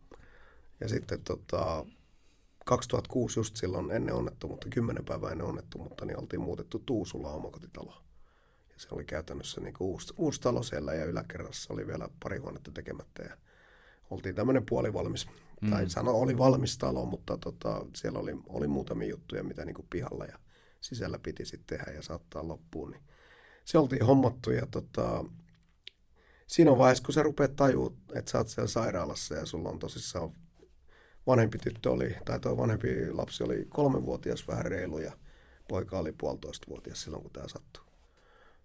ja 0.81 0.89
sitten 0.89 1.23
tota, 1.23 1.87
2006 2.67 3.39
just 3.39 3.57
silloin 3.57 3.91
ennen 3.91 4.15
onnettomuutta, 4.15 4.69
kymmenen 4.69 5.05
päivää 5.05 5.31
ennen 5.31 5.47
onnettomuutta, 5.47 6.05
niin 6.05 6.19
oltiin 6.19 6.41
muutettu 6.41 6.79
Tuusula 6.79 7.31
omakotitalo. 7.31 8.03
Ja 8.69 8.75
se 8.77 8.89
oli 8.91 9.05
käytännössä 9.05 9.61
niin 9.61 9.75
kuin 9.75 9.89
uusi, 9.89 10.15
uusi 10.17 10.41
talo 10.41 10.63
siellä 10.63 10.95
ja 10.95 11.05
yläkerrassa 11.05 11.75
oli 11.75 11.87
vielä 11.87 12.09
pari 12.23 12.39
huonetta 12.39 12.71
tekemättä. 12.71 13.23
Ja 13.23 13.37
oltiin 14.11 14.35
tämmöinen 14.35 14.67
puolivalmis, 14.67 15.27
mm. 15.61 15.71
tai 15.71 15.91
sano 15.91 16.11
oli 16.13 16.39
valmis 16.39 16.79
talo, 16.79 17.05
mutta 17.05 17.39
tota, 17.39 17.87
siellä 17.95 18.19
oli, 18.19 18.33
oli 18.47 18.69
muutamia 18.69 19.09
juttuja, 19.09 19.45
mitä 19.45 19.65
niin 19.65 19.75
kuin 19.75 19.87
pihalla 19.91 20.25
ja 20.25 20.39
sisällä 20.81 21.19
piti 21.19 21.45
sitten 21.45 21.79
tehdä 21.79 21.93
ja 21.93 22.03
saattaa 22.03 22.49
loppuun. 22.49 22.91
Niin 22.91 23.03
se 23.65 23.79
oltiin 23.79 24.07
hommattu 24.07 24.51
ja 24.51 24.67
tota, 24.71 25.25
siinä 26.47 26.71
on 26.71 26.79
vaiheessa, 26.79 27.05
kun 27.05 27.15
sä 27.15 27.23
rupeat 27.23 27.57
tajua, 27.57 27.93
että 28.15 28.31
sä 28.31 28.39
oot 28.39 28.49
siellä 28.49 28.69
sairaalassa 28.69 29.35
ja 29.35 29.47
sulla 29.47 29.69
on 29.69 29.79
tosissaan 29.79 30.33
vanhempi 31.27 31.59
tyttö 31.59 31.91
oli, 31.91 32.17
tai 32.25 32.41
tuo 32.41 32.57
vanhempi 32.57 33.11
lapsi 33.11 33.45
oli 33.45 33.67
kolmenvuotias 33.69 34.49
vähän 34.49 34.65
reilu 34.65 34.99
ja 34.99 35.13
poika 35.69 35.99
oli 35.99 36.13
puolitoista 36.13 36.67
vuotias 36.69 37.03
silloin, 37.03 37.23
kun 37.23 37.33
tämä 37.33 37.49
sattui. 37.49 37.85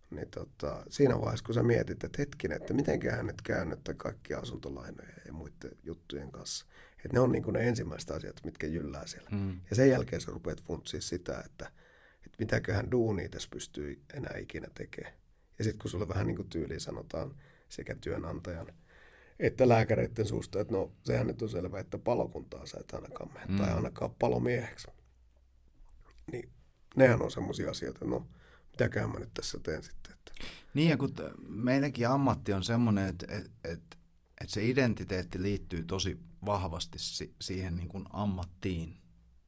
Niin 0.09 0.30
tota, 0.32 0.84
siinä 0.89 1.22
vaiheessa, 1.22 1.45
kun 1.45 1.55
sä 1.55 1.64
mietit, 1.64 2.03
että 2.03 2.22
hetkinen, 2.22 2.62
että 2.62 2.74
miten 2.74 2.99
nyt 3.24 3.41
käännyttä 3.41 3.93
kaikki 3.93 4.34
asuntolainoja 4.34 5.14
ja 5.26 5.34
muiden 5.34 5.72
juttujen 5.84 6.32
kanssa. 6.32 6.66
Että 6.97 7.14
ne 7.14 7.20
on 7.20 7.32
niin 7.32 7.43
kuin 7.43 7.53
ne 7.53 7.68
ensimmäiset 7.68 8.12
asiat, 8.12 8.41
mitkä 8.43 8.68
jyllää 8.68 9.07
siellä. 9.07 9.30
Mm. 9.32 9.59
Ja 9.70 9.76
sen 9.76 9.89
jälkeen 9.89 10.22
sä 10.22 10.32
rupeat 10.32 10.64
funtsia 10.64 11.01
sitä, 11.01 11.43
että, 11.45 11.72
että 12.26 12.36
mitäköhän 12.39 12.91
duunia 12.91 13.30
tässä 13.30 13.49
pystyy 13.51 14.01
enää 14.14 14.38
ikinä 14.38 14.68
tekemään. 14.74 15.14
Ja 15.57 15.64
sitten 15.64 15.82
kun 15.82 15.91
sulle 15.91 16.07
vähän 16.07 16.28
niin 16.28 16.36
kuin 16.36 16.49
tyyliin 16.49 16.82
sanotaan 16.82 17.36
sekä 17.70 17.95
työnantajan 17.95 18.68
että 19.42 19.70
lääkäreiden 19.70 20.26
suusta, 20.26 20.62
että 20.62 20.74
no 20.74 20.92
sehän 21.04 21.28
nyt 21.28 21.42
on 21.42 21.50
selvä, 21.50 21.80
että 21.80 21.98
palokuntaa 21.98 22.66
sä 22.66 22.78
et 22.80 22.94
ainakaan 22.94 23.34
mene, 23.34 23.46
mm. 23.50 23.58
tai 23.58 23.74
ainakaan 23.74 24.12
palomieheksi. 24.20 24.88
Niin 26.32 26.50
nehän 26.96 27.22
on 27.22 27.32
semmoisia 27.32 27.70
asioita, 27.70 27.98
että 27.98 28.16
no 28.16 28.28
mitäköhän 28.72 29.12
mä 29.12 29.20
nyt 29.20 29.34
tässä 29.34 29.60
teen 29.64 29.84
sitten. 29.84 30.14
Että. 30.14 30.32
Niin 30.74 30.89
ja 30.89 30.98
kun 30.98 31.14
meidänkin 31.48 32.08
ammatti 32.08 32.54
on 32.54 32.64
semmoinen, 32.64 33.08
että, 33.08 33.26
että, 33.30 33.50
että, 33.64 33.98
että 34.42 34.54
se 34.54 34.66
identiteetti 34.66 35.42
liittyy 35.42 35.84
tosi 35.84 36.20
vahvasti 36.46 37.00
si- 37.00 37.36
siihen 37.42 37.76
niin 37.76 37.89
kuin 37.89 38.06
ammattiin. 38.14 38.98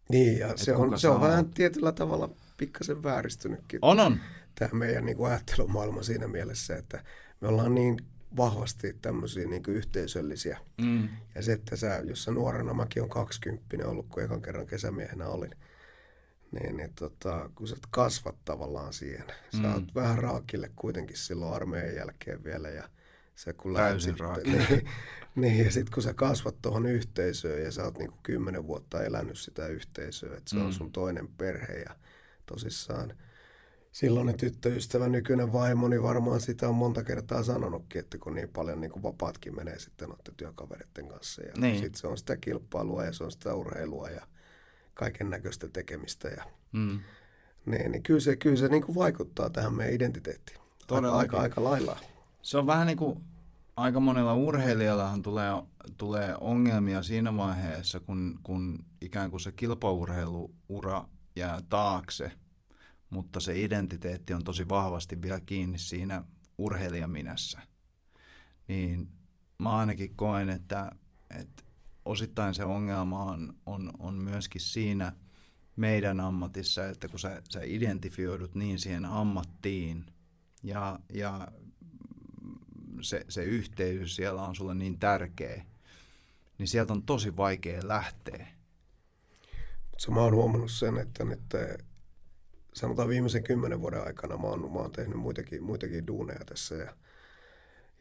Niin 0.10 0.40
ja 0.40 0.58
se 0.58 0.76
on, 0.76 1.00
se 1.00 1.10
on 1.10 1.22
vähän 1.22 1.50
tietyllä 1.50 1.92
tavalla 1.92 2.36
pikkasen 2.58 3.04
vääristynytkin. 3.04 3.80
On, 3.82 4.00
on. 4.00 4.20
Tämä 4.56 4.70
meidän 4.74 5.06
niin 5.06 5.18
kuin 5.18 5.32
ajattelumaailma 5.32 6.04
siinä 6.04 6.28
mielessä, 6.28 6.76
että 6.76 7.04
me 7.42 7.48
ollaan 7.48 7.76
niin 7.76 7.98
vahvasti 8.38 8.98
tämmöisiä 9.02 9.48
niin 9.48 9.64
kuin 9.64 9.78
yhteisöllisiä. 9.78 10.58
Mm. 10.82 11.10
Ja 11.36 11.42
se, 11.42 11.54
että 11.54 11.76
sä, 11.76 12.02
jos 12.06 12.24
sä 12.24 12.32
nuorena, 12.32 12.74
mäkin 12.74 13.04
on 13.04 13.10
20 13.10 13.88
ollut, 13.88 14.08
kun 14.10 14.24
ekan 14.24 14.42
kerran 14.42 14.66
kesämiehenä 14.66 15.28
olin, 15.28 15.56
niin, 16.52 16.78
niin 16.78 16.94
tota, 16.94 17.50
kun 17.56 17.68
sä 17.68 17.76
kasvat 17.90 18.36
tavallaan 18.46 18.94
siihen, 18.94 19.26
sä 19.52 19.62
mm. 19.62 19.74
oot 19.74 19.96
vähän 19.96 20.18
raakille 20.18 20.72
kuitenkin 20.76 21.18
silloin 21.18 21.54
armeijan 21.54 21.96
jälkeen 21.96 22.44
vielä 22.44 22.70
ja 22.70 22.90
se 23.36 23.54
kun 23.54 23.74
Täysin 23.74 24.20
raakille. 24.20 24.68
Niin, 25.36 25.54
niin, 25.56 25.66
ja 25.66 25.72
sitten 25.72 25.94
kun 25.94 26.04
sä 26.04 26.14
kasvat 26.14 26.62
tuohon 26.62 26.86
yhteisöön 26.86 27.64
ja 27.64 27.72
sä 27.72 27.84
oot 27.84 27.98
niinku 27.98 28.20
kymmenen 28.24 28.68
vuotta 28.68 29.04
elänyt 29.04 29.38
sitä 29.38 29.68
yhteisöä, 29.68 30.38
että 30.38 30.50
se 30.50 30.56
mm. 30.56 30.66
on 30.66 30.74
sun 30.74 30.92
toinen 30.92 31.28
perhe 31.28 31.74
ja 31.74 31.96
tosissaan 32.46 33.14
silloinen 33.94 34.38
tyttöystävä, 34.38 35.10
nykyinen 35.10 35.54
vaimo, 35.54 35.88
niin 35.88 36.04
varmaan 36.04 36.42
sitä 36.42 36.70
on 36.70 36.76
monta 36.76 37.04
kertaa 37.04 37.44
sanonutkin, 37.44 38.00
että 38.00 38.18
kun 38.18 38.36
niin 38.36 38.50
paljon 38.50 38.82
niin 38.82 38.92
kuin 38.92 39.04
vapaatkin 39.04 39.56
menee 39.56 39.80
sitten 39.80 40.10
noiden 40.10 40.36
työkavereiden 40.38 41.08
kanssa. 41.08 41.42
Ja 41.42 41.52
niin. 41.58 41.76
sitten 41.80 42.02
se 42.02 42.08
on 42.08 42.18
sitä 42.18 42.38
kilpailua 42.38 43.04
ja 43.04 43.14
se 43.14 43.24
on 43.24 43.32
sitä 43.32 43.54
urheilua 43.54 44.10
ja 44.10 44.28
kaiken 44.94 45.30
näköistä 45.30 45.70
tekemistä. 45.70 46.28
Ja, 46.28 46.44
mm. 46.72 47.00
niin, 47.66 47.92
niin 47.92 48.04
kyllä 48.04 48.20
se, 48.20 48.36
kyllä 48.36 48.56
se 48.56 48.68
niin 48.68 48.84
kuin 48.84 48.96
vaikuttaa 48.96 49.50
tähän 49.50 49.74
meidän 49.74 49.96
identiteettiin. 49.96 50.60
Aika, 50.92 51.12
aika, 51.12 51.38
aika 51.38 51.64
lailla. 51.64 51.98
Se 52.42 52.58
on 52.58 52.68
vähän 52.68 52.88
niin 52.88 52.98
kuin 52.98 53.24
aika 53.76 54.00
monella 54.00 54.36
urheilijallahan 54.36 55.22
tulee, 55.22 55.52
tulee 55.98 56.36
ongelmia 56.42 57.04
siinä 57.04 57.38
vaiheessa, 57.38 58.00
kun, 58.00 58.40
kun 58.44 58.86
ikään 59.02 59.30
kuin 59.30 59.40
se 59.40 59.52
kilpaurheiluura 59.52 61.06
jää 61.36 61.62
taakse– 61.70 62.32
mutta 63.14 63.40
se 63.40 63.62
identiteetti 63.62 64.34
on 64.34 64.44
tosi 64.44 64.70
vahvasti 64.70 65.22
vielä 65.22 65.40
kiinni 65.40 65.78
siinä 65.78 66.24
urheilijaminässä. 66.58 67.60
Niin 68.68 69.10
mä 69.60 69.78
ainakin 69.78 70.16
koen, 70.16 70.50
että, 70.50 70.92
että 71.40 71.64
osittain 72.06 72.54
se 72.54 72.64
ongelma 72.66 73.24
on, 73.24 73.54
on, 73.66 73.92
on 74.00 74.14
myöskin 74.14 74.62
siinä 74.62 75.14
meidän 75.76 76.20
ammatissa, 76.20 76.86
että 76.86 77.08
kun 77.08 77.20
sä, 77.20 77.42
sä 77.50 77.60
identifioidut 77.64 78.56
niin 78.56 78.80
siihen 78.80 79.06
ammattiin 79.06 80.06
ja, 80.64 81.00
ja 81.14 81.48
se, 83.02 83.26
se 83.30 83.44
yhteys 83.44 84.16
siellä 84.16 84.44
on 84.44 84.56
sulle 84.56 84.76
niin 84.76 85.00
tärkeä, 85.00 85.66
niin 86.58 86.68
sieltä 86.68 86.94
on 86.94 87.04
tosi 87.04 87.38
vaikea 87.38 87.82
lähteä. 87.84 88.48
Mä 90.10 90.22
oon 90.22 90.36
huomannut 90.36 90.72
sen, 90.72 90.98
että, 90.98 91.24
että 91.34 91.78
sanotaan 92.74 93.10
viimeisen 93.10 93.44
kymmenen 93.44 93.82
vuoden 93.82 94.08
aikana 94.08 94.38
mä 94.38 94.48
oon, 94.48 94.72
mä 94.72 94.80
oon 94.80 94.92
tehnyt 94.92 95.18
muitakin, 95.18 95.64
muitakin 95.64 96.08
duuneja 96.08 96.46
tässä 96.46 96.76
ja, 96.76 96.96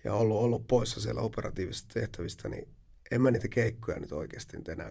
ja 0.04 0.14
ollut, 0.14 0.36
ollut 0.36 0.66
poissa 0.66 1.00
siellä 1.00 1.20
operatiivisista 1.20 1.94
tehtävistä, 1.94 2.48
niin 2.48 2.68
en 3.10 3.22
mä 3.22 3.30
niitä 3.30 3.48
keikkoja 3.48 4.00
nyt 4.00 4.12
oikeasti 4.12 4.56
enää 4.68 4.90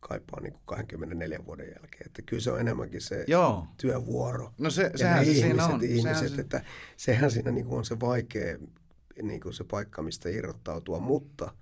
kaipaa 0.00 0.40
niin 0.40 0.52
kuin 0.52 0.62
24 0.64 1.46
vuoden 1.46 1.66
jälkeen. 1.66 2.06
Että 2.06 2.22
kyllä 2.22 2.42
se 2.42 2.50
on 2.50 2.60
enemmänkin 2.60 3.00
se 3.00 3.24
Joo. 3.28 3.66
työvuoro. 3.76 4.52
No 4.58 4.70
se, 4.70 4.82
ja 4.82 4.98
sehän 4.98 5.24
se 5.24 5.30
ihmiset, 5.30 5.50
siinä 5.50 5.66
on. 5.66 5.84
Ihmiset, 5.84 6.16
sehän 6.16 6.30
se... 6.30 6.40
Että 6.40 6.64
sehän 6.96 7.30
siinä 7.30 7.50
niin 7.50 7.66
kuin 7.66 7.78
on 7.78 7.84
se 7.84 8.00
vaikea 8.00 8.58
niin 9.22 9.40
kuin 9.40 9.54
se 9.54 9.64
paikka, 9.64 10.02
mistä 10.02 10.28
irrottautua, 10.28 11.00
mutta 11.00 11.54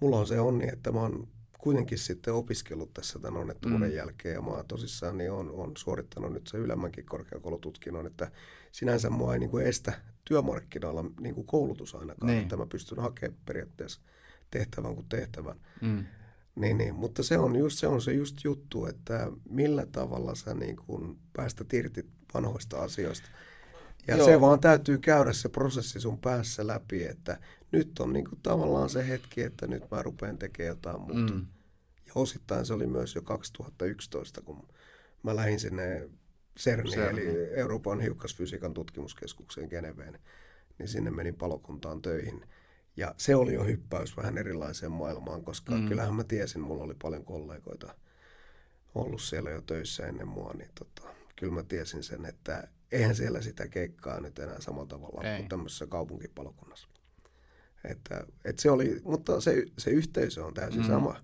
mulla 0.00 0.18
on 0.18 0.26
se 0.26 0.40
onni, 0.40 0.68
että 0.72 0.92
mä 0.92 1.00
oon 1.00 1.28
kuitenkin 1.58 1.98
sitten 1.98 2.34
opiskellut 2.34 2.94
tässä 2.94 3.18
tämän 3.18 3.40
onnettomuuden 3.40 3.90
mm. 3.90 3.96
jälkeen 3.96 4.34
ja 4.34 4.42
mä 4.42 4.50
oon 4.50 4.66
tosissaan 4.66 5.18
niin 5.18 5.32
on, 5.32 5.50
on 5.50 5.72
suorittanut 5.76 6.32
nyt 6.32 6.46
se 6.46 6.58
ylemmänkin 6.58 7.06
korkeakoulututkinnon, 7.06 8.06
että 8.06 8.30
sinänsä 8.72 9.10
mua 9.10 9.34
ei 9.34 9.40
niin 9.40 9.50
kuin 9.50 9.66
estä 9.66 9.92
työmarkkinoilla 10.24 11.04
niin 11.20 11.34
kuin 11.34 11.46
koulutus 11.46 11.94
ainakaan, 11.94 12.26
niin. 12.26 12.42
että 12.42 12.56
mä 12.56 12.66
pystyn 12.66 12.98
hakemaan 12.98 13.40
periaatteessa 13.46 14.00
tehtävän 14.50 14.94
kuin 14.94 15.08
tehtävän. 15.08 15.60
Mm. 15.80 16.04
Niin, 16.54 16.78
niin, 16.78 16.94
mutta 16.94 17.22
se 17.22 17.38
on, 17.38 17.56
just, 17.56 17.78
se 17.78 17.86
on 17.86 18.02
se 18.02 18.12
just 18.12 18.44
juttu, 18.44 18.86
että 18.86 19.32
millä 19.50 19.86
tavalla 19.86 20.34
sä 20.34 20.54
niin 20.54 20.76
kuin 20.76 21.18
päästä 21.32 21.64
irti 21.72 22.06
vanhoista 22.34 22.82
asioista. 22.82 23.28
Ja 24.08 24.16
Joo. 24.16 24.26
se 24.26 24.40
vaan 24.40 24.60
täytyy 24.60 24.98
käydä 24.98 25.32
se 25.32 25.48
prosessi 25.48 26.00
sun 26.00 26.18
päässä 26.18 26.66
läpi, 26.66 27.04
että 27.04 27.38
nyt 27.72 27.98
on 27.98 28.12
niin 28.12 28.24
kuin 28.24 28.40
tavallaan 28.42 28.90
se 28.90 29.08
hetki, 29.08 29.42
että 29.42 29.66
nyt 29.66 29.90
mä 29.90 30.02
rupean 30.02 30.38
tekemään 30.38 30.68
jotain 30.68 31.00
muuta. 31.00 31.32
Mm. 31.32 31.46
Ja 32.06 32.12
osittain 32.14 32.66
se 32.66 32.74
oli 32.74 32.86
myös 32.86 33.14
jo 33.14 33.22
2011, 33.22 34.42
kun 34.42 34.68
mä 35.22 35.36
lähdin 35.36 35.60
sinne 35.60 36.08
CERNiin, 36.58 36.94
CERN. 36.94 37.18
eli 37.18 37.54
Euroopan 37.54 38.00
hiukkasfysiikan 38.00 38.74
tutkimuskeskukseen 38.74 39.68
Geneveen, 39.68 40.18
niin 40.78 40.88
sinne 40.88 41.10
menin 41.10 41.34
palokuntaan 41.34 42.02
töihin. 42.02 42.46
Ja 42.96 43.14
se 43.16 43.36
oli 43.36 43.54
jo 43.54 43.64
hyppäys 43.64 44.16
vähän 44.16 44.38
erilaiseen 44.38 44.92
maailmaan, 44.92 45.44
koska 45.44 45.74
mm. 45.74 45.88
kyllähän 45.88 46.14
mä 46.14 46.24
tiesin, 46.24 46.60
mulla 46.60 46.84
oli 46.84 46.94
paljon 47.02 47.24
kollegoita 47.24 47.94
ollut 48.94 49.22
siellä 49.22 49.50
jo 49.50 49.60
töissä 49.60 50.06
ennen 50.06 50.28
mua, 50.28 50.52
niin 50.52 50.70
tota, 50.74 51.14
kyllä 51.36 51.52
mä 51.52 51.62
tiesin 51.62 52.02
sen, 52.02 52.24
että 52.24 52.68
eihän 52.92 53.14
siellä 53.14 53.42
sitä 53.42 53.68
keikkaa 53.68 54.20
nyt 54.20 54.38
enää 54.38 54.60
samalla 54.60 54.86
tavalla 54.86 55.22
Ei. 55.22 55.38
kuin 55.38 55.48
tämmöisessä 55.48 55.86
kaupunkipalokunnassa. 55.86 56.88
Että, 57.84 58.24
että 58.44 58.62
se 58.62 58.70
oli, 58.70 59.00
mutta 59.04 59.40
se, 59.40 59.64
se 59.78 59.90
yhteisö 59.90 60.44
on 60.44 60.54
täysin 60.54 60.82
mm. 60.82 60.88
sama. 60.88 61.16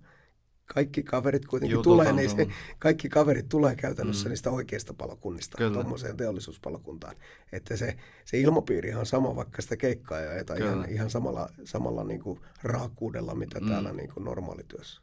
Kaikki 0.75 1.03
kaverit 1.03 1.47
kuitenkin 1.47 1.73
Jutut 1.73 1.85
tulee, 1.85 2.13
niin 2.13 2.31
se, 2.31 2.47
kaikki 2.79 3.09
kaverit 3.09 3.49
tulee 3.49 3.77
käytännössä 3.77 4.25
mm. 4.25 4.31
niistä 4.31 4.51
oikeista 4.51 4.95
palokunnista 4.95 5.71
tuommoiseen 5.73 6.17
teollisuuspalokuntaan. 6.17 7.17
Että 7.53 7.77
se, 7.77 7.97
se 8.25 8.41
ilmapiiri 8.41 8.95
on 8.95 9.07
sama, 9.07 9.37
vaikka 9.37 9.63
sitä 9.63 9.77
keikkaa 9.77 10.21
ja 10.21 10.35
että 10.35 10.55
ihan, 10.55 10.87
ihan 10.89 11.11
samalla, 11.11 11.49
samalla 11.65 12.05
niin 12.05 12.21
kuin 12.21 12.41
raakuudella, 12.63 13.35
mitä 13.35 13.61
mm. 13.61 13.69
täällä 13.69 13.93
niin 13.93 14.13
kuin 14.15 14.25
normaalityössä. 14.25 15.01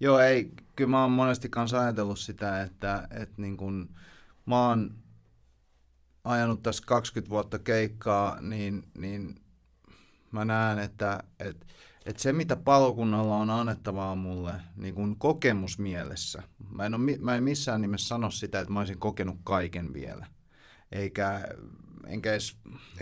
Joo, 0.00 0.18
ei, 0.18 0.50
kyllä 0.76 0.90
mä 0.90 1.02
oon 1.02 1.10
monesti 1.10 1.48
kanssa 1.48 1.80
ajatellut 1.80 2.18
sitä, 2.18 2.62
että, 2.62 3.08
että 3.10 3.42
niin 3.42 3.56
kuin, 3.56 3.88
mä 4.46 4.68
oon 4.68 5.01
ajanut 6.24 6.62
tässä 6.62 6.82
20 6.86 7.30
vuotta 7.30 7.58
keikkaa, 7.58 8.40
niin, 8.40 8.82
niin 8.98 9.40
mä 10.32 10.44
näen, 10.44 10.78
että, 10.78 11.22
että, 11.40 11.66
että 12.06 12.22
se 12.22 12.32
mitä 12.32 12.56
palokunnalla 12.56 13.36
on 13.36 13.50
annettavaa 13.50 14.14
mulle 14.14 14.52
niin 14.76 14.94
kuin 14.94 15.18
kokemusmielessä, 15.18 16.42
mä 16.70 16.86
en, 16.86 16.94
ole, 16.94 17.16
mä 17.20 17.36
en 17.36 17.44
missään 17.44 17.80
nimessä 17.80 18.08
sano 18.08 18.30
sitä, 18.30 18.60
että 18.60 18.72
mä 18.72 18.78
olisin 18.78 18.98
kokenut 18.98 19.36
kaiken 19.44 19.92
vielä. 19.92 20.26
Eikä, 20.92 21.48
enkä 22.06 22.32
edes... 22.32 22.56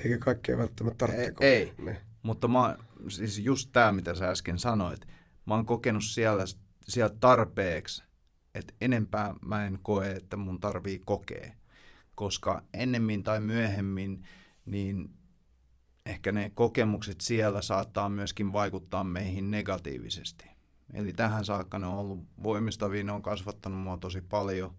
Eikä 0.04 0.18
kaikkea 0.18 0.58
välttämättä 0.58 1.06
tarvitse 1.06 1.34
Ei, 1.40 1.52
ei. 1.52 1.74
Niin. 1.84 1.96
mutta 2.22 2.48
mä, 2.48 2.76
siis 3.08 3.38
just 3.38 3.70
tämä, 3.72 3.92
mitä 3.92 4.14
sä 4.14 4.28
äsken 4.28 4.58
sanoit, 4.58 5.06
mä 5.46 5.54
oon 5.54 5.66
kokenut 5.66 6.04
siellä, 6.04 6.44
siellä 6.88 7.16
tarpeeksi, 7.20 8.02
että 8.54 8.74
enempää 8.80 9.34
mä 9.46 9.66
en 9.66 9.78
koe, 9.82 10.10
että 10.10 10.36
mun 10.36 10.60
tarvii 10.60 10.98
kokea. 10.98 11.59
Koska 12.20 12.62
ennemmin 12.74 13.22
tai 13.22 13.40
myöhemmin, 13.40 14.22
niin 14.66 15.10
ehkä 16.06 16.32
ne 16.32 16.50
kokemukset 16.54 17.20
siellä 17.20 17.62
saattaa 17.62 18.08
myöskin 18.08 18.52
vaikuttaa 18.52 19.04
meihin 19.04 19.50
negatiivisesti. 19.50 20.44
Eli 20.94 21.12
tähän 21.12 21.44
saakka 21.44 21.78
ne 21.78 21.86
on 21.86 21.94
ollut 21.94 22.24
voimistavia, 22.42 23.04
ne 23.04 23.12
on 23.12 23.22
kasvattanut 23.22 23.80
mua 23.80 23.96
tosi 23.96 24.20
paljon 24.20 24.74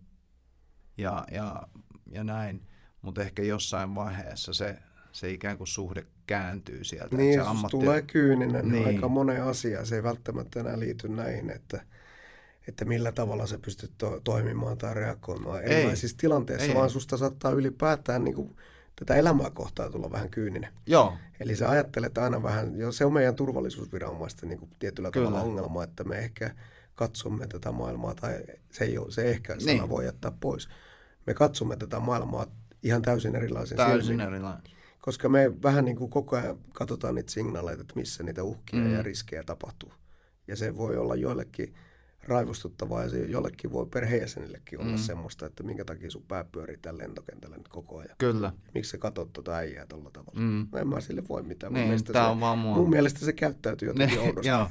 ja, 0.98 1.26
ja, 1.32 1.68
ja 2.12 2.24
näin. 2.24 2.68
Mutta 3.02 3.22
ehkä 3.22 3.44
jossain 3.44 3.96
vaiheessa 3.96 4.54
se, 4.54 4.78
se 5.12 5.32
ikään 5.32 5.58
kuin 5.58 5.68
suhde 5.68 6.04
kääntyy 6.28 6.84
sieltä. 6.84 7.16
Niin, 7.16 7.34
se 7.34 7.48
ammatti... 7.48 7.72
tulee 7.72 8.02
kyyninen 8.02 8.70
niin. 8.70 8.88
aika 8.88 9.08
moneen 9.08 9.44
asiaan. 9.44 9.86
Se 9.86 9.96
ei 9.96 10.04
välttämättä 10.04 10.60
enää 10.60 10.80
liity 10.80 11.10
näihin, 11.10 11.50
että, 11.50 11.86
että 12.68 12.86
millä 12.86 13.12
tavalla 13.12 13.48
sä 13.48 13.60
pystyt 13.66 13.92
to- 13.98 14.22
toimimaan 14.24 14.78
tai 14.78 14.94
reagoimaan 14.94 15.64
erilaisissa 15.64 16.18
tilanteissa, 16.18 16.68
ei, 16.68 16.76
vaan 16.76 16.90
susta 16.90 17.18
saattaa 17.18 17.52
ylipäätään 17.52 18.24
niin 18.24 18.36
kuin 18.36 18.56
tätä 18.96 19.16
elämää 19.16 19.50
kohtaa 19.50 19.90
tulla 19.90 20.12
vähän 20.12 20.30
kyyninen. 20.30 20.70
Joo. 20.86 21.14
Eli 21.40 21.56
sä 21.56 21.70
ajattelet 21.70 22.18
aina 22.18 22.44
vähän, 22.44 22.78
jo 22.78 22.92
se 22.92 23.06
on 23.06 23.14
meidän 23.14 23.36
turvallisuusviranomaisten 23.36 24.50
niin 24.50 24.60
kuin 24.60 24.72
tietyllä 24.80 25.12
Kyllä. 25.12 25.28
tavalla 25.28 25.46
ongelma, 25.46 25.84
että 25.84 26.04
me 26.04 26.18
ehkä 26.18 26.56
katsomme 26.96 27.48
tätä 27.48 27.72
maailmaa, 27.72 28.16
tai 28.16 28.44
se, 28.72 28.84
ei 28.84 28.98
ole, 28.98 29.12
se 29.12 29.30
ehkä 29.30 29.56
niin. 29.56 29.78
sana 29.78 29.90
voi 29.90 30.06
jättää 30.06 30.32
pois. 30.40 30.70
Me 31.28 31.34
katsomme 31.34 31.78
tätä 31.78 32.00
maailmaa 32.00 32.46
ihan 32.84 33.02
täysin 33.02 33.36
erilaisen 33.36 33.78
Täysin 33.78 34.22
erilainen. 34.22 34.64
Koska 35.00 35.30
me 35.30 35.52
vähän 35.64 35.86
niin 35.86 35.98
kuin 35.98 36.10
koko 36.10 36.36
ajan 36.36 36.58
katsotaan 36.74 37.16
niitä 37.16 37.32
signaaleita, 37.32 37.82
että 37.82 37.94
missä 37.96 38.24
niitä 38.24 38.44
uhkia 38.44 38.80
mm. 38.80 38.94
ja 38.94 39.04
riskejä 39.04 39.44
tapahtuu. 39.44 39.94
Ja 40.48 40.56
se 40.56 40.78
voi 40.78 40.98
olla 40.98 41.16
joillekin 41.16 41.74
raivostuttavaa 42.24 43.04
ja 43.04 43.10
se 43.10 43.26
jollekin 43.26 43.72
voi 43.72 43.86
perheenjäsenillekin 43.86 44.80
olla 44.80 44.92
mm. 44.92 44.98
semmoista, 44.98 45.46
että 45.46 45.64
minkä 45.64 45.86
takia 45.86 46.12
sun 46.12 46.26
pää 46.28 46.46
pyörii 46.52 46.78
tällä 46.78 47.04
lentokentällä 47.04 47.58
nyt 47.58 47.68
koko 47.68 47.98
ajan. 47.98 48.16
Kyllä. 48.18 48.54
Miksi 48.74 48.92
sä 48.92 48.98
katsot 48.98 49.34
tuota 49.34 49.56
äijää 49.56 49.86
tuolla 49.86 50.10
tavalla? 50.14 50.40
Mm. 50.40 50.68
No 50.72 50.80
en 50.80 50.88
mä 50.88 51.02
sille 51.02 51.24
voi 51.30 51.44
mitään. 51.44 51.74
Niin, 51.74 51.82
mun, 51.82 51.88
mielestä 51.88 52.14
se, 52.14 52.20
on 52.20 52.40
vaan 52.40 52.58
mua. 52.58 52.76
mun 52.76 52.90
mielestä 52.90 53.20
se 53.20 53.34
käyttäytyy 53.34 53.88
jotenkin 53.88 54.18
niin, 54.18 54.28
oudosti. 54.28 54.48
Joo. 54.48 54.68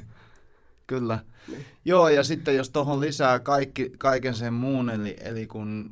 Kyllä. 0.86 1.18
Niin. 1.48 1.64
Joo, 1.84 2.08
ja 2.08 2.22
sitten 2.22 2.56
jos 2.56 2.70
tuohon 2.70 3.00
lisää 3.00 3.38
kaikki, 3.38 3.92
kaiken 3.98 4.34
sen 4.34 4.52
muun, 4.52 4.90
eli, 4.90 5.16
eli 5.20 5.46
kun 5.46 5.90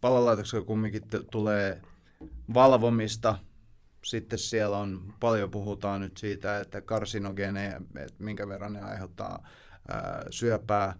palolaitoksella 0.00 0.64
kumminkin 0.64 1.02
t- 1.02 1.30
tulee 1.30 1.82
valvomista, 2.54 3.38
sitten 4.04 4.38
siellä 4.38 4.78
on, 4.78 5.14
paljon 5.20 5.50
puhutaan 5.50 6.00
nyt 6.00 6.16
siitä, 6.16 6.60
että 6.60 6.80
karsinogeneja, 6.80 7.80
että 7.96 8.24
minkä 8.24 8.48
verran 8.48 8.72
ne 8.72 8.80
aiheuttaa 8.80 9.48
syöpää, 10.30 10.98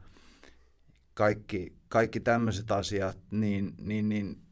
kaikki, 1.14 1.76
kaikki 1.88 2.20
tämmöiset 2.20 2.70
asiat, 2.70 3.18
niin, 3.30 3.74
niin, 3.78 4.08
niin 4.08 4.42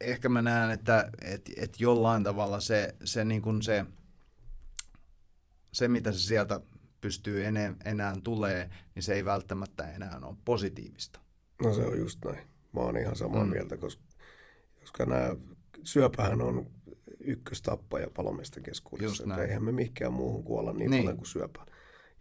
ehkä 0.00 0.28
mä 0.28 0.42
näen, 0.42 0.70
että 0.70 1.10
et, 1.22 1.50
et 1.56 1.80
jollain 1.80 2.24
tavalla 2.24 2.60
se, 2.60 2.94
se, 3.04 3.24
niin 3.24 3.42
kuin 3.42 3.62
se, 3.62 3.84
se, 5.72 5.88
mitä 5.88 6.12
se 6.12 6.18
sieltä 6.18 6.60
pystyy 7.00 7.44
enää, 7.44 7.74
enää 7.84 8.16
tulee, 8.24 8.70
niin 8.94 9.02
se 9.02 9.14
ei 9.14 9.24
välttämättä 9.24 9.90
enää 9.92 10.18
ole 10.22 10.36
positiivista. 10.44 11.20
No 11.62 11.74
se 11.74 11.86
on 11.86 11.98
just 11.98 12.24
näin. 12.24 12.48
Mä 12.72 12.80
oon 12.80 12.96
ihan 12.96 13.16
samaa 13.16 13.44
mm. 13.44 13.50
mieltä, 13.50 13.76
koska, 13.76 14.02
koska 14.80 15.06
nämä 15.06 15.36
syöpähän 15.84 16.42
on 16.42 16.70
ykköstappaja 17.20 18.10
palomiesten 18.10 18.62
keskuudessa. 18.62 19.42
Eihän 19.42 19.64
me 19.64 19.72
mihinkään 19.72 20.12
muuhun 20.12 20.44
kuolla 20.44 20.72
niin, 20.72 20.90
niin. 20.90 21.02
paljon 21.02 21.16
kuin 21.16 21.26
syöpä. 21.26 21.66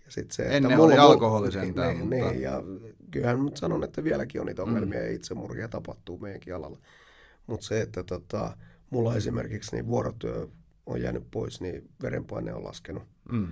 Ja 0.07 0.11
sit 0.11 0.31
se, 0.31 0.43
Ennen 0.43 0.71
että 0.71 0.83
oli 0.83 0.93
mulla, 0.93 1.03
alkoholisentään. 1.03 1.87
Niin, 1.87 1.99
mutta... 1.99 2.31
niin, 2.31 2.41
ja 2.41 2.63
kyllähän 3.11 3.39
mä 3.39 3.49
sanon, 3.53 3.83
että 3.83 4.03
vieläkin 4.03 4.41
on 4.41 4.47
niitä 4.47 4.63
ongelmia 4.63 4.99
mm. 4.99 5.05
ja 5.05 5.11
itsemurhia 5.11 5.67
tapahtuu 5.67 6.17
meidänkin 6.19 6.55
alalla. 6.55 6.79
Mutta 7.47 7.65
se, 7.65 7.81
että 7.81 8.03
tota, 8.03 8.57
mulla 8.89 9.15
esimerkiksi 9.15 9.75
niin 9.75 9.87
vuorotyö 9.87 10.47
on 10.85 11.01
jäänyt 11.01 11.23
pois, 11.31 11.61
niin 11.61 11.89
verenpaine 12.01 12.53
on 12.53 12.63
laskenut. 12.63 13.03
Mm. 13.31 13.47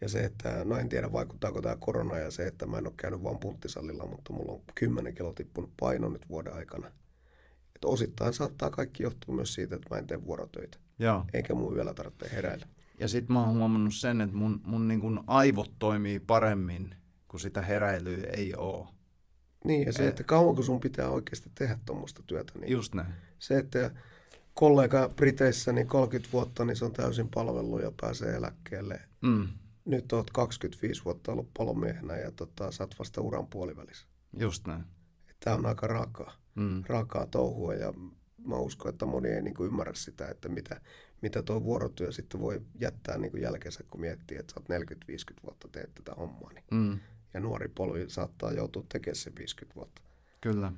Ja 0.00 0.08
se, 0.08 0.24
että 0.24 0.64
no 0.64 0.76
en 0.76 0.88
tiedä 0.88 1.12
vaikuttaako 1.12 1.62
tämä 1.62 1.76
korona 1.80 2.18
ja 2.18 2.30
se, 2.30 2.46
että 2.46 2.66
mä 2.66 2.78
en 2.78 2.86
ole 2.86 2.94
käynyt 2.96 3.22
vaan 3.22 3.38
punttisalilla, 3.38 4.06
mutta 4.06 4.32
mulla 4.32 4.52
on 4.52 4.62
10 4.74 5.14
kilo 5.14 5.32
tippunut 5.32 5.70
paino 5.80 6.08
nyt 6.08 6.28
vuoden 6.28 6.54
aikana. 6.54 6.86
Et 7.76 7.84
osittain 7.84 8.32
saattaa 8.32 8.70
kaikki 8.70 9.02
johtua 9.02 9.34
myös 9.34 9.54
siitä, 9.54 9.76
että 9.76 9.94
mä 9.94 9.98
en 9.98 10.06
tee 10.06 10.24
vuorotöitä. 10.24 10.78
Joo. 10.98 11.24
Eikä 11.32 11.54
mun 11.54 11.76
yöllä 11.76 11.94
tarvitse 11.94 12.30
heräillä. 12.32 12.66
Ja 13.00 13.08
sitten 13.08 13.32
mä 13.32 13.44
oon 13.44 13.58
huomannut 13.58 13.94
sen, 13.94 14.20
että 14.20 14.36
mun, 14.36 14.60
mun 14.64 14.88
niin 14.88 15.00
kun 15.00 15.24
aivot 15.26 15.72
toimii 15.78 16.20
paremmin, 16.20 16.94
kun 17.28 17.40
sitä 17.40 17.62
heräilyä 17.62 18.26
ei 18.36 18.54
ole. 18.54 18.88
Niin, 19.64 19.86
ja 19.86 19.92
se, 19.92 20.08
että 20.08 20.24
kauanko 20.24 20.62
sun 20.62 20.80
pitää 20.80 21.08
oikeasti 21.08 21.50
tehdä 21.54 21.78
tuommoista 21.86 22.22
työtä. 22.26 22.52
Niin 22.58 22.72
Just 22.72 22.94
näin. 22.94 23.12
Se, 23.38 23.58
että 23.58 23.90
kollega 24.54 25.08
Briteissä 25.16 25.72
niin 25.72 25.86
30 25.86 26.32
vuotta, 26.32 26.64
niin 26.64 26.76
se 26.76 26.84
on 26.84 26.92
täysin 26.92 27.28
palvelu 27.34 27.78
ja 27.78 27.92
pääsee 28.00 28.34
eläkkeelle. 28.36 29.00
Mm. 29.22 29.48
Nyt 29.84 30.12
oot 30.12 30.30
25 30.30 31.04
vuotta 31.04 31.32
ollut 31.32 31.50
palomiehenä 31.58 32.16
ja 32.16 32.30
tota, 32.30 32.72
sä 32.72 32.82
oot 32.84 32.98
vasta 32.98 33.20
uran 33.20 33.46
puolivälissä. 33.46 34.06
Just 34.38 34.66
näin. 34.66 34.84
Tämä 35.40 35.56
on 35.56 35.66
aika 35.66 35.86
raakaa, 35.86 36.32
mm. 36.54 36.82
raakaa 36.86 37.26
touhua 37.26 37.74
ja 37.74 37.92
mä 38.44 38.56
uskon, 38.56 38.92
että 38.92 39.06
moni 39.06 39.28
ei 39.28 39.42
niin 39.42 39.54
kuin 39.54 39.66
ymmärrä 39.66 39.94
sitä, 39.94 40.28
että 40.28 40.48
mitä, 40.48 40.80
mitä 41.22 41.42
tuo 41.42 41.64
vuorotyö 41.64 42.12
sitten 42.12 42.40
voi 42.40 42.62
jättää 42.80 43.18
niin 43.18 43.30
kuin 43.30 43.42
jälkeensä, 43.42 43.84
kun 43.90 44.00
miettii, 44.00 44.38
että 44.38 44.54
sä 44.54 44.60
oot 44.60 45.38
40-50 45.38 45.44
vuotta 45.44 45.68
teet 45.68 45.94
tätä 45.94 46.14
hommaa. 46.14 46.50
Niin. 46.52 46.64
Mm. 46.70 46.98
Ja 47.34 47.40
nuori 47.40 47.68
polvi 47.68 48.04
saattaa 48.08 48.52
joutua 48.52 48.84
tekemään 48.88 49.16
se 49.16 49.32
50 49.38 49.74
vuotta. 49.74 50.02
Kyllä. 50.40 50.72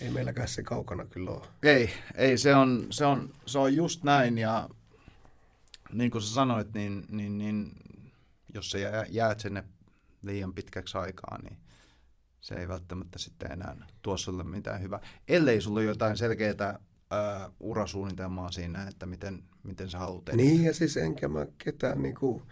Ei 0.00 0.10
meilläkään 0.10 0.48
se 0.48 0.62
kaukana 0.62 1.04
kyllä 1.06 1.30
ole. 1.30 1.46
Ei, 1.62 1.90
ei 2.14 2.38
se, 2.38 2.54
on, 2.54 2.86
se, 2.90 3.04
on, 3.04 3.34
se 3.46 3.58
on 3.58 3.74
just 3.74 4.04
näin 4.04 4.38
ja 4.38 4.68
niin 5.92 6.10
kuin 6.10 6.22
sä 6.22 6.34
sanoit, 6.34 6.74
niin, 6.74 7.06
niin, 7.08 7.38
niin 7.38 7.72
jos 8.54 8.70
sä 8.70 8.78
jäät 9.08 9.40
sinne 9.40 9.64
liian 10.22 10.54
pitkäksi 10.54 10.98
aikaa, 10.98 11.38
niin 11.42 11.56
se 12.40 12.54
ei 12.54 12.68
välttämättä 12.68 13.18
sitten 13.18 13.52
enää 13.52 13.86
tuo 14.02 14.16
sulle 14.16 14.44
mitään 14.44 14.80
hyvää. 14.80 15.00
Ellei 15.28 15.60
sulla 15.60 15.80
ole 15.80 15.86
jotain 15.86 16.16
selkeää 16.16 16.78
ää, 17.10 17.50
urasuunnitelmaa 17.60 18.50
siinä, 18.50 18.88
että 18.88 19.06
miten, 19.06 19.44
miten 19.64 19.90
sä 19.90 19.98
haluat 19.98 20.28
edetä. 20.28 20.42
Niin, 20.42 20.64
ja 20.64 20.74
siis 20.74 20.96
enkä 20.96 21.28
mä 21.28 21.46
ketään 21.58 22.02
niin 22.02 22.14
kuin, 22.14 22.42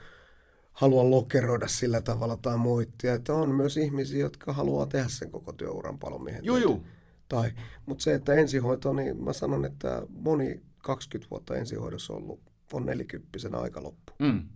halua 0.73 1.11
lokeroida 1.11 1.69
sillä 1.69 2.01
tavalla 2.01 2.37
tai 2.37 2.57
moittia, 2.57 3.15
että 3.15 3.35
on 3.35 3.55
myös 3.55 3.77
ihmisiä, 3.77 4.21
jotka 4.21 4.53
haluaa 4.53 4.87
tehdä 4.87 5.09
sen 5.09 5.31
koko 5.31 5.53
työuran 5.53 5.99
palomiehen. 5.99 6.45
Joo, 6.45 6.57
joo. 6.57 6.81
Tai, 7.29 7.51
mutta 7.87 8.05
se, 8.05 8.15
että 8.15 8.35
ensihoito, 8.35 8.93
niin 8.93 9.25
mä 9.25 9.33
sanon, 9.33 9.65
että 9.65 10.03
moni 10.09 10.63
20 10.83 11.31
vuotta 11.31 11.57
ensihoidossa 11.57 12.13
ollut 12.13 12.41
on 12.73 12.87
nelikymppisen 12.87 13.55
aika 13.55 13.83
loppu. 13.83 14.13
Mm. 14.19 14.49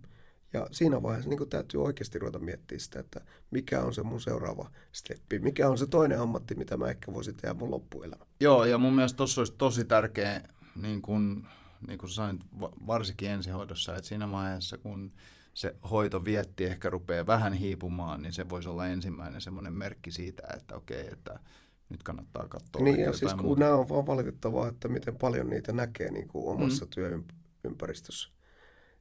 Ja 0.53 0.67
siinä 0.71 1.03
vaiheessa 1.03 1.29
niin 1.29 1.49
täytyy 1.49 1.83
oikeasti 1.83 2.19
ruveta 2.19 2.39
miettimään 2.39 2.79
sitä, 2.79 2.99
että 2.99 3.21
mikä 3.51 3.81
on 3.81 3.93
se 3.93 4.03
mun 4.03 4.21
seuraava 4.21 4.71
steppi, 4.91 5.39
mikä 5.39 5.69
on 5.69 5.77
se 5.77 5.87
toinen 5.87 6.19
ammatti, 6.19 6.55
mitä 6.55 6.77
mä 6.77 6.89
ehkä 6.89 7.13
voisin 7.13 7.35
tehdä 7.35 7.53
mun 7.53 7.71
loppuelämä. 7.71 8.25
Joo, 8.39 8.65
ja 8.65 8.77
mun 8.77 8.95
mielestä 8.95 9.17
tuossa 9.17 9.41
olisi 9.41 9.53
tosi 9.57 9.85
tärkeä, 9.85 10.41
niin 10.81 11.01
kun, 11.01 11.47
niin 11.87 11.99
kun 11.99 12.09
sanoin, 12.09 12.39
varsinkin 12.87 13.29
ensihoidossa, 13.29 13.95
että 13.95 14.07
siinä 14.07 14.31
vaiheessa, 14.31 14.77
kun 14.77 15.11
se 15.53 15.75
hoito 15.91 16.25
vietti 16.25 16.65
ehkä 16.65 16.89
rupeaa 16.89 17.27
vähän 17.27 17.53
hiipumaan, 17.53 18.21
niin 18.21 18.33
se 18.33 18.49
voisi 18.49 18.69
olla 18.69 18.87
ensimmäinen 18.87 19.41
semmoinen 19.41 19.73
merkki 19.73 20.11
siitä, 20.11 20.43
että 20.57 20.75
okei, 20.75 21.07
että 21.11 21.39
nyt 21.89 22.03
kannattaa 22.03 22.47
katsoa. 22.47 22.81
Niin, 22.81 22.99
ja 22.99 23.13
siis 23.13 23.33
kun 23.33 23.45
muuta. 23.45 23.59
nämä 23.59 23.75
on 23.75 23.89
vaan 23.89 24.07
valitettavaa, 24.07 24.67
että 24.67 24.87
miten 24.87 25.15
paljon 25.15 25.49
niitä 25.49 25.73
näkee 25.73 26.11
niin 26.11 26.27
kuin 26.27 26.47
omassa 26.47 26.85
mm. 26.85 26.89
työympäristössä 26.89 28.29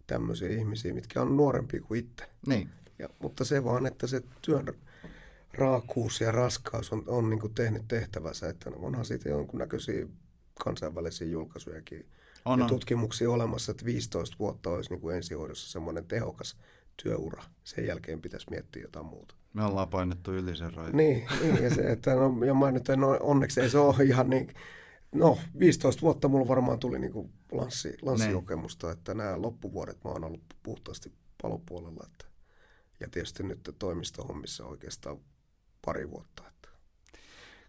tämmöisiä 0.07 0.49
ihmisiä, 0.49 0.95
mitkä 0.95 1.22
on 1.22 1.37
nuorempia 1.37 1.81
kuin 1.81 2.01
itse. 2.01 2.24
Niin. 2.47 2.70
Ja, 2.99 3.09
mutta 3.18 3.45
se 3.45 3.64
vaan, 3.64 3.87
että 3.87 4.07
se 4.07 4.22
työn 4.43 4.66
raakuus 5.55 6.20
ja 6.20 6.33
raskaus 6.33 6.93
on, 6.93 7.03
on 7.07 7.31
niin 7.31 7.41
kuin 7.41 7.55
tehnyt 7.55 7.83
tehtävänsä, 7.89 8.49
että 8.49 8.70
onhan 8.77 9.05
siitä 9.05 9.29
jonkunnäköisiä 9.29 10.07
kansainvälisiä 10.64 11.27
julkaisujakin 11.27 12.07
on, 12.47 12.61
ja 12.61 12.66
tutkimuksia 12.66 13.30
olemassa, 13.30 13.72
että 13.72 13.84
15 13.84 14.36
vuotta 14.38 14.70
olisi 14.70 14.90
niin 14.90 15.01
kuin 15.01 15.16
ensihoidossa 15.16 15.70
semmoinen 15.70 16.07
tehokas 16.07 16.57
työura. 17.03 17.42
Sen 17.64 17.86
jälkeen 17.86 18.20
pitäisi 18.20 18.47
miettiä 18.51 18.82
jotain 18.82 19.07
muuta. 19.07 19.34
Me 19.53 19.64
ollaan 19.64 19.88
painettu 19.88 20.32
yli 20.32 20.57
sen 20.57 20.74
rajan. 20.74 20.97
Niin, 20.97 21.28
niin 21.40 21.62
ja, 21.62 21.74
se, 21.74 21.82
että 21.92 22.14
no, 22.14 22.44
ja 22.44 22.55
mä 22.55 22.72
nyt 22.72 22.88
en, 22.88 23.01
no, 23.01 23.18
onneksi 23.20 23.61
ei 23.61 23.70
se 23.70 23.78
ole 23.78 24.05
ihan 24.05 24.30
niin, 24.30 24.55
no 25.12 25.38
15 25.59 26.03
vuotta 26.03 26.28
mulla 26.28 26.49
varmaan 26.49 26.78
tuli 26.78 26.99
niin 26.99 27.12
kuin 27.12 27.32
lanssi, 27.53 27.97
lanssikokemusta, 28.03 28.92
että 28.92 29.14
nämä 29.14 29.42
loppuvuodet 29.42 30.05
mä 30.05 30.11
oon 30.11 30.24
ollut 30.24 30.44
puhtaasti 30.62 31.12
palopuolella. 31.42 32.07
Että, 32.12 32.24
ja 33.01 33.09
tietysti 33.11 33.42
nyt 33.42 33.76
toimistohommissa 33.78 34.66
oikeastaan 34.66 35.18
pari 35.84 36.11
vuotta. 36.11 36.42
Että. 36.49 36.68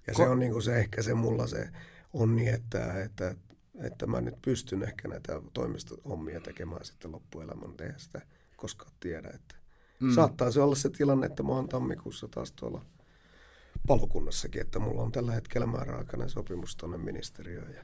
Ja 0.07 0.13
Ko- 0.13 0.17
se 0.17 0.27
on 0.29 0.39
niin 0.39 0.51
kuin 0.51 0.63
se 0.63 0.79
ehkä 0.79 1.01
se 1.01 1.13
mulla 1.13 1.47
se 1.47 1.69
onni, 2.13 2.47
että, 2.47 3.03
että, 3.03 3.35
että 3.81 4.07
mä 4.07 4.21
nyt 4.21 4.41
pystyn 4.41 4.83
ehkä 4.83 5.07
näitä 5.07 5.41
toimistohommia 5.53 6.41
tekemään 6.41 6.85
sitten 6.85 7.11
loppuelämän, 7.11 7.73
eihän 7.81 7.99
sitä 7.99 8.21
koskaan 8.55 8.91
tiedä. 8.99 9.29
Että 9.33 9.55
mm. 9.99 10.13
Saattaa 10.13 10.51
se 10.51 10.61
olla 10.61 10.75
se 10.75 10.89
tilanne, 10.89 11.25
että 11.25 11.43
mä 11.43 11.49
oon 11.49 11.69
tammikuussa 11.69 12.27
taas 12.27 12.51
tuolla 12.51 12.85
palokunnassakin, 13.87 14.61
että 14.61 14.79
mulla 14.79 15.01
on 15.01 15.11
tällä 15.11 15.31
hetkellä 15.31 15.67
määräaikainen 15.67 16.29
sopimus 16.29 16.75
tuonne 16.75 16.97
ministeriöön 16.97 17.73
ja 17.73 17.83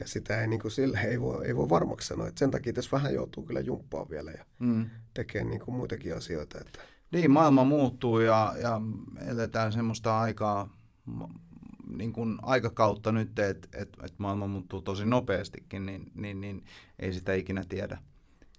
ja 0.00 0.08
sitä 0.08 0.40
ei, 0.40 0.48
niin 0.48 0.60
kuin, 0.60 0.72
sille, 0.72 1.00
ei, 1.00 1.20
voi, 1.20 1.46
ei 1.46 1.56
voi 1.56 1.68
varmaksi 1.68 2.08
sanoa. 2.08 2.28
Että 2.28 2.38
sen 2.38 2.50
takia 2.50 2.72
tässä 2.72 2.90
vähän 2.92 3.14
joutuu 3.14 3.44
kyllä 3.44 3.60
jumppaa 3.60 4.10
vielä 4.10 4.30
ja 4.30 4.44
mm. 4.58 4.90
tekee 5.14 5.44
niin 5.44 5.60
kuin 5.60 5.74
muitakin 5.74 6.16
asioita. 6.16 6.60
Että. 6.60 6.78
Niin, 7.10 7.30
maailma 7.30 7.64
muuttuu 7.64 8.20
ja, 8.20 8.54
ja 8.62 8.80
eletään 9.26 9.72
semmoista 9.72 10.20
aikaa, 10.20 10.76
niin 11.86 12.12
kuin 12.12 12.38
aikakautta 12.42 13.12
nyt, 13.12 13.38
että 13.38 13.68
et, 13.72 13.88
et 14.02 14.18
maailma 14.18 14.46
muuttuu 14.46 14.82
tosi 14.82 15.06
nopeastikin, 15.06 15.86
niin, 15.86 16.12
niin, 16.14 16.40
niin 16.40 16.64
ei 16.98 17.12
sitä 17.12 17.34
ikinä 17.34 17.64
tiedä, 17.68 17.98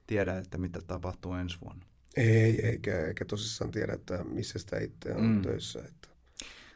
tiedä, 0.08 0.38
että 0.38 0.58
mitä 0.58 0.82
tapahtuu 0.82 1.34
ensi 1.34 1.58
vuonna. 1.62 1.86
Ei, 2.18 2.66
eikä, 2.66 3.06
eikä 3.08 3.26
tosissaan 3.26 3.72
tiedä, 3.72 3.94
että 3.94 4.24
missä 4.24 4.60
sitä 4.60 4.80
itse 4.80 5.14
on 5.14 5.26
mm. 5.26 5.42
töissä. 5.42 5.80
Että. 5.80 6.08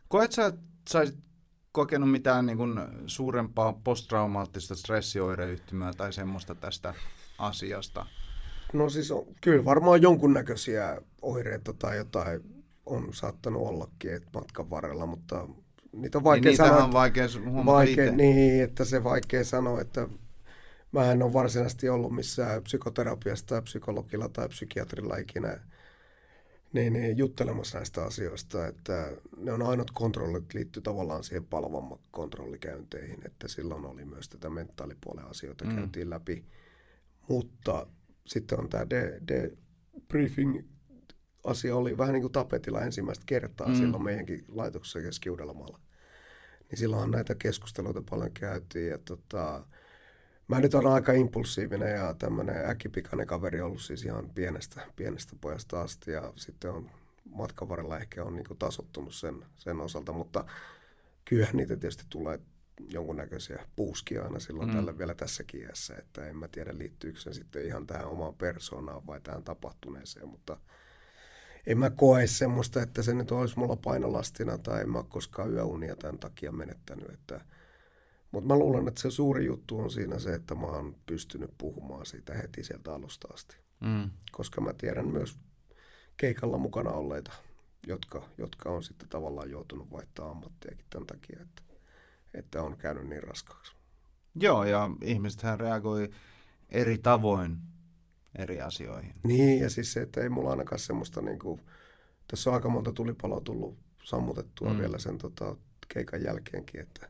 Koet 0.08 0.32
sä, 0.32 0.46
että 0.46 0.62
saisit 0.90 1.18
kokenut 1.72 2.12
mitään 2.12 2.46
niin 2.46 2.58
kuin 2.58 2.80
suurempaa 3.06 3.74
posttraumaattista 3.84 4.76
stressioireyhtymää 4.76 5.94
tai 5.94 6.14
semmoista 6.14 6.56
tästä 6.56 6.94
asiasta? 7.38 8.06
No 8.74 8.90
siis 8.90 9.12
on, 9.12 9.26
kyllä 9.42 9.66
varmaan 9.66 10.02
jonkunnäköisiä 10.02 11.02
oireita 11.22 11.74
tai 11.74 11.98
jotain 11.98 12.42
on 12.86 13.14
saattanut 13.14 13.62
ollakin 13.62 14.14
että 14.14 14.30
matkan 14.34 14.70
varrella, 14.70 15.06
mutta 15.06 15.48
niitä 16.02 16.18
on 16.18 16.24
vaikea 16.24 16.50
niin 16.50 16.58
sanoa. 16.58 16.84
on 16.84 16.94
vaikea 16.94 17.28
vaikea, 17.66 18.12
Niin, 18.12 18.64
että 18.64 18.86
se 18.86 19.04
vaikea 19.04 19.44
sanoa, 19.44 19.82
että 19.82 20.08
mä 20.92 21.12
en 21.12 21.24
ole 21.24 21.34
varsinaisesti 21.34 21.90
ollut 21.90 22.16
missään 22.16 22.64
psykoterapiasta 22.64 23.48
tai 23.48 23.62
psykologilla 23.62 24.30
tai 24.30 24.50
psykiatrilla 24.50 25.18
ikinä 25.18 25.60
niin, 26.74 26.94
niin, 26.94 27.18
juttelemassa 27.18 27.78
näistä 27.78 28.04
asioista, 28.04 28.68
että 28.68 29.12
ne 29.38 29.54
on 29.54 29.62
ainut 29.62 29.92
kontrollit 29.92 30.54
liittyy 30.54 30.82
tavallaan 30.82 31.24
siihen 31.24 31.46
palvamman 31.46 32.00
kontrollikäynteihin, 32.12 33.20
että 33.26 33.48
silloin 33.48 33.86
oli 33.86 34.06
myös 34.06 34.30
tätä 34.30 34.50
mentaalipuolen 34.50 35.26
asioita 35.26 35.66
mm. 35.66 35.76
käytiin 35.76 36.10
läpi, 36.10 36.46
mutta 37.30 37.88
sitten 38.26 38.60
on 38.60 38.70
tämä 38.70 38.90
de, 38.90 39.22
de 39.28 39.52
briefing 40.08 40.60
asia 41.44 41.76
oli 41.76 41.98
vähän 41.98 42.14
niin 42.14 42.22
kuin 42.22 42.32
tapetilla 42.32 42.82
ensimmäistä 42.82 43.24
kertaa 43.26 43.68
mm. 43.68 43.76
silloin 43.76 44.04
meidänkin 44.04 44.46
laitoksessa 44.48 45.02
keski 45.02 45.30
Niin 46.70 46.80
silloinhan 46.80 47.12
näitä 47.12 47.36
keskusteluita 47.36 48.04
paljon 48.10 48.32
käytiin 48.32 48.90
ja 48.90 48.98
tota, 48.98 49.64
Mä 50.48 50.60
nyt 50.60 50.74
on 50.74 50.88
aika 50.88 51.14
impulsiivinen 51.14 51.96
ja 51.96 52.14
tämmöinen 52.14 52.70
äkkipikainen 52.70 53.28
kaveri 53.28 53.62
ollut 53.62 53.82
siis 53.82 54.06
ihan 54.06 54.30
pienestä, 54.30 54.82
pienestä 54.96 55.36
pojasta 55.42 55.82
asti 55.82 56.12
ja 56.12 56.34
sitten 56.36 56.72
on 56.72 56.90
matkan 57.30 57.70
varrella 57.70 58.00
ehkä 58.00 58.24
on 58.24 58.36
niin 58.36 58.46
tasottunut 58.60 59.16
sen, 59.16 59.46
sen 59.58 59.82
osalta, 59.82 60.14
mutta 60.14 60.46
kyllähän 61.26 61.58
niitä 61.58 61.76
tietysti 61.76 62.04
tulee 62.10 62.40
jonkunnäköisiä 62.90 63.66
puuskia 63.76 64.24
aina 64.24 64.40
silloin 64.40 64.70
mm. 64.70 64.76
tällä 64.76 64.98
vielä 64.98 65.16
tässäkin 65.16 65.62
iässä, 65.62 65.96
että 65.96 66.28
en 66.28 66.38
mä 66.38 66.48
tiedä 66.48 66.78
liittyykö 66.78 67.20
se 67.20 67.34
sitten 67.34 67.66
ihan 67.66 67.88
tähän 67.88 68.08
omaan 68.08 68.36
persoonaan 68.36 69.08
vai 69.08 69.22
tähän 69.22 69.44
tapahtuneeseen, 69.44 70.28
mutta 70.28 70.58
en 71.68 71.78
mä 71.78 71.90
koe 71.90 72.28
semmoista, 72.28 72.82
että 72.82 73.02
se 73.04 73.14
nyt 73.14 73.32
olisi 73.32 73.60
mulla 73.60 73.76
painolastina 73.76 74.58
tai 74.58 74.82
en 74.82 74.90
mä 74.90 74.98
ole 74.98 75.06
koskaan 75.10 75.54
yöunia 75.54 75.96
tämän 75.96 76.20
takia 76.20 76.52
menettänyt, 76.52 77.10
että 77.10 77.42
mutta 78.32 78.48
mä 78.48 78.60
luulen, 78.60 78.88
että 78.88 79.02
se 79.02 79.12
suuri 79.12 79.46
juttu 79.46 79.80
on 79.80 79.92
siinä 79.92 80.20
se, 80.20 80.34
että 80.34 80.56
mä 80.56 80.68
oon 80.68 80.96
pystynyt 81.06 81.52
puhumaan 81.58 82.06
siitä 82.06 82.34
heti 82.34 82.64
sieltä 82.64 82.94
alusta 82.94 83.28
asti. 83.34 83.58
Mm. 83.80 84.10
Koska 84.32 84.62
mä 84.62 84.74
tiedän 84.74 85.08
myös 85.08 85.38
keikalla 86.18 86.58
mukana 86.58 86.92
olleita, 86.92 87.32
jotka, 87.88 88.30
jotka 88.38 88.70
on 88.70 88.84
sitten 88.84 89.10
tavallaan 89.10 89.50
joutunut 89.50 89.92
vaihtaa 89.92 90.30
ammattiakin 90.30 90.86
tämän 90.90 91.08
takia, 91.08 91.40
että, 91.42 91.62
että 92.34 92.64
on 92.64 92.78
käynyt 92.78 93.08
niin 93.08 93.24
raskaaksi. 93.24 93.76
Joo, 94.36 94.64
ja 94.64 94.90
ihmisethän 95.02 95.60
reagoi 95.60 96.10
eri 96.70 96.98
tavoin 96.98 97.58
eri 98.38 98.62
asioihin. 98.62 99.14
Niin, 99.24 99.60
ja 99.60 99.70
siis 99.70 99.94
se, 99.94 100.02
että 100.02 100.22
ei 100.22 100.30
mulla 100.30 100.50
ainakaan 100.50 100.80
semmoista, 100.80 101.22
niin 101.22 101.40
kuin, 101.40 101.62
tässä 102.28 102.50
on 102.50 102.54
aika 102.54 102.70
monta 102.70 102.92
tulipaloa 102.92 103.42
tullut 103.42 103.78
sammutettua 104.04 104.74
mm. 104.74 104.80
vielä 104.80 104.98
sen 104.98 105.18
tota, 105.18 105.56
keikan 105.88 106.24
jälkeenkin, 106.24 106.82
että, 106.82 107.10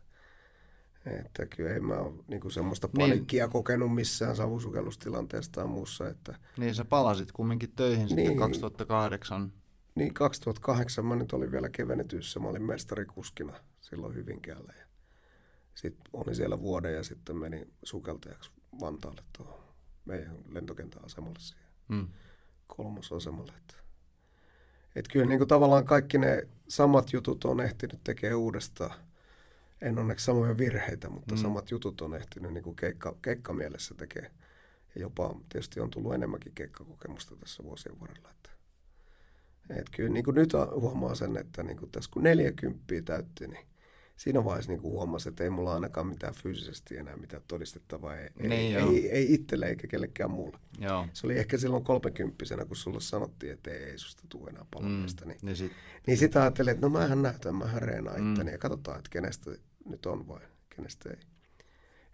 että 1.05 1.45
kyllä 1.45 1.69
en 1.69 1.85
mä 1.85 1.93
ole 1.93 2.13
niin 2.27 2.51
semmoista 2.51 2.87
niin. 2.87 3.09
panikkia 3.09 3.45
niin. 3.45 3.51
kokenut 3.51 3.95
missään 3.95 4.35
savusukellustilanteesta 4.35 5.61
tai 5.61 5.67
muussa. 5.67 6.07
Että... 6.07 6.35
Niin, 6.57 6.75
sä 6.75 6.85
palasit 6.85 7.31
kumminkin 7.31 7.71
töihin 7.71 8.05
niin. 8.05 8.17
sitten 8.17 8.37
2008. 8.37 9.53
Niin, 9.95 10.13
2008 10.13 11.05
mä 11.05 11.15
nyt 11.15 11.33
olin 11.33 11.51
vielä 11.51 11.69
kevennetyssä. 11.69 12.39
Mä 12.39 12.47
olin 12.47 12.63
mestarikuskina 12.63 13.53
silloin 13.81 14.15
Hyvinkäällä. 14.15 14.73
Ja 14.79 14.85
sitten 15.75 16.05
olin 16.13 16.35
siellä 16.35 16.61
vuoden 16.61 16.93
ja 16.93 17.03
sitten 17.03 17.37
menin 17.37 17.73
sukeltajaksi 17.83 18.51
Vantaalle 18.79 19.23
tuohon 19.37 19.66
meidän 20.07 20.37
lentokentän 20.49 21.05
asemalle 21.05 21.39
siihen. 21.39 21.65
Mm. 21.87 22.07
Kolmosasemalle. 22.67 23.53
Että, 23.57 23.73
et 24.95 25.07
kyllä 25.07 25.25
niin 25.25 25.39
kuin 25.39 25.47
tavallaan 25.47 25.85
kaikki 25.85 26.17
ne 26.17 26.47
samat 26.67 27.13
jutut 27.13 27.45
on 27.45 27.61
ehtinyt 27.61 28.03
tekemään 28.03 28.39
uudestaan 28.39 28.93
en 29.81 29.99
onneksi 29.99 30.25
samoja 30.25 30.57
virheitä, 30.57 31.09
mutta 31.09 31.35
mm. 31.35 31.41
samat 31.41 31.71
jutut 31.71 32.01
on 32.01 32.15
ehtinyt 32.15 32.53
niin 32.53 32.63
kuin 32.63 32.75
keikka, 32.75 33.15
keikkamielessä 33.21 33.95
tekee. 33.95 34.31
Ja 34.95 35.01
jopa 35.01 35.35
tietysti 35.49 35.79
on 35.79 35.89
tullut 35.89 36.13
enemmänkin 36.13 36.53
keikkakokemusta 36.55 37.35
tässä 37.35 37.63
vuosien 37.63 37.99
varrella. 37.99 38.29
Että, 38.29 38.49
et 39.69 39.89
kyllä 39.89 40.09
niin 40.09 40.25
kuin 40.25 40.35
nyt 40.35 40.53
huomaa 40.75 41.15
sen, 41.15 41.37
että 41.37 41.63
niin 41.63 41.77
kuin 41.77 41.91
tässä 41.91 42.11
kun 42.13 42.23
40 42.23 42.83
täytti, 43.05 43.47
niin 43.47 43.67
siinä 44.17 44.45
vaiheessa 44.45 44.71
niin 44.71 44.81
huomasi, 44.81 45.29
että 45.29 45.43
ei 45.43 45.49
mulla 45.49 45.73
ainakaan 45.73 46.07
mitään 46.07 46.33
fyysisesti 46.33 46.97
enää 46.97 47.17
mitään 47.17 47.43
todistettavaa. 47.47 48.15
Ei, 48.15 48.29
niin, 48.39 48.51
ei, 48.51 48.75
ei, 48.75 49.11
ei 49.11 49.33
itselle 49.33 49.65
eikä 49.65 49.87
kellekään 49.87 50.31
muulle. 50.31 50.57
Joo. 50.79 51.07
Se 51.13 51.27
oli 51.27 51.37
ehkä 51.37 51.57
silloin 51.57 51.83
kolmekymppisenä, 51.83 52.65
kun 52.65 52.75
sulle 52.75 53.01
sanottiin, 53.01 53.53
että 53.53 53.71
ei, 53.71 53.83
ei 53.83 53.97
susta 53.97 54.23
tule 54.29 54.49
enää 54.49 54.65
palomista. 54.73 55.25
Mm, 55.25 55.29
niin, 55.29 55.39
niin, 55.41 55.55
sit... 55.55 55.71
niin 56.07 56.17
sitä 56.17 56.41
ajattelin, 56.41 56.71
että 56.71 56.85
no 56.85 56.89
mähän 56.89 57.21
näytän, 57.21 57.55
mähän 57.55 57.81
reenaan 57.81 58.21
mm. 58.21 58.31
itteni 58.31 58.51
ja 58.51 58.57
katsotaan, 58.57 58.97
että 58.97 59.09
kenestä 59.09 59.51
nyt 59.85 60.05
on 60.05 60.27
vai 60.27 60.41
kenestä 60.75 61.09
ei. 61.09 61.17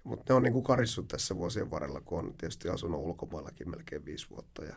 Mutta 0.04 0.34
ne 0.34 0.36
on 0.36 0.44
niin 0.44 0.54
kuin 0.54 0.64
karissut 0.64 1.08
tässä 1.08 1.36
vuosien 1.36 1.72
varrella, 1.72 2.02
kun 2.02 2.20
on 2.20 2.34
tietysti 2.38 2.70
asunut 2.70 3.02
ulkomaillakin 3.02 3.70
melkein 3.70 4.06
viisi 4.06 4.30
vuotta 4.30 4.64
ja 4.64 4.76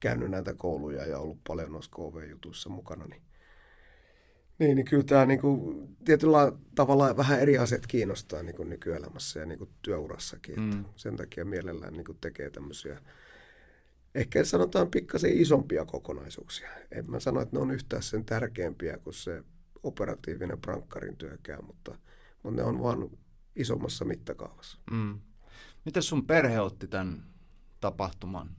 käynyt 0.00 0.30
näitä 0.30 0.54
kouluja 0.54 1.06
ja 1.06 1.18
ollut 1.18 1.38
paljon 1.46 1.72
noissa 1.72 1.90
KV-jutuissa 1.90 2.70
mukana, 2.70 3.06
niin 3.06 3.22
niin, 4.58 4.76
niin 4.76 4.84
kyllä 4.84 5.04
tämä 5.04 5.26
niin 5.26 5.40
kuin, 5.40 5.88
tietyllä 6.04 6.52
tavalla 6.74 7.16
vähän 7.16 7.40
eri 7.40 7.58
asiat 7.58 7.86
kiinnostaa 7.86 8.42
niin 8.42 8.56
kuin 8.56 8.70
nykyelämässä 8.70 9.40
ja 9.40 9.46
niin 9.46 9.58
kuin 9.58 9.70
työurassakin. 9.82 10.60
Mm. 10.60 10.72
Että 10.72 10.92
sen 10.96 11.16
takia 11.16 11.44
mielellään 11.44 11.92
niin 11.92 12.04
kuin 12.04 12.18
tekee 12.20 12.50
tämmöisiä, 12.50 13.00
ehkä 14.14 14.44
sanotaan 14.44 14.90
pikkasen 14.90 15.38
isompia 15.38 15.84
kokonaisuuksia. 15.84 16.68
En 16.90 17.10
mä 17.10 17.20
sano, 17.20 17.40
että 17.40 17.56
ne 17.56 17.62
on 17.62 17.70
yhtään 17.70 18.02
sen 18.02 18.24
tärkeämpiä 18.24 18.98
kuin 18.98 19.14
se 19.14 19.44
operatiivinen 19.82 20.60
prankkarin 20.60 21.16
työkään, 21.16 21.64
mutta, 21.64 21.98
mutta 22.42 22.62
ne 22.62 22.68
on 22.68 22.82
vaan 22.82 23.10
isommassa 23.56 24.04
mittakaavassa. 24.04 24.78
Mm. 24.90 25.20
Miten 25.84 26.02
sun 26.02 26.26
perhe 26.26 26.60
otti 26.60 26.88
tämän 26.88 27.24
tapahtuman 27.80 28.56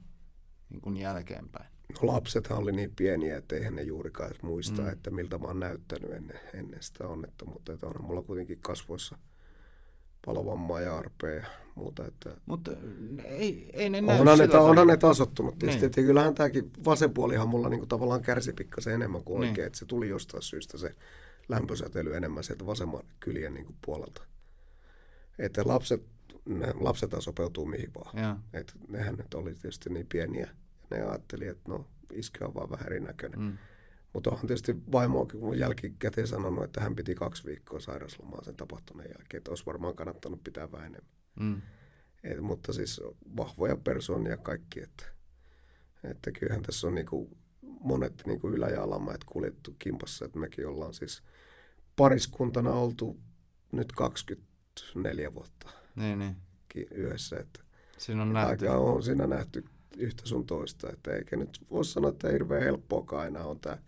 niin 0.70 0.80
kuin 0.80 0.96
jälkeenpäin? 0.96 1.75
No 1.88 2.08
lapsethan 2.12 2.58
oli 2.58 2.72
niin 2.72 2.92
pieniä, 2.96 3.36
että 3.36 3.56
eihän 3.56 3.76
ne 3.76 3.82
juurikaan 3.82 4.30
muista, 4.42 4.82
mm. 4.82 4.88
että 4.88 5.10
miltä 5.10 5.38
mä 5.38 5.46
oon 5.46 5.60
näyttänyt 5.60 6.12
ennen, 6.12 6.40
ennen 6.54 6.82
sitä 6.82 7.08
onnettomuutta. 7.08 7.72
Että 7.72 7.86
onhan 7.86 8.04
mulla 8.04 8.22
kuitenkin 8.22 8.58
kasvoissa 8.60 9.18
palovammaa 10.26 10.80
ja 10.80 10.96
arpea 10.96 11.30
ja 11.30 11.46
muuta. 11.74 12.06
Että 12.06 12.36
Mutta 12.46 12.70
ei, 13.24 13.70
ei 13.72 13.90
ne 13.90 14.00
näy 14.00 14.20
onhan, 14.20 14.38
ne, 14.38 14.58
onhan 14.58 14.86
ne 14.86 14.96
tasottunut 14.96 15.58
tietysti. 15.58 15.80
Niin. 15.80 15.86
Että 15.86 16.00
kyllähän 16.00 16.34
tämäkin 16.34 16.70
vasen 16.84 17.14
puolihan 17.14 17.48
mulla 17.48 17.68
niinku 17.68 17.86
tavallaan 17.86 18.22
kärsi 18.22 18.52
pikkasen 18.52 18.94
enemmän 18.94 19.24
kuin 19.24 19.40
niin. 19.40 19.50
oikein. 19.50 19.66
Että 19.66 19.78
se 19.78 19.86
tuli 19.86 20.08
jostain 20.08 20.42
syystä 20.42 20.78
se 20.78 20.94
lämpösäteily 21.48 22.16
enemmän 22.16 22.44
sieltä 22.44 22.66
vasemman 22.66 23.02
kyljen 23.20 23.54
niinku 23.54 23.74
puolelta. 23.84 24.22
Että 25.38 25.62
lapset, 25.66 26.02
ne, 26.44 26.66
lapset 26.80 27.10
sopeutuu 27.18 27.66
mihin 27.66 27.90
vaan. 27.94 28.42
Että 28.52 28.72
nehän 28.88 29.14
nyt 29.14 29.34
oli 29.34 29.54
tietysti 29.54 29.90
niin 29.90 30.06
pieniä 30.06 30.50
ne 30.90 31.02
ajatteli, 31.02 31.46
että 31.46 31.70
no 31.70 31.86
iske 32.12 32.44
on 32.44 32.54
vaan 32.54 32.70
vähän 32.70 32.86
erinäköinen. 32.86 33.40
Mm. 33.40 33.58
Mutta 34.12 34.30
onhan 34.30 34.46
tietysti 34.46 34.76
vaimoakin, 34.92 35.40
kun 35.40 35.58
jälkikäteen 35.58 36.26
sanonut, 36.26 36.64
että 36.64 36.80
hän 36.80 36.96
piti 36.96 37.14
kaksi 37.14 37.44
viikkoa 37.44 37.80
sairauslomaa 37.80 38.44
sen 38.44 38.56
tapahtuneen 38.56 39.10
jälkeen, 39.18 39.38
että 39.38 39.50
olisi 39.50 39.66
varmaan 39.66 39.96
kannattanut 39.96 40.44
pitää 40.44 40.72
vähän 40.72 40.86
enemmän. 40.86 41.12
Mm. 41.40 41.62
Et, 42.24 42.40
mutta 42.40 42.72
siis 42.72 43.00
vahvoja 43.36 43.76
persoonia 43.76 44.36
kaikki, 44.36 44.82
että, 44.82 45.04
että 46.04 46.32
kyllähän 46.32 46.62
tässä 46.62 46.86
on 46.86 46.94
niinku 46.94 47.36
monet 47.62 48.22
niinku 48.26 48.48
ylä- 48.48 48.68
ja 48.68 48.82
alamäet 48.82 49.24
kuljettu 49.24 49.76
kimpassa, 49.78 50.24
että 50.24 50.38
mekin 50.38 50.66
ollaan 50.66 50.94
siis 50.94 51.22
pariskuntana 51.96 52.70
oltu 52.70 53.20
nyt 53.72 53.92
24 53.92 55.34
vuotta 55.34 55.70
niin, 55.96 56.18
niin. 56.18 56.36
yhdessä. 56.90 57.36
Että 57.36 57.60
siinä 57.98 58.22
on 58.22 58.32
nähty. 58.32 58.68
Aika 58.68 58.78
on 58.78 59.02
siinä 59.02 59.26
nähty 59.26 59.64
yhtä 59.96 60.26
sun 60.26 60.46
toista. 60.46 60.90
Että 60.92 61.12
eikä 61.12 61.36
nyt 61.36 61.60
voi 61.70 61.84
sanoa, 61.84 62.10
että 62.10 62.28
hirveän 62.28 62.62
helppoakaan 62.62 63.22
aina 63.22 63.44
on 63.44 63.60
tämä 63.60 63.78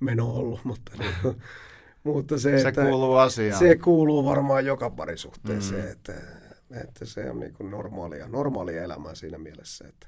meno 0.00 0.26
ollut, 0.30 0.64
mutta, 0.64 0.92
niin, 0.98 1.14
mutta 2.04 2.38
se, 2.38 2.58
se 2.58 2.68
että 2.68 2.82
kuuluu 2.82 3.14
asiaan. 3.14 3.58
Se 3.58 3.76
kuuluu 3.76 4.24
varmaan 4.24 4.66
joka 4.66 4.90
parisuhteeseen, 4.90 5.84
mm. 5.84 5.92
että, 5.92 6.14
että 6.82 7.04
se 7.04 7.30
on 7.30 7.40
niin 7.40 7.54
kuin 7.54 7.70
normaalia, 7.70 8.28
normaalia 8.28 8.82
elämää 8.82 9.14
siinä 9.14 9.38
mielessä. 9.38 9.88
Että, 9.88 10.06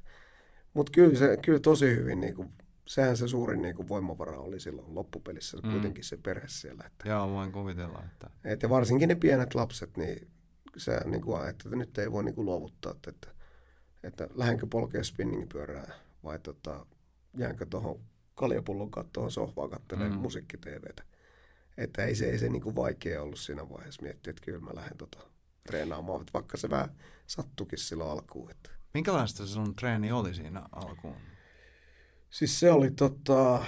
mutta 0.75 0.93
kyllä, 0.93 1.19
se, 1.19 1.37
kyllä 1.37 1.61
tosi 1.61 1.97
hyvin, 1.97 2.21
niin 2.21 2.35
kuin, 2.35 2.53
sehän 2.87 3.17
se 3.17 3.29
suurin 3.29 3.63
niin 3.63 3.75
kuin 3.75 3.89
voimavara 3.89 4.39
oli 4.39 4.61
silloin 4.61 4.95
loppupelissä, 4.95 5.57
mm. 5.57 5.71
kuitenkin 5.71 6.05
se 6.05 6.17
perhe 6.17 6.49
siellä. 6.49 6.85
Että, 6.87 7.09
Joo, 7.09 7.31
voin 7.31 7.53
kuvitella. 7.53 8.03
Että... 8.13 8.31
Että 8.45 8.69
varsinkin 8.71 9.09
ne 9.09 9.15
pienet 9.15 9.55
lapset, 9.55 9.97
niin 9.97 10.29
se 10.77 11.01
niin 11.05 11.23
kuin, 11.23 11.49
että 11.49 11.69
nyt 11.69 11.99
ei 11.99 12.13
voi 12.13 12.25
niin 12.25 12.35
kuin 12.35 12.45
luovuttaa, 12.45 12.93
että 12.93 13.11
että 13.11 13.40
lähdenkö 14.35 14.67
polkea 14.67 15.05
spinningpyörää 15.05 15.93
vai 16.25 16.39
tota, 16.39 16.87
jäänkö 17.37 17.67
tuohon 17.67 18.01
kaljapullon 18.35 18.91
kattoon 18.91 19.31
sohvaan 19.31 19.71
katselemaan 19.71 20.13
mm. 20.13 20.23
musiikki-TVtä. 20.23 21.03
Että 21.77 22.05
ei 22.05 22.15
se, 22.15 22.31
ei 22.31 22.39
se 22.39 22.49
niin 22.49 22.63
kuin 22.63 22.77
vaikea 22.77 23.23
ollut 23.23 23.39
siinä 23.39 23.69
vaiheessa 23.69 24.03
miettiä, 24.03 24.31
että 24.31 24.45
kyllä 24.45 24.61
mä 24.61 24.71
lähden 24.75 24.97
tota 24.97 25.19
treenaamaan, 25.67 26.25
vaikka 26.35 26.57
se 26.57 26.71
vähän 26.71 26.89
sattukin 27.27 27.79
silloin 27.79 28.11
alkuun. 28.11 28.51
Että. 28.51 28.71
Minkälaista 28.95 29.47
se 29.47 29.53
sun 29.53 29.77
treeni 29.77 30.13
oli 30.13 30.35
siinä 30.35 30.63
alkuun? 30.73 31.17
Siis 32.31 32.61
se 32.61 32.71
oli 32.71 32.91
tota, 32.91 33.65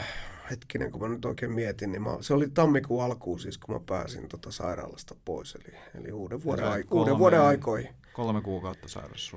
hetkinen, 0.50 0.92
kun 0.92 1.00
mä 1.00 1.08
nyt 1.08 1.24
oikein 1.24 1.52
mietin, 1.52 1.92
niin 1.92 2.02
mä, 2.02 2.10
se 2.20 2.34
oli 2.34 2.48
tammikuun 2.50 3.04
alkuun 3.04 3.40
siis, 3.40 3.58
kun 3.58 3.74
mä 3.74 3.80
pääsin 3.86 4.28
tota 4.28 4.50
sairaalasta 4.50 5.14
pois, 5.24 5.54
eli, 5.54 5.78
eli 5.94 6.12
uuden, 6.12 6.44
vuoden, 6.44 6.64
ai, 6.64 6.82
kolme, 6.82 7.00
uuden 7.00 7.18
vuoden 7.18 7.40
aikoihin. 7.40 7.94
Kolme 8.12 8.42
kuukautta 8.42 8.88
sairaus 8.88 9.36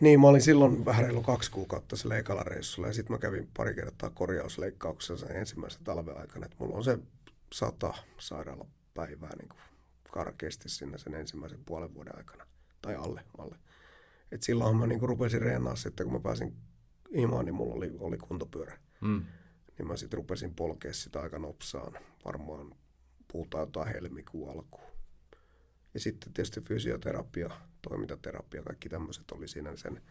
niin, 0.00 0.20
mä 0.20 0.28
olin 0.28 0.40
silloin 0.40 0.84
vähän 0.84 1.04
reilu 1.04 1.22
kaksi 1.22 1.50
kuukautta 1.50 1.96
sillä 1.96 2.16
ekalla 2.16 2.42
reissulla 2.42 2.88
ja 2.88 2.94
sitten 2.94 3.14
mä 3.14 3.18
kävin 3.18 3.48
pari 3.56 3.74
kertaa 3.74 4.10
korjausleikkauksessa 4.10 5.26
sen 5.26 5.36
ensimmäisen 5.36 5.84
talven 5.84 6.18
aikana. 6.18 6.46
Että 6.46 6.56
mulla 6.58 6.76
on 6.76 6.84
se 6.84 6.98
sata 7.52 7.94
sairaalapäivää 8.18 9.36
niin 9.36 9.48
kuin 9.48 9.60
karkeasti 10.10 10.68
sinne 10.68 10.98
sen 10.98 11.14
ensimmäisen 11.14 11.64
puolen 11.66 11.94
vuoden 11.94 12.16
aikana. 12.16 12.46
Tai 12.82 12.94
alle, 12.94 13.24
alle. 13.38 13.56
Et 14.32 14.42
silloin 14.42 14.76
mä 14.76 14.86
niin 14.86 14.98
kuin 14.98 15.08
rupesin 15.08 15.42
reenaa 15.42 15.76
sitten, 15.76 16.06
kun 16.06 16.12
mä 16.12 16.20
pääsin 16.20 16.56
imaan, 17.10 17.44
niin 17.44 17.54
mulla 17.54 17.74
oli, 17.74 17.96
oli 17.98 18.18
kuntopyörä. 18.18 18.78
Mm. 19.00 19.24
Niin 19.78 19.88
mä 19.88 19.96
sitten 19.96 20.16
rupesin 20.16 20.54
polkea 20.54 20.92
sitä 20.92 21.20
aika 21.20 21.38
nopsaan. 21.38 21.92
Varmaan 22.24 22.74
puhutaan 23.32 23.62
jotain 23.62 23.88
helmikuun 23.88 24.50
alkuun. 24.50 24.90
Ja 25.94 26.00
sitten 26.00 26.32
tietysti 26.32 26.60
fysioterapia, 26.60 27.50
toimintaterapia, 27.82 28.62
kaikki 28.62 28.88
tämmöiset 28.88 29.30
oli 29.30 29.48
siinä 29.48 29.76
sen. 29.76 30.02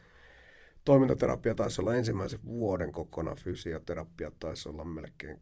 Toimintaterapia 0.86 1.56
taisi 1.56 1.82
olla 1.82 1.96
ensimmäisen 1.96 2.40
vuoden 2.46 2.92
kokonaan, 2.92 3.38
fysioterapia 3.38 4.32
taisi 4.40 4.70
olla 4.70 4.86
melkein 4.86 5.42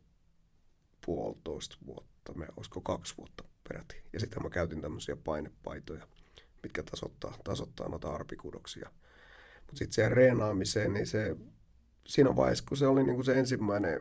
puolitoista 1.05 1.77
vuotta, 1.85 2.33
me, 2.33 2.47
olisiko 2.57 2.81
kaksi 2.81 3.17
vuotta 3.17 3.43
peräti. 3.67 4.03
Ja 4.13 4.19
sitten 4.19 4.43
mä 4.43 4.49
käytin 4.49 4.81
tämmöisiä 4.81 5.15
painepaitoja, 5.15 6.07
mitkä 6.63 6.83
tasoittaa, 6.83 7.37
tasoittaa 7.43 7.89
noita 7.89 8.09
arpikudoksia. 8.09 8.89
Mutta 9.55 9.77
sitten 9.77 9.93
siihen 9.93 10.11
reenaamiseen, 10.11 10.93
niin 10.93 11.07
se, 11.07 11.37
siinä 12.07 12.35
vaiheessa, 12.35 12.65
kun 12.67 12.77
se 12.77 12.87
oli 12.87 13.03
niin 13.03 13.15
kuin 13.15 13.25
se 13.25 13.39
ensimmäinen 13.39 13.99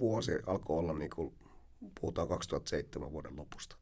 vuosi, 0.00 0.32
alkoi 0.46 0.78
olla, 0.78 0.92
niin 0.92 1.10
kuin, 1.10 1.34
puhutaan 2.00 2.28
2007 2.28 3.12
vuoden 3.12 3.36
lopusta, 3.36 3.76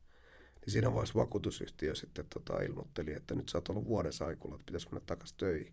niin 0.64 0.72
siinä 0.72 0.92
vaiheessa 0.92 1.18
vakuutusyhtiö 1.18 1.94
sitten 1.94 2.24
tota, 2.34 2.62
ilmoitteli, 2.62 3.12
että 3.12 3.34
nyt 3.34 3.48
sä 3.48 3.58
oot 3.58 3.68
ollut 3.68 3.84
vuoden 3.84 4.12
saikulla, 4.12 4.54
että 4.54 4.66
pitäisi 4.66 4.88
mennä 4.90 5.04
takaisin 5.06 5.36
töihin. 5.36 5.72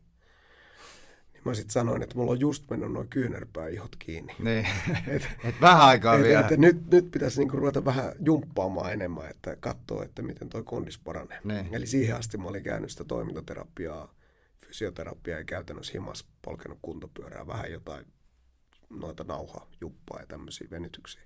Niin 1.33 1.41
mä 1.45 1.53
sitten 1.53 1.71
sanoin, 1.71 2.03
että 2.03 2.15
mulla 2.15 2.31
on 2.31 2.39
just 2.39 2.69
mennyt 2.69 2.91
noin 2.91 3.07
kyynärpääihot 3.07 3.95
kiinni. 3.99 4.35
Niin, 4.39 4.67
et, 5.07 5.29
et 5.43 5.55
vähän 5.61 5.81
aikaa 5.81 6.15
et, 6.15 6.23
vielä. 6.23 6.39
Että 6.39 6.57
nyt, 6.57 6.91
nyt 6.91 7.11
pitäisi 7.11 7.39
niinku 7.39 7.57
ruveta 7.57 7.85
vähän 7.85 8.13
jumppaamaan 8.25 8.93
enemmän, 8.93 9.29
että 9.29 9.55
katsoo, 9.55 10.03
että 10.03 10.21
miten 10.21 10.49
toi 10.49 10.63
kondis 10.63 10.99
paranee. 10.99 11.39
Niin. 11.43 11.73
Eli 11.73 11.87
siihen 11.87 12.15
asti 12.15 12.37
mä 12.37 12.47
olin 12.47 12.63
käynyt 12.63 12.91
sitä 12.91 13.03
toimintaterapiaa, 13.03 14.13
fysioterapiaa 14.57 15.39
ja 15.39 15.45
käytännössä 15.45 15.93
himas 15.93 16.27
polkenut 16.41 16.79
kuntopyörää, 16.81 17.47
vähän 17.47 17.71
jotain 17.71 18.05
noita 18.89 19.23
nauha, 19.23 19.67
juppaa 19.81 20.19
ja 20.19 20.27
tämmöisiä 20.27 20.67
venytyksiä. 20.71 21.21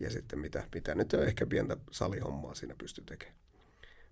Ja 0.00 0.10
sitten 0.10 0.38
mitä, 0.38 0.68
mitä 0.74 0.94
nyt 0.94 1.12
on 1.12 1.22
ehkä 1.22 1.46
pientä 1.46 1.76
salihommaa 1.90 2.54
siinä 2.54 2.74
pysty 2.78 3.02
tekemään. 3.02 3.38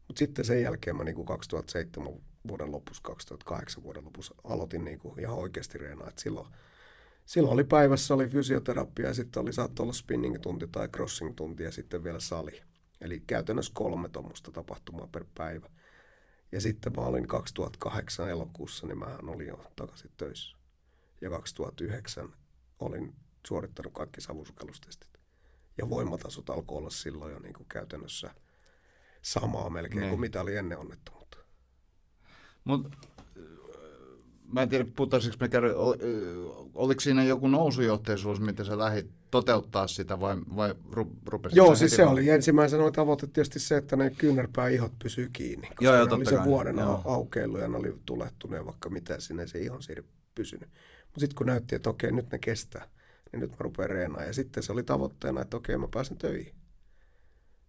Mutta 0.09 0.19
sitten 0.19 0.45
sen 0.45 0.63
jälkeen 0.63 0.97
mä 0.97 1.05
niinku 1.05 1.25
2007 1.25 2.13
vuoden 2.49 2.73
lopussa, 2.73 3.03
2008 3.03 3.83
vuoden 3.83 4.05
lopussa 4.05 4.35
aloitin 4.45 4.85
niinku 4.85 5.15
ihan 5.19 5.37
oikeasti 5.39 5.79
reenaa. 5.79 6.09
Et 6.09 6.19
silloin, 6.19 6.47
silloin 7.27 7.55
oli 7.55 7.65
päivässä 7.65 8.15
oli 8.15 8.29
fysioterapia 8.29 9.07
ja 9.07 9.15
sitten 9.15 9.43
oli, 9.43 9.53
saattoi 9.53 9.85
olla 9.85 9.93
spinning-tunti 9.93 10.67
tai 10.67 10.89
crossing-tunti 10.89 11.63
ja 11.63 11.73
sitten 11.73 12.05
vielä 12.05 12.21
sali. 12.21 12.63
Eli 13.01 13.21
käytännössä 13.27 13.73
kolme 13.75 14.09
tuommoista 14.09 14.53
tapahtumaa 14.53 15.07
per 15.07 15.25
päivä. 15.35 15.71
Ja 16.53 16.61
sitten 16.61 16.93
mä 16.97 17.03
olin 17.03 17.27
2008 17.27 18.31
elokuussa, 18.31 18.87
niin 18.87 18.99
mähän 18.99 19.29
olin 19.29 19.49
jo 19.49 19.73
takaisin 19.77 20.11
töissä. 20.17 20.57
Ja 21.21 21.31
2009 21.31 22.33
olin 22.79 23.15
suorittanut 23.47 23.93
kaikki 23.93 24.21
savusukellustestit. 24.21 25.16
Ja 25.79 25.91
voimatasot 25.91 26.51
alkoi 26.51 26.79
olla 26.79 26.91
silloin 26.91 27.33
jo 27.33 27.39
niin 27.39 27.55
kuin 27.55 27.67
käytännössä 27.69 28.31
samaa 29.23 29.71
melkein 29.71 30.01
Niin. 30.01 30.11
kuin 30.11 30.21
mitä 30.21 30.41
oli 30.41 30.57
ennen 30.57 30.79
onnettomuutta. 30.79 31.39
Mut, 32.65 32.87
äh, 33.21 33.43
mä 34.53 34.63
en 34.63 34.69
tiedä, 34.69 34.85
puhuttaisiko 34.97 35.37
me 35.41 35.49
käydä, 35.49 35.77
ol, 35.77 35.95
ö, 36.03 36.35
oliko 36.75 37.01
siinä 37.01 37.25
joku 37.25 37.49
nousujohteisuus, 37.49 38.41
miten 38.41 38.67
sä 38.67 38.79
lähdit 38.79 39.07
toteuttaa 39.31 39.87
sitä 39.87 40.21
vai, 40.21 40.37
vai 40.57 40.75
ru, 40.93 41.13
rupesit 41.27 41.57
Joo, 41.57 41.75
siis 41.75 41.97
se 41.97 42.03
vaan- 42.03 42.13
oli 42.13 42.29
ensimmäisenä 42.31 42.83
oli 42.85 42.93
tavoite 42.93 43.27
tietysti 43.27 43.59
se, 43.59 43.77
että 43.77 43.97
ne 43.97 44.11
kyynärpääihot 44.11 44.93
pysyy 45.03 45.29
kiinni. 45.33 45.67
Koska 45.69 45.85
Joo, 45.85 45.95
joo, 45.97 46.07
ne 46.07 46.13
oli 46.15 46.25
se 46.27 46.35
kai, 46.37 46.45
vuoden 46.45 46.79
joo. 46.79 47.03
aukeillut 47.05 47.61
ja 47.61 47.69
ne 47.69 47.77
oli 47.77 47.97
tulehtunut 48.07 48.57
ja 48.57 48.67
vaikka 48.67 48.89
mitä 48.91 49.21
sinne 49.21 49.47
se 49.47 49.59
ihon 49.59 49.83
siiri 49.83 50.05
pysynyt. 50.35 50.69
Mutta 51.05 51.21
sitten 51.21 51.37
kun 51.37 51.47
näytti, 51.47 51.75
että 51.75 51.91
okei, 51.91 52.13
nyt 52.13 52.31
ne 52.33 52.39
kestää, 52.39 52.89
niin 53.39 53.49
nyt 53.51 53.59
mä 53.59 53.65
rupean 53.65 53.91
reenaamaan. 53.91 54.27
Ja 54.27 54.33
sitten 54.33 54.63
se 54.63 54.73
oli 54.73 54.83
tavoitteena, 54.83 55.41
että 55.41 55.57
okei, 55.57 55.77
mä 55.79 55.89
pääsen 55.95 56.19
töihin. 56.19 56.55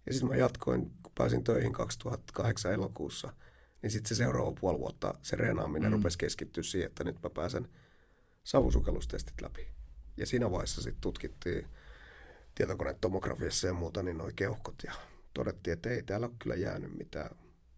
Ja 0.06 0.14
sitten 0.14 0.30
mä 0.30 0.36
jatkoin, 0.36 0.92
kun 1.04 1.12
pääsin 1.18 1.44
töihin 1.44 1.74
2008 1.74 2.74
elokuussa, 2.74 3.34
niin 3.82 3.92
sitten 3.92 4.10
se 4.10 4.16
seuraava 4.16 4.54
puoli 4.60 4.80
vuotta 4.80 5.14
se 5.22 5.36
reenaaminen 5.36 5.92
Mm. 5.92 5.96
rupesi 5.96 6.18
keskittyä 6.18 6.64
siihen, 6.64 6.88
että 6.88 7.04
nyt 7.04 7.24
mä 7.24 7.30
pääsen 7.30 7.68
savusukellustestit 8.44 9.42
läpi. 9.42 9.68
Ja 10.18 10.26
siinä 10.26 10.52
vaiheessa 10.52 10.82
sitten 10.82 11.02
tutkittiin 11.02 11.68
tietokonetomografiassa 12.56 13.68
ja 13.68 13.74
muuta, 13.74 14.04
niin 14.04 14.18
noi 14.18 14.32
keuhkot 14.36 14.76
ja 14.86 14.94
todettiin, 15.34 15.74
että 15.74 15.90
ei 15.90 16.04
täällä 16.04 16.28
ole 16.28 16.36
kyllä 16.40 16.56
jäänyt 16.56 16.98
mitään. 16.98 17.36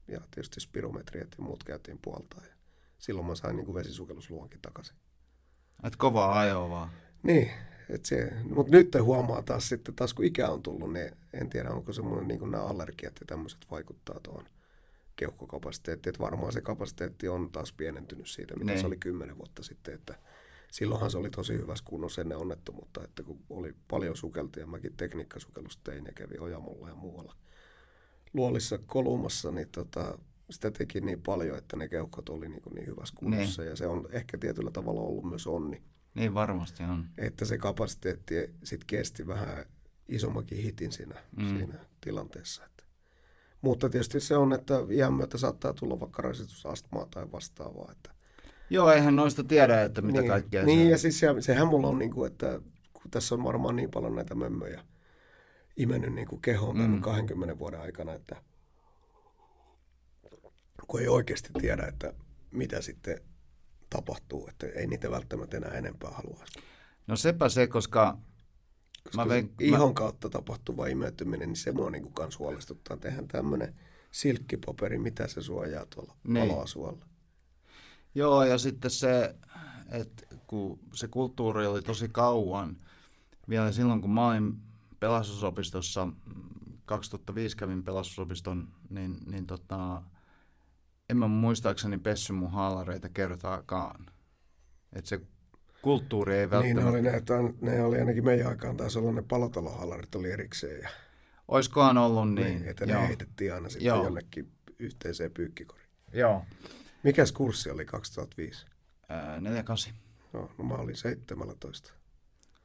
Ja 0.07 0.19
tietysti 0.31 0.59
spirometriat 0.59 1.27
ja 1.37 1.43
muut 1.43 1.63
käytiin 1.63 1.99
puoltaa. 2.01 2.41
Ja 2.45 2.53
silloin 2.97 3.27
mä 3.27 3.35
sain 3.35 3.55
niin 3.55 3.65
kuin 3.65 3.75
vesisukellusluonkin 3.75 4.61
takaisin. 4.61 4.95
Et 5.83 5.95
kovaa 5.95 6.39
ajoa 6.39 6.69
vaan. 6.69 6.89
Niin, 7.23 7.51
et 7.89 8.05
se, 8.05 8.33
mutta 8.49 8.71
nyt 8.71 8.95
huomaa 9.01 9.41
taas 9.41 9.69
sitten, 9.69 9.95
taas 9.95 10.13
kun 10.13 10.25
ikä 10.25 10.49
on 10.49 10.63
tullut, 10.63 10.93
niin 10.93 11.11
en 11.33 11.49
tiedä, 11.49 11.69
onko 11.69 11.93
semmoinen 11.93 12.27
niin 12.27 12.39
kuin 12.39 12.51
nämä 12.51 12.63
allergiat 12.63 13.13
ja 13.19 13.25
tämmöiset 13.27 13.59
vaikuttaa 13.71 14.19
tuohon 14.23 14.45
keuhkokapasiteettiin. 15.15 16.11
Että 16.11 16.23
varmaan 16.23 16.53
se 16.53 16.61
kapasiteetti 16.61 17.27
on 17.27 17.51
taas 17.51 17.73
pienentynyt 17.73 18.27
siitä, 18.27 18.55
mitä 18.55 18.71
Niin. 18.71 18.79
se 18.79 18.87
oli 18.87 18.97
kymmenen 18.97 19.37
vuotta 19.37 19.63
sitten. 19.63 19.93
Että 19.93 20.19
silloinhan 20.71 21.11
se 21.11 21.17
oli 21.17 21.29
tosi 21.29 21.53
hyvässä 21.53 21.85
kunnossa 21.87 22.21
ennen 22.21 22.37
onnettomuutta, 22.37 23.03
että 23.03 23.23
kun 23.23 23.39
oli 23.49 23.75
paljon 23.87 24.17
sukeltia, 24.17 24.67
mäkin 24.67 24.93
tekniikkasukellusta 24.97 25.91
tein 25.91 26.05
ja 26.05 26.11
kävin 26.11 26.41
Ojamolla 26.41 26.87
ja 26.89 26.95
muualla 26.95 27.35
luolissa 28.33 28.77
kolumassa, 28.77 29.51
niin 29.51 29.69
tota, 29.71 30.17
sitä 30.49 30.71
teki 30.71 31.01
niin 31.01 31.21
paljon, 31.21 31.57
että 31.57 31.77
ne 31.77 31.87
keuhkot 31.87 32.29
oli 32.29 32.49
niin, 32.49 32.61
niin 32.73 32.87
hyvässä 32.87 33.15
kunnossa. 33.17 33.63
Ja 33.63 33.75
se 33.75 33.87
on 33.87 34.07
ehkä 34.11 34.37
tietyllä 34.37 34.71
tavalla 34.71 35.01
ollut 35.01 35.29
myös 35.29 35.47
onni 35.47 35.69
Niin 35.77 35.83
varmasti 36.33 36.83
on. 36.83 37.05
että 37.17 37.45
se 37.45 37.57
kapasiteetti 37.57 38.35
sit 38.63 38.83
kesti 38.83 39.27
vähän 39.27 39.65
isommakin 40.07 40.57
hitin 40.57 40.91
siinä, 40.91 41.15
Mm. 41.37 41.47
siinä 41.47 41.73
tilanteessa. 42.01 42.65
Että. 42.65 42.83
Mutta 43.61 43.89
tietysti 43.89 44.19
se 44.19 44.37
on, 44.37 44.53
että 44.53 44.73
iän 44.91 45.13
myötä 45.13 45.37
saattaa 45.37 45.73
tulla 45.73 45.99
vaikka 45.99 46.21
rasitusastmaa 46.21 47.07
tai 47.11 47.31
vastaavaa. 47.31 47.91
Että. 47.91 48.11
Joo, 48.69 48.91
eihän 48.91 49.15
noista 49.15 49.43
tiedä, 49.43 49.81
että 49.81 50.01
mitä 50.01 50.19
niin, 50.21 50.29
kaikkea 50.29 50.63
Niin, 50.65 50.85
se... 50.85 50.91
ja 50.91 50.97
siis 50.97 51.19
se, 51.19 51.27
sehän 51.39 51.67
mulla 51.67 51.87
on, 51.87 51.99
niin 51.99 52.11
kuin, 52.11 52.31
että 52.31 52.61
kun 52.93 53.11
tässä 53.11 53.35
on 53.35 53.43
varmaan 53.43 53.75
niin 53.75 53.91
paljon 53.91 54.15
näitä 54.15 54.35
mömmöjä 54.35 54.83
imennyt 55.77 56.13
niin 56.13 56.27
kuin 56.27 56.41
kehoon 56.41 56.77
Mm. 56.77 57.01
20 57.01 57.59
vuoden 57.59 57.81
aikana, 57.81 58.13
että 58.13 58.35
kun 60.87 60.99
ei 61.01 61.07
oikeasti 61.07 61.49
tiedä, 61.61 61.83
että 61.83 62.13
mitä 62.51 62.81
sitten 62.81 63.21
tapahtuu, 63.89 64.47
että 64.47 64.67
ei 64.67 64.87
niitä 64.87 65.11
välttämättä 65.11 65.57
enää 65.57 65.71
enempää 65.71 66.11
haluaisi. 66.11 66.59
No 67.07 67.15
sepä 67.15 67.49
se, 67.49 67.67
koska 67.67 68.17
Koska 69.03 69.17
Mä 69.17 69.25
mä 69.25 69.29
vein- 69.29 69.53
ihon 69.59 69.93
kautta 69.93 70.29
tapahtuva 70.29 70.87
imeytyminen, 70.87 71.49
niin 71.49 71.55
se 71.55 71.71
mua 71.71 71.89
niin 71.89 72.13
kans 72.13 72.39
huolestuttaa. 72.39 72.97
Tehän 72.97 73.27
tämmöinen 73.27 73.75
silkkipaperi, 74.11 74.99
mitä 74.99 75.27
se 75.27 75.41
suojaa 75.41 75.85
tuolla 75.85 76.13
Niin. 76.23 76.33
niin. 76.33 76.47
paloa 76.49 76.65
suolla. 76.67 77.05
Joo, 78.15 78.43
ja 78.43 78.57
sitten 78.57 78.91
se, 78.91 79.35
että 79.91 80.25
kun 80.47 80.79
se 80.93 81.07
kulttuuri 81.07 81.65
oli 81.65 81.81
tosi 81.81 82.09
kauan, 82.09 82.77
vielä 83.49 83.71
silloin 83.71 84.01
kun 84.01 84.13
mä 84.13 84.27
olin 84.27 84.53
pelastusopistossa, 84.99 86.05
mm, 86.05 86.13
2005 86.85 87.57
kävin 87.57 87.83
pelastusopiston, 87.83 88.67
niin, 88.89 89.17
niin 89.31 89.47
tota, 89.47 90.01
en 91.09 91.17
mä 91.17 91.27
muistaakseni 91.27 91.97
pessy 91.97 92.33
mun 92.33 92.51
haalareita 92.51 93.09
kertaakaan. 93.09 94.05
Että 94.93 95.09
se 95.09 95.21
kulttuuri 95.81 96.37
ei 96.37 96.47
Niin 96.61 96.75
ne 96.77 96.83
välttämättä... 96.85 97.35
oli, 97.35 97.53
ne, 97.61 97.71
ne 97.75 97.83
oli 97.83 97.99
ainakin 97.99 98.25
meidän 98.25 98.47
aikaan 98.47 98.77
taisi 98.77 98.99
olla 98.99 99.11
ne 99.11 99.21
palotalohallarit 99.21 100.15
oli 100.15 100.31
erikseen. 100.31 100.81
Ja, 100.81 100.89
Oiskohan 101.47 101.97
ollut 101.97 102.33
niin, 102.33 102.47
niin? 102.47 102.67
että 102.67 102.85
ne 102.85 102.93
joo. 102.93 103.07
heitettiin 103.07 103.53
aina 103.53 103.69
sitten 103.69 103.85
Joo. 103.87 104.03
jonnekin 104.03 104.51
yhteiseen 104.79 105.31
pyykkikoriin. 105.31 105.89
Joo. 106.13 106.45
Mikäs 107.03 107.31
kurssi 107.31 107.69
oli 107.69 107.85
2005? 107.85 108.65
Ää, 109.09 109.39
48. 109.41 109.93
No, 110.33 110.49
no 110.57 110.63
mä 110.63 110.73
olin 110.73 110.95
17. 110.95 111.93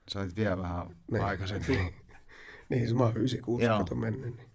Sä 0.09 0.21
olit 0.21 0.37
vielä 0.37 0.59
vähän 0.59 0.97
Niin. 1.11 1.25
aikaisemmin. 1.25 1.69
Niin, 2.69 2.81
niin 2.81 2.89
siis 2.89 2.95
mä 2.99 3.03
oon 3.05 3.17
96, 3.17 3.65
Joo. 3.65 3.79
kato 3.79 3.95
mennyt. 3.95 4.37
Niin. 4.37 4.49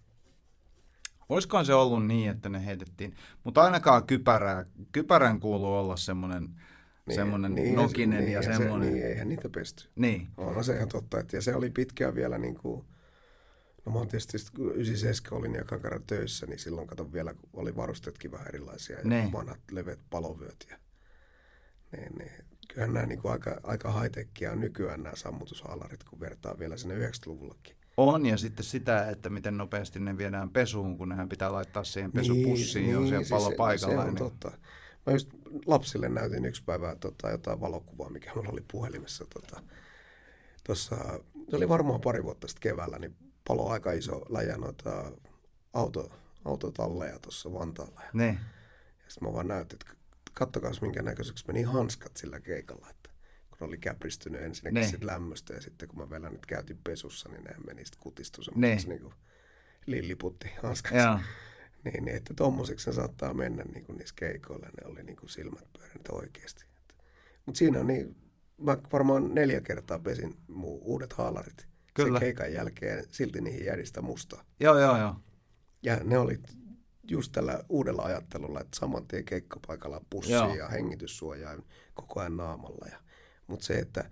Olisikohan 1.30 1.66
se 1.66 1.74
ollut 1.74 2.06
niin, 2.06 2.30
että 2.30 2.48
ne 2.48 2.66
heitettiin, 2.66 3.14
mutta 3.44 3.62
ainakaan 3.62 4.06
kypärää, 4.06 4.64
kypärän 4.92 5.40
kuuluu 5.40 5.74
olla 5.74 5.96
semmoinen 5.96 6.42
Niin, 7.06 7.14
semmoinen 7.14 7.54
niin, 7.54 7.74
nokinen 7.74 8.20
niin, 8.20 8.32
ja 8.32 8.42
se- 8.42 8.56
semmoinen. 8.56 8.92
Niin, 8.92 9.06
eihän 9.06 9.28
niitä 9.28 9.48
pesty. 9.48 9.88
Niin, 9.96 10.28
On 10.36 10.64
se 10.64 10.76
ihan 10.76 10.88
totta. 10.88 11.18
Että, 11.20 11.36
ja 11.36 11.42
se 11.42 11.54
oli 11.54 11.70
pitkään 11.70 12.14
vielä 12.14 12.38
niin 12.38 12.54
kuin, 12.54 12.84
no 13.86 13.92
mä 13.92 13.98
oon 13.98 14.08
tietysti, 14.08 14.38
sit 14.38 14.50
kun 14.50 14.74
97 14.74 15.38
olin 15.40 15.54
joka 15.54 15.78
kerran 15.78 16.02
töissä, 16.06 16.46
niin 16.46 16.58
silloin 16.58 16.86
kato 16.86 17.12
vielä, 17.12 17.34
kun 17.34 17.48
oli 17.52 17.76
varusteetkin 17.76 18.32
vähän 18.32 18.46
erilaisia 18.48 18.98
ja 18.98 19.04
Niin. 19.04 19.32
vanhat 19.32 19.60
levet 19.70 20.00
palovyöt. 20.10 20.66
Ja, 20.70 20.76
niin, 21.96 22.12
niin. 22.18 22.32
Kyllähän 22.68 22.94
nämä 22.94 23.06
niin 23.06 23.22
kuin 23.22 23.32
aika, 23.32 23.60
aika 23.62 23.92
high-techia 24.00 24.52
on 24.52 24.60
nykyään 24.60 25.02
nämä 25.02 25.16
sammutushaalarit, 25.16 26.04
kun 26.04 26.20
vertaa 26.20 26.58
vielä 26.58 26.76
sinne 26.76 26.94
90-luvullakin. 27.08 27.76
On 28.08 28.26
ja 28.26 28.36
sitten 28.36 28.64
sitä, 28.64 29.08
että 29.10 29.30
miten 29.30 29.56
nopeasti 29.56 30.00
ne 30.00 30.18
viedään 30.18 30.50
pesuun, 30.50 30.98
kun 30.98 31.08
nehän 31.08 31.28
pitää 31.28 31.52
laittaa 31.52 31.84
siihen 31.84 32.12
pesupussiin 32.12 32.82
niin, 32.84 32.92
jo 32.94 33.00
siellä 33.00 33.18
siis 33.18 33.28
palo 33.30 33.50
se, 33.50 33.56
paikalla. 33.56 33.94
se 33.94 34.00
on 34.00 34.06
niin- 34.06 34.16
totta. 34.16 34.50
Mä 35.06 35.12
just 35.12 35.28
lapsille 35.66 36.08
näytin 36.08 36.44
yksi 36.44 36.62
päivä 36.64 36.96
tota, 36.96 37.30
jotain 37.30 37.60
valokuvaa, 37.60 38.10
mikä 38.10 38.32
mulla 38.34 38.48
oli 38.52 38.64
puhelimessa. 38.72 39.24
Tota, 39.34 39.62
tossa, 40.64 40.96
se 41.50 41.56
oli 41.56 41.68
varmaan 41.68 42.00
pari 42.00 42.24
vuotta 42.24 42.48
sitten 42.48 42.70
keväällä, 42.70 42.98
niin 42.98 43.16
palo 43.48 43.68
aika 43.68 43.92
iso 43.92 44.20
läjä 44.28 44.56
noita 44.56 45.12
auto, 45.72 46.12
autotalleja 46.44 47.18
tuossa 47.18 47.52
Vantaalla. 47.52 48.00
Ja 48.04 48.10
Niin, 48.12 48.38
sitten 49.08 49.28
mä 49.28 49.34
vaan 49.34 49.48
näytin, 49.48 49.78
että 49.82 49.96
kattokaa 50.34 50.70
minkä 50.80 51.02
näköiseksi 51.02 51.44
meni 51.46 51.62
hanskat 51.62 52.16
sillä 52.16 52.40
keikalla. 52.40 52.86
Kun 53.60 53.66
ne 53.66 53.70
oli 53.70 53.78
käpristynyt 53.78 54.42
ensinnäkin 54.42 54.80
Ne. 54.80 54.86
sit 54.86 55.04
lämmöstä 55.04 55.54
ja 55.54 55.60
sitten 55.60 55.88
kun 55.88 55.98
mä 55.98 56.10
vielä 56.10 56.30
nyt 56.30 56.46
käytin 56.46 56.78
pesussa, 56.84 57.28
niin 57.28 57.44
ne 57.44 57.54
meni 57.66 57.84
sitten 57.84 58.02
kutistu 58.02 58.40
Ne. 58.40 58.44
semmoisessa 58.44 58.88
niin 58.88 59.00
kuin 59.00 59.14
lilliputti 59.86 60.50
hanskassa. 60.62 60.96
Joo. 60.98 61.18
Niin, 61.84 62.04
niin, 62.04 62.16
että 62.16 62.34
tommoseksi 62.34 62.90
ne 62.90 62.94
saattaa 62.94 63.34
mennä 63.34 63.64
niin 63.64 63.84
kuin 63.84 63.98
niissä 63.98 64.14
keikoilla. 64.18 64.66
Ne 64.66 64.86
oli 64.86 65.02
niin 65.02 65.16
kuin 65.16 65.30
silmät 65.30 65.72
pyörinyt 65.78 66.08
oikeasti. 66.12 66.64
Mutta 67.46 67.58
siinä 67.58 67.80
on 67.80 67.86
niin, 67.86 68.16
mä 68.58 68.78
varmaan 68.92 69.34
neljä 69.34 69.60
kertaa 69.60 69.98
pesin 69.98 70.36
muu 70.48 70.80
uudet 70.84 71.12
haalarit. 71.12 71.66
Kyllä. 71.94 72.18
Sen 72.18 72.20
keikan 72.20 72.52
jälkeen 72.52 73.04
silti 73.10 73.40
niihin 73.40 73.64
järjistä 73.64 74.02
mustaa. 74.02 74.44
Joo, 74.60 74.78
joo, 74.78 74.98
joo. 74.98 75.16
Ja 75.82 75.96
ne 76.04 76.18
oli 76.18 76.40
just 77.10 77.32
tällä 77.32 77.64
uudella 77.68 78.02
ajattelulla, 78.02 78.60
että 78.60 78.78
saman 78.78 79.06
tien 79.06 79.24
keikkapaikalla 79.24 80.04
pussi 80.10 80.32
ja 80.58 80.68
hengityssuojain 80.68 81.64
koko 81.94 82.20
ajan 82.20 82.36
naamalla. 82.36 82.86
Ja, 82.90 82.98
mutta 83.50 83.66
se, 83.66 83.74
että 83.74 84.10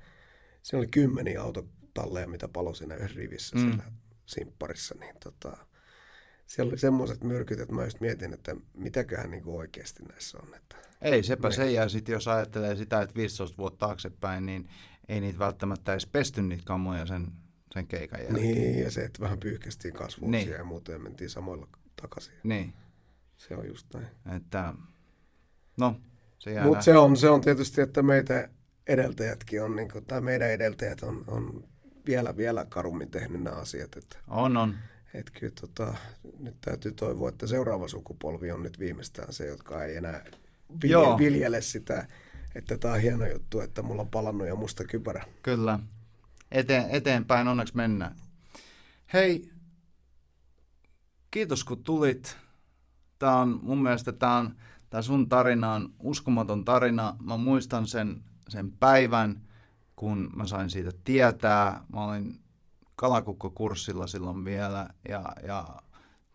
se 0.63 0.77
oli 0.77 0.87
kymmeniä 0.87 1.43
autotalleja, 1.43 2.27
mitä 2.29 2.49
palo 2.49 2.75
siinä 2.75 2.95
yhdessä 2.95 3.17
rivissä 3.17 3.57
Mm. 3.57 3.63
siellä 3.63 3.83
simpparissa, 4.27 4.95
niin 5.01 5.15
tota, 5.25 5.57
siellä 6.47 6.71
oli 6.71 6.79
semmoiset 6.79 7.25
myrkyt, 7.25 7.61
että 7.61 7.75
mä 7.75 7.85
just 7.85 8.01
mietin, 8.01 8.33
että 8.35 8.57
mitäköhän 8.75 9.31
niin 9.31 9.43
oikeasti 9.47 10.03
näissä 10.03 10.39
on. 10.43 10.55
Että, 10.55 10.77
Ei 11.03 11.23
sepä 11.23 11.49
Ne. 11.49 11.55
se, 11.55 11.71
ja 11.71 11.89
sitten 11.89 12.13
jos 12.13 12.29
ajattelee 12.29 12.77
sitä, 12.77 13.01
että 13.03 13.15
15 13.15 13.57
vuotta 13.57 13.87
taaksepäin, 13.87 14.47
niin 14.47 14.69
ei 15.09 15.21
niitä 15.21 15.39
välttämättä 15.39 15.93
edes 15.93 16.07
pesty 16.07 16.43
niitä 16.43 16.63
kammoja 16.67 17.07
sen, 17.07 17.27
sen 17.75 17.87
keikan 17.87 18.21
jälkeen. 18.21 18.43
niin, 18.43 18.79
ja 18.79 18.91
se, 18.91 19.01
että 19.05 19.21
vähän 19.21 19.39
pyyhkästiin 19.39 19.95
kasvuosia 19.95 20.31
Niin. 20.41 20.51
ja 20.51 20.65
muuta 20.65 20.93
ja 20.93 20.99
mentiin 20.99 21.31
samoilla 21.31 21.69
takaisin. 22.03 22.35
Niin, 22.45 22.73
Se 23.37 23.57
on 23.57 23.67
just 23.69 23.87
näin. 23.95 24.07
että 24.37 24.75
no, 25.77 26.01
se 26.39 26.53
jää 26.53 26.65
Mutta 26.65 26.85
se 26.85 26.97
on, 26.99 27.17
se 27.17 27.29
on 27.31 27.41
tietysti, 27.41 27.81
että 27.81 28.03
meitä 28.03 28.49
edeltäjätkin 28.89 29.63
on, 29.63 29.77
niin 29.77 29.91
kuin, 29.93 30.05
tai 30.05 30.21
meidän 30.21 30.51
edeltäjät 30.51 31.03
on, 31.03 31.25
on 31.27 31.65
vielä, 32.07 32.37
vielä 32.37 32.65
karummin 32.65 33.11
tehnyt 33.11 33.43
nämä 33.43 33.57
asiat. 33.57 33.97
Että, 33.97 34.19
On, 34.29 34.57
on. 34.57 34.75
että 35.15 35.33
kyllä 35.41 35.53
tota, 35.61 35.95
nyt 36.39 36.57
täytyy 36.61 36.93
toivoa, 36.93 37.29
että 37.29 37.47
seuraava 37.47 37.89
sukupolvi 37.89 38.51
on 38.53 38.63
nyt 38.63 38.79
viimeistään 38.79 39.33
se, 39.33 39.47
jotka 39.47 39.85
ei 39.85 39.97
enää 39.97 40.25
vilje, 40.83 41.19
viljele 41.19 41.61
sitä, 41.61 42.07
että 42.55 42.79
tämä 42.79 42.95
on 42.95 43.01
hieno 43.01 43.27
juttu, 43.27 43.61
että 43.61 43.83
mulla 43.83 44.03
on 44.03 44.11
palannut 44.11 44.47
ja 44.47 44.57
musta 44.57 44.85
kypärä. 44.85 45.25
Kyllä. 45.43 45.79
Eteen, 46.53 46.91
eteenpäin 46.91 47.49
onneksi 47.49 47.77
mennään. 47.77 48.17
Hei, 49.13 49.51
kiitos 51.31 51.65
kun 51.65 51.85
tulit. 51.85 52.37
Tämä 53.19 53.37
on 53.37 53.61
mun 53.63 53.83
mielestä 53.83 54.13
tämä 54.13 54.37
on, 54.37 54.57
tämä 54.91 55.03
sun 55.03 55.29
tarina 55.29 55.73
on 55.73 55.95
uskomaton 55.99 56.65
tarina. 56.65 57.17
Mä 57.23 57.37
muistan 57.37 57.87
sen, 57.87 58.25
sen 58.49 58.73
päivän, 58.73 59.43
kun 59.97 60.31
mä 60.37 60.47
sain 60.47 60.71
siitä 60.71 60.91
tietää. 61.05 61.85
Mä 61.93 62.05
olin 62.05 62.41
kalakukkokurssilla 62.97 64.07
silloin 64.07 64.45
vielä 64.45 64.89
ja, 65.09 65.33
ja 65.47 65.83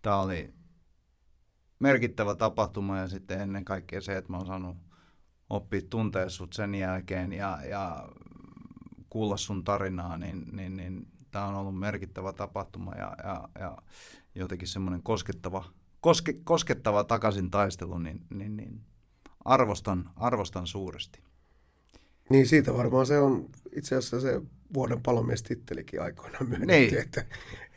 tämä 0.01 0.19
oli 0.19 0.53
merkittävä 1.79 2.35
tapahtuma 2.35 2.97
ja 2.97 3.07
sitten 3.07 3.41
ennen 3.41 3.65
kaikkea 3.65 4.01
se, 4.01 4.17
että 4.17 4.31
mä 4.31 4.37
oon 4.37 4.45
saanut 4.45 4.77
oppia 5.49 5.81
tuntea 5.89 6.29
sut 6.29 6.53
sen 6.53 6.75
jälkeen 6.75 7.33
ja, 7.33 7.59
ja 7.69 8.09
kuulla 9.09 9.37
sun 9.37 9.63
tarinaa, 9.63 10.17
niin, 10.17 10.45
niin, 10.51 10.77
niin 10.77 11.07
tämä 11.31 11.45
on 11.45 11.55
ollut 11.55 11.79
merkittävä 11.79 12.33
tapahtuma 12.33 12.91
ja, 12.91 13.15
ja, 13.23 13.49
ja 13.59 13.77
jotenkin 14.35 14.67
semmoinen 14.67 15.03
koskettava, 15.03 15.65
koske, 16.01 16.33
koskettava 16.43 17.03
takaisin 17.03 17.51
taistelu, 17.51 17.97
niin, 17.97 18.25
niin, 18.29 18.57
niin 18.57 18.81
arvostan, 19.45 20.09
arvostan 20.15 20.67
suuresti. 20.67 21.23
Niin 22.29 22.47
siitä 22.47 22.73
varmaan 22.73 23.05
se 23.05 23.19
on 23.19 23.49
itse 23.75 23.95
asiassa 23.95 24.19
se 24.21 24.41
vuoden 24.73 25.01
palomiestittelikin 25.03 26.01
aikoinaan 26.01 26.49
myönnetty, 26.49 26.95
Niin. 26.95 26.97
että, 27.03 27.25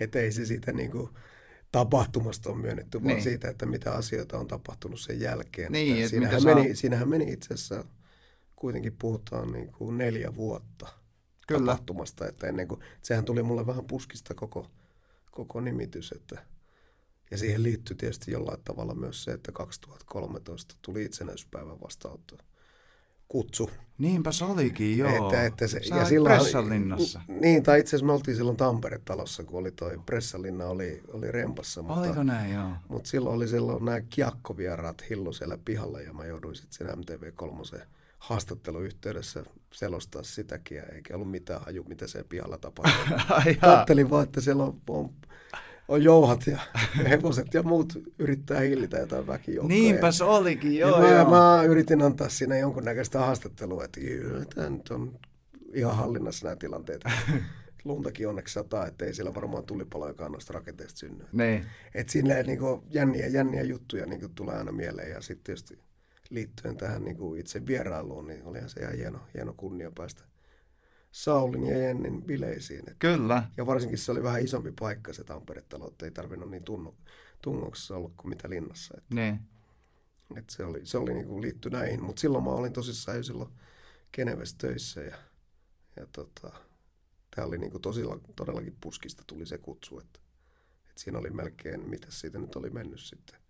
että 0.01 0.19
ei 0.19 0.33
se 0.33 0.47
siitä 0.47 0.73
niin 0.73 0.91
kuin 0.91 1.09
tapahtumasta 1.73 2.51
on 2.51 2.59
myönnetty, 2.59 2.99
vaan 3.03 3.15
Niin. 3.15 3.23
siitä, 3.23 3.49
että 3.49 3.67
mitä 3.67 3.93
asioita 3.93 4.39
on 4.39 4.47
tapahtunut 4.49 5.01
sen 5.01 5.21
jälkeen. 5.21 5.73
Niin, 5.73 5.93
Että 5.93 5.99
että 6.01 6.11
siinähän, 6.11 6.43
mitä 6.43 6.55
meni, 6.55 6.69
saa- 6.69 6.75
siinähän 6.81 7.09
meni 7.09 7.33
itse 7.33 7.55
asiassa, 7.55 7.85
kuitenkin 8.57 8.97
puhutaan 8.99 9.53
niin 9.53 9.73
kuin 9.73 9.99
neljä 9.99 10.35
vuotta 10.35 10.89
Kyllä. 11.49 11.61
tapahtumasta, 11.73 12.29
että 12.29 12.47
ennen 12.47 12.69
kuin, 12.69 12.81
sehän 13.03 13.25
tuli 13.25 13.43
mulle 13.43 13.67
vähän 13.67 13.85
puskista 13.85 14.35
koko, 14.35 14.71
koko 15.31 15.61
nimitys, 15.61 16.13
että 16.13 16.47
ja 17.31 17.39
siihen 17.39 17.63
liittyy 17.63 17.97
tietysti 17.97 18.31
jollain 18.31 18.61
tavalla 18.65 18.95
myös 18.95 19.25
se, 19.25 19.31
että 19.33 19.53
2013 19.53 20.77
tuli 20.83 21.05
itsenäisyyspäivän 21.05 21.81
vastaanotto 21.81 22.39
kutsu 23.29 23.71
Niinpä 23.99 24.33
se 24.33 24.45
olikin, 24.45 24.99
joo. 24.99 25.11
että, 25.11 25.45
että 25.45 25.67
se, 25.67 25.83
Sä 25.83 25.97
ja 25.97 26.05
silloin, 26.05 26.35
Pressanlinnassa. 26.35 27.21
Niin, 27.29 27.63
tai 27.63 27.81
itse 27.81 27.89
asiassa 27.89 28.07
me 28.07 28.13
oltiin 28.13 28.37
silloin 28.37 28.57
Tampere-talossa, 28.57 29.45
kun 29.45 29.61
oli 29.61 29.71
toi 29.71 30.01
Pressanlinna 30.07 30.67
oli, 30.67 31.03
oli 31.13 31.33
rempassa. 31.33 31.81
Oliko 31.81 32.07
Mutta, 32.07 32.25
näin, 32.25 32.55
joo. 32.55 32.71
mutta 32.89 33.11
silloin 33.11 33.37
oli 33.37 33.49
silloin 33.49 33.85
nämä 33.85 34.01
kiekkovieraat 34.01 35.11
hillu 35.11 35.33
siellä 35.33 35.59
pihalla 35.65 36.01
ja 36.01 36.13
mä 36.13 36.25
jouduin 36.25 36.57
sitten 36.57 36.73
sen 36.73 36.99
MTV3 36.99 37.81
haastatteluyhteydessä 38.19 39.45
selostaa 39.73 40.23
sitäkin 40.23 40.77
ja 40.77 40.83
eikä 40.83 41.15
ollut 41.15 41.31
mitään 41.31 41.63
haju, 41.63 41.85
mitä 41.89 42.07
se 42.07 42.25
pihalla 42.29 42.59
tapahtui. 42.59 43.19
Ajattelin 43.63 44.11
vaan, 44.11 44.25
että 44.25 44.41
siellä 44.41 44.65
on, 44.65 44.81
on, 44.89 45.11
on 45.89 46.03
jouhat 46.03 46.47
ja 46.47 46.59
hevoset 47.11 47.55
ja 47.55 47.63
muut 47.63 47.93
yrittää 48.19 48.61
hillitä 48.61 48.99
jotain 48.99 49.27
väkijoukkoja. 49.27 49.81
Niinpä 49.81 50.13
se 50.13 50.25
olikin, 50.25 50.79
joo, 50.79 51.03
ja 51.03 51.09
mä, 51.09 51.15
joo. 51.15 51.31
mä 51.31 51.63
yritin 51.63 52.03
antaa 52.03 52.29
siinä 52.29 52.59
jonkunnäköistä 52.59 53.19
haastattelua, 53.19 53.85
että 53.85 54.01
tämä 54.55 54.71
nyt 54.71 54.89
on 54.91 55.19
ihan 55.75 55.97
hallinnassa 55.97 56.47
nämä 56.47 56.57
tilanteet. 56.57 57.05
Luntakin 57.85 58.29
onneksi 58.29 58.55
sataa, 58.55 58.87
että 58.87 59.05
ei 59.05 59.15
siellä 59.15 59.35
varmaan 59.35 59.65
tulipalojakaan 59.65 60.33
noista 60.33 60.53
rakenteista 60.53 60.99
synny. 60.99 61.25
Niin. 61.33 61.67
Et 61.95 62.09
siinä 62.09 62.43
niin 62.43 62.59
jänniä, 62.91 63.27
jänniä 63.27 63.63
juttuja 63.63 64.07
niin 64.07 64.35
tulee 64.35 64.57
aina 64.57 64.73
mieleen 64.73 65.11
ja 65.11 65.21
sitten 65.21 65.45
tietysti 65.45 65.79
liittyen 66.31 66.77
tähän 66.77 67.05
niin 67.05 67.17
kuin 67.17 67.41
itse 67.41 67.67
vierailuun, 67.67 68.27
niin 68.27 68.45
olihan 68.45 68.69
se 68.69 68.81
ihan 68.81 68.95
hieno, 68.95 69.19
hieno 69.35 69.55
kunnia 69.57 69.91
päästä 69.95 70.23
Saulin 71.17 71.67
ja 71.67 71.79
Jennin 71.79 72.23
bileisiin. 72.23 72.91
Et, 72.91 72.97
Kyllä. 72.99 73.51
ja 73.57 73.67
varsinkin 73.67 73.99
se 73.99 74.13
oli 74.13 74.23
vähän 74.23 74.45
isompi 74.45 74.73
paikka 74.81 75.13
se 75.13 75.25
Tampere-talo, 75.25 75.89
että 75.89 76.05
ei 76.05 76.11
tarvinnut 76.11 76.51
niin 76.51 76.65
tunnu, 76.65 76.97
tungoksessa 77.43 77.97
olla 77.97 78.11
kuin 78.17 78.29
mitä 78.29 78.51
linnassa. 78.51 78.95
Et, 78.99 79.05
Niin. 79.11 79.41
et 80.37 80.51
se 80.51 80.65
oli, 80.65 80.87
se 80.87 80.99
oli 80.99 81.15
niin 81.15 81.27
kuin 81.27 81.43
liitty 81.43 81.71
näihin, 81.71 82.03
mutta 82.03 82.21
silloin 82.21 82.45
mä 82.45 82.51
olin 82.51 82.73
tosissaan 82.73 83.17
jo 83.17 83.23
silloin 83.23 83.51
Genevessä 84.13 84.57
töissä 84.59 85.01
ja, 85.01 85.17
ja 85.97 86.07
tota, 86.13 86.53
tämä 87.37 87.47
oli 87.47 87.59
niin 87.59 87.71
kuin 87.71 87.83
tosilla, 87.83 88.21
todellakin 88.37 88.77
puskista 88.81 89.23
tuli 89.27 89.47
se 89.47 89.59
kutsu, 89.59 89.99
että, 89.99 90.21
että 90.89 91.03
siinä 91.03 91.19
oli 91.19 91.31
melkein, 91.31 91.91
mitä 91.91 92.07
siitä 92.11 92.39
nyt 92.39 92.57
oli 92.57 92.71
mennyt 92.71 93.01
sitten, 93.01 93.41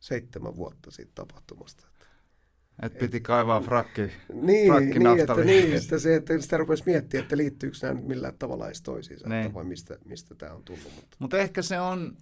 seitsemän 0.00 0.56
vuotta 0.56 0.90
siitä 0.90 1.12
tapahtumasta. 1.14 1.86
Että, 2.82 2.86
Et 2.86 2.98
piti 2.98 3.20
kaivaa 3.20 3.60
frakki. 3.60 4.02
niin, 4.42 4.66
Frakki 4.72 4.98
niin, 4.98 5.20
että, 5.20 5.34
niin, 5.44 5.72
että 5.76 5.98
se, 5.98 6.14
että 6.16 6.38
sitä 6.40 6.56
rupesi 6.56 6.82
miettimään, 6.86 7.22
että 7.22 7.36
liittyykö 7.36 7.76
nämä 7.82 7.94
nyt 7.94 8.06
millään 8.06 8.34
tavalla 8.38 8.66
edes 8.66 8.82
toisiinsa, 8.82 9.28
Niin. 9.28 9.40
että 9.42 9.54
vai 9.54 9.64
mistä, 9.64 9.98
mistä 10.04 10.34
tämä 10.34 10.52
on 10.52 10.62
tullut. 10.64 10.84
Mutta, 10.96 11.16
Mutta 11.18 11.38
ehkä 11.38 11.62
se 11.62 11.80
on, 11.80 12.16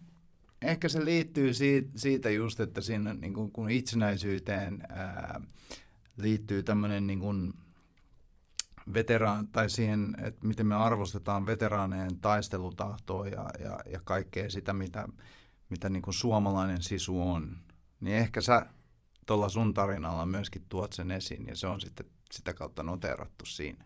ehkä 0.63 0.89
se 0.89 1.05
liittyy 1.05 1.55
siitä, 1.55 1.89
siitä 1.97 2.31
just, 2.31 2.61
että 2.61 2.81
siinä 2.81 3.15
niin 3.15 3.35
kun, 3.35 3.53
kun 3.53 3.71
itsenäisyyteen 3.71 4.79
ää, 4.89 5.41
liittyy 6.17 6.63
tämmöinen 6.63 7.07
niin 7.07 7.21
kun 7.21 7.55
veteraan, 8.95 9.49
tai 9.49 9.71
siihen, 9.71 10.15
että 10.23 10.47
miten 10.47 10.67
me 10.67 10.75
arvostetaan 10.75 11.47
veteraaneen 11.47 12.17
taistelutahtoa 12.21 13.27
ja, 13.29 13.51
ja, 13.61 13.79
ja 13.93 14.01
kaikkea 14.05 14.51
sitä, 14.51 14.73
mitä, 14.73 15.09
mitä 15.71 15.89
niin 15.89 16.03
kun 16.03 16.15
suomalainen 16.15 16.83
sisu 16.83 17.23
on. 17.23 17.57
Niin 18.01 18.17
ehkä 18.17 18.41
sä 18.41 18.67
tuolla 19.29 19.49
sun 19.49 19.75
tarinalla 19.75 20.27
myöskin 20.27 20.65
tuot 20.69 20.93
sen 20.93 21.11
esiin, 21.11 21.47
ja 21.47 21.57
se 21.57 21.67
on 21.67 21.81
sitten 21.81 22.07
sitä 22.33 22.55
kautta 22.55 22.83
noterattu 22.83 23.47
siinä. 23.47 23.85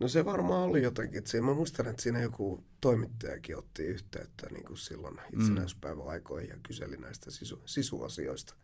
No 0.00 0.08
se 0.08 0.24
varmaan 0.24 0.62
oli 0.68 0.82
jotenkin. 0.82 1.18
Että 1.18 1.30
siinä, 1.30 1.46
mä 1.46 1.54
muistan, 1.54 1.86
että 1.86 2.02
siinä 2.02 2.20
joku 2.20 2.64
toimittajakin 2.80 3.58
otti 3.58 3.82
yhteyttä 3.82 4.46
niin 4.50 4.64
kuin 4.64 4.76
silloin 4.76 5.20
itsenäispäivän 5.32 6.08
aikoihin 6.08 6.50
ja 6.50 6.56
kyseli 6.62 6.96
näistä 6.96 7.30
sisu, 7.30 7.62
sisuasioista. 7.66 8.54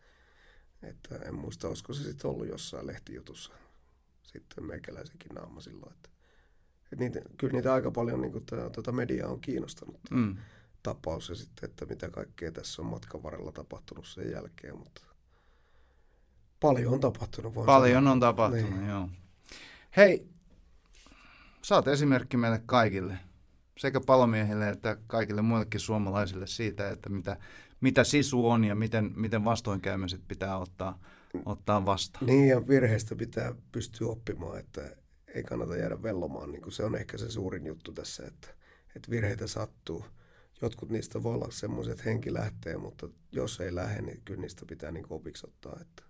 Että 0.83 1.15
en 1.17 1.35
muista, 1.35 1.69
olisiko 1.69 1.93
se 1.93 2.03
sitten 2.03 2.31
ollut 2.31 2.49
jossain 2.49 2.87
lehtijutussa 2.87 3.53
sitten 4.23 4.65
meikäläisenkin 4.65 5.35
naama 5.35 5.61
silloin. 5.61 5.93
Että, 5.93 6.09
että 6.85 6.97
niitä, 6.97 7.21
kyllä 7.39 7.53
niitä 7.53 7.75
aika 7.75 7.91
paljon 7.91 8.21
niin 8.21 8.33
kuin, 8.33 8.47
tätä, 8.47 8.71
tätä 8.71 8.93
mediaa 8.93 9.31
on 9.31 9.41
kiinnostanut 9.41 10.01
Mm. 10.11 10.37
tapaus 10.83 11.29
ja 11.29 11.35
sitten, 11.35 11.71
että 11.71 11.87
mitä 11.87 12.11
kaikkea 12.11 12.53
tässä 12.53 12.83
on 12.83 12.89
matkan 12.89 13.23
varrella 13.23 13.53
tapahtunut 13.53 14.07
sen 14.07 14.31
jälkeen. 14.31 14.79
Mutta 14.79 15.10
paljon 16.61 16.93
on 16.95 17.01
tapahtunut. 17.01 17.55
Voin 17.55 17.67
Paljon 17.67 17.97
sanoa. 17.97 18.13
on 18.13 18.21
tapahtunut, 18.21 18.71
Niin. 18.71 18.89
joo. 18.89 19.09
Hei, 19.97 20.27
sä 21.63 21.75
oot 21.75 21.89
esimerkki 21.89 22.37
meille 22.37 22.63
kaikille, 22.67 23.19
sekä 23.79 24.01
palomiehille 24.01 24.69
että 24.69 24.97
kaikille 25.07 25.43
muillekin 25.43 25.81
suomalaisille 25.81 26.47
siitä, 26.47 26.91
että 26.91 27.09
mitä, 27.11 27.37
mitä 27.81 28.05
sisu 28.05 28.49
on 28.49 28.65
ja 28.65 28.75
miten, 28.75 29.13
miten 29.17 29.45
vastoinkäymiset 29.45 30.21
pitää 30.29 30.59
ottaa, 30.59 30.99
ottaa 31.47 31.87
vastaan. 31.87 32.27
Niin, 32.27 32.49
ja 32.49 32.69
virheistä 32.69 33.17
pitää 33.17 33.55
pystyä 33.73 34.09
oppimaan, 34.09 34.59
että 34.59 34.97
ei 35.35 35.43
kannata 35.43 35.77
jäädä 35.77 36.03
vellomaan. 36.03 36.53
Niin 36.53 36.73
se 36.73 36.85
on 36.85 36.97
ehkä 36.97 37.19
se 37.19 37.31
suurin 37.31 37.67
juttu 37.67 37.93
tässä, 37.93 38.27
että, 38.27 38.49
että 38.97 39.11
virheitä 39.11 39.47
sattuu. 39.47 40.05
Jotkut 40.63 40.91
niistä 40.91 41.23
voi 41.23 41.35
olla 41.35 41.51
semmoiset, 41.51 41.93
että 41.93 42.05
henki 42.05 42.33
lähtee, 42.35 42.77
mutta 42.77 43.09
jos 43.33 43.61
ei 43.61 43.75
lähde, 43.75 44.03
niin 44.03 44.21
kyllä 44.25 44.41
niistä 44.41 44.67
pitää 44.67 44.91
niin 44.91 45.07
opiksi 45.11 45.47
ottaa. 45.47 45.79
Että, 45.81 46.03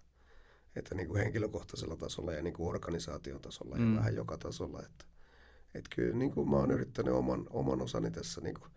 että 0.77 0.95
niin 0.95 1.09
kuin 1.09 1.23
henkilökohtaisella 1.23 1.97
tasolla 1.97 2.33
ja 2.33 2.43
niin 2.43 2.55
kuin 2.55 2.69
organisaation 2.69 3.41
tasolla 3.41 3.77
mm. 3.77 3.93
ja 3.93 3.99
vähän 3.99 4.15
joka 4.15 4.39
tasolla. 4.39 4.83
Että, 4.83 5.05
että 5.75 5.91
kyllä 5.97 6.17
niin 6.17 6.31
kuin 6.31 6.51
mä 6.51 6.57
oon 6.57 6.71
yrittänyt 6.71 7.15
oman, 7.15 7.47
oman 7.51 7.83
osani 7.83 8.11
tässä 8.11 8.41
niin 8.41 8.55
kuin 8.55 8.71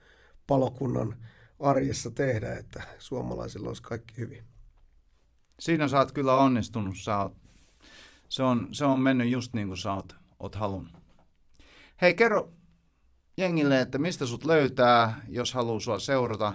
palokunnan 0.47 1.17
arjessa 1.59 2.11
tehdä, 2.11 2.53
että 2.53 2.83
suomalaisilla 2.99 3.67
olisi 3.67 3.83
kaikki 3.83 4.17
hyvin. 4.17 4.43
Siinä 5.59 5.87
sä 5.87 5.97
oot 5.97 6.11
kyllä 6.11 6.35
onnistunut. 6.35 6.95
Sä 6.97 7.17
oot, 7.17 7.33
se, 8.29 8.43
on, 8.43 8.67
se 8.71 8.85
on 8.85 8.99
mennyt 8.99 9.29
just 9.29 9.53
niin 9.53 9.67
kuin 9.67 9.77
sä 9.77 9.93
oot, 9.93 10.15
oot 10.39 10.55
halunnut. 10.55 11.03
Hei, 12.01 12.13
kerro 12.13 12.51
jengille, 13.37 13.81
että 13.81 13.97
mistä 13.97 14.25
sut 14.25 14.45
löytää, 14.45 15.21
jos 15.29 15.53
haluaa 15.53 15.79
sua 15.79 15.99
seurata. 15.99 16.53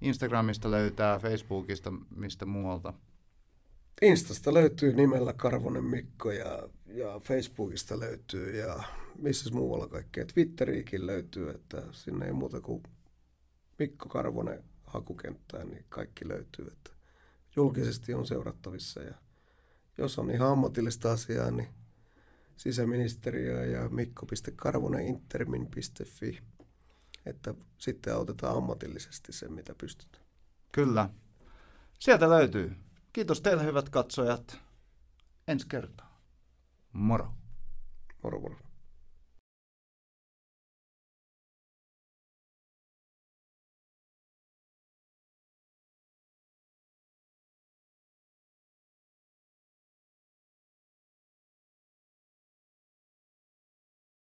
Instagramista 0.00 0.70
löytää, 0.70 1.18
Facebookista, 1.18 1.92
mistä 2.16 2.46
muualta. 2.46 2.92
Instasta 4.02 4.54
löytyy 4.54 4.92
nimellä 4.92 5.32
Karvonen 5.32 5.84
Mikko 5.84 6.30
ja, 6.30 6.68
ja 6.86 7.18
Facebookista 7.18 8.00
löytyy 8.00 8.56
ja 8.56 8.82
missä 9.18 9.50
muualla 9.50 9.88
kaikkea. 9.88 10.26
Twitteriikin 10.26 11.06
löytyy, 11.06 11.50
että 11.50 11.82
sinne 11.92 12.26
ei 12.26 12.32
muuta 12.32 12.60
kuin 12.60 12.82
Mikko 13.78 14.08
Karvonen 14.08 14.64
hakukenttään, 14.82 15.68
niin 15.68 15.84
kaikki 15.88 16.28
löytyy. 16.28 16.66
Että 16.66 16.90
julkisesti 17.56 18.14
on 18.14 18.26
seurattavissa 18.26 19.02
ja 19.02 19.14
jos 19.98 20.18
on 20.18 20.30
ihan 20.30 20.50
ammatillista 20.50 21.12
asiaa, 21.12 21.50
niin 21.50 21.68
sisäministeriö 22.56 23.64
ja 23.64 23.88
mikko.karvonenintermin.fi, 23.88 26.40
että 27.26 27.54
sitten 27.78 28.14
autetaan 28.14 28.56
ammatillisesti 28.56 29.32
sen, 29.32 29.52
mitä 29.52 29.74
pystytään. 29.74 30.24
Kyllä. 30.72 31.10
Sieltä 31.98 32.30
löytyy. 32.30 32.83
Kiitos 33.14 33.40
teille 33.40 33.64
hyvät 33.64 33.88
katsojat. 33.88 34.58
Ensi 35.48 35.66
kertaa. 35.68 36.20
Moro. 36.92 37.32
Moro 38.22 38.40
moro. 38.40 38.56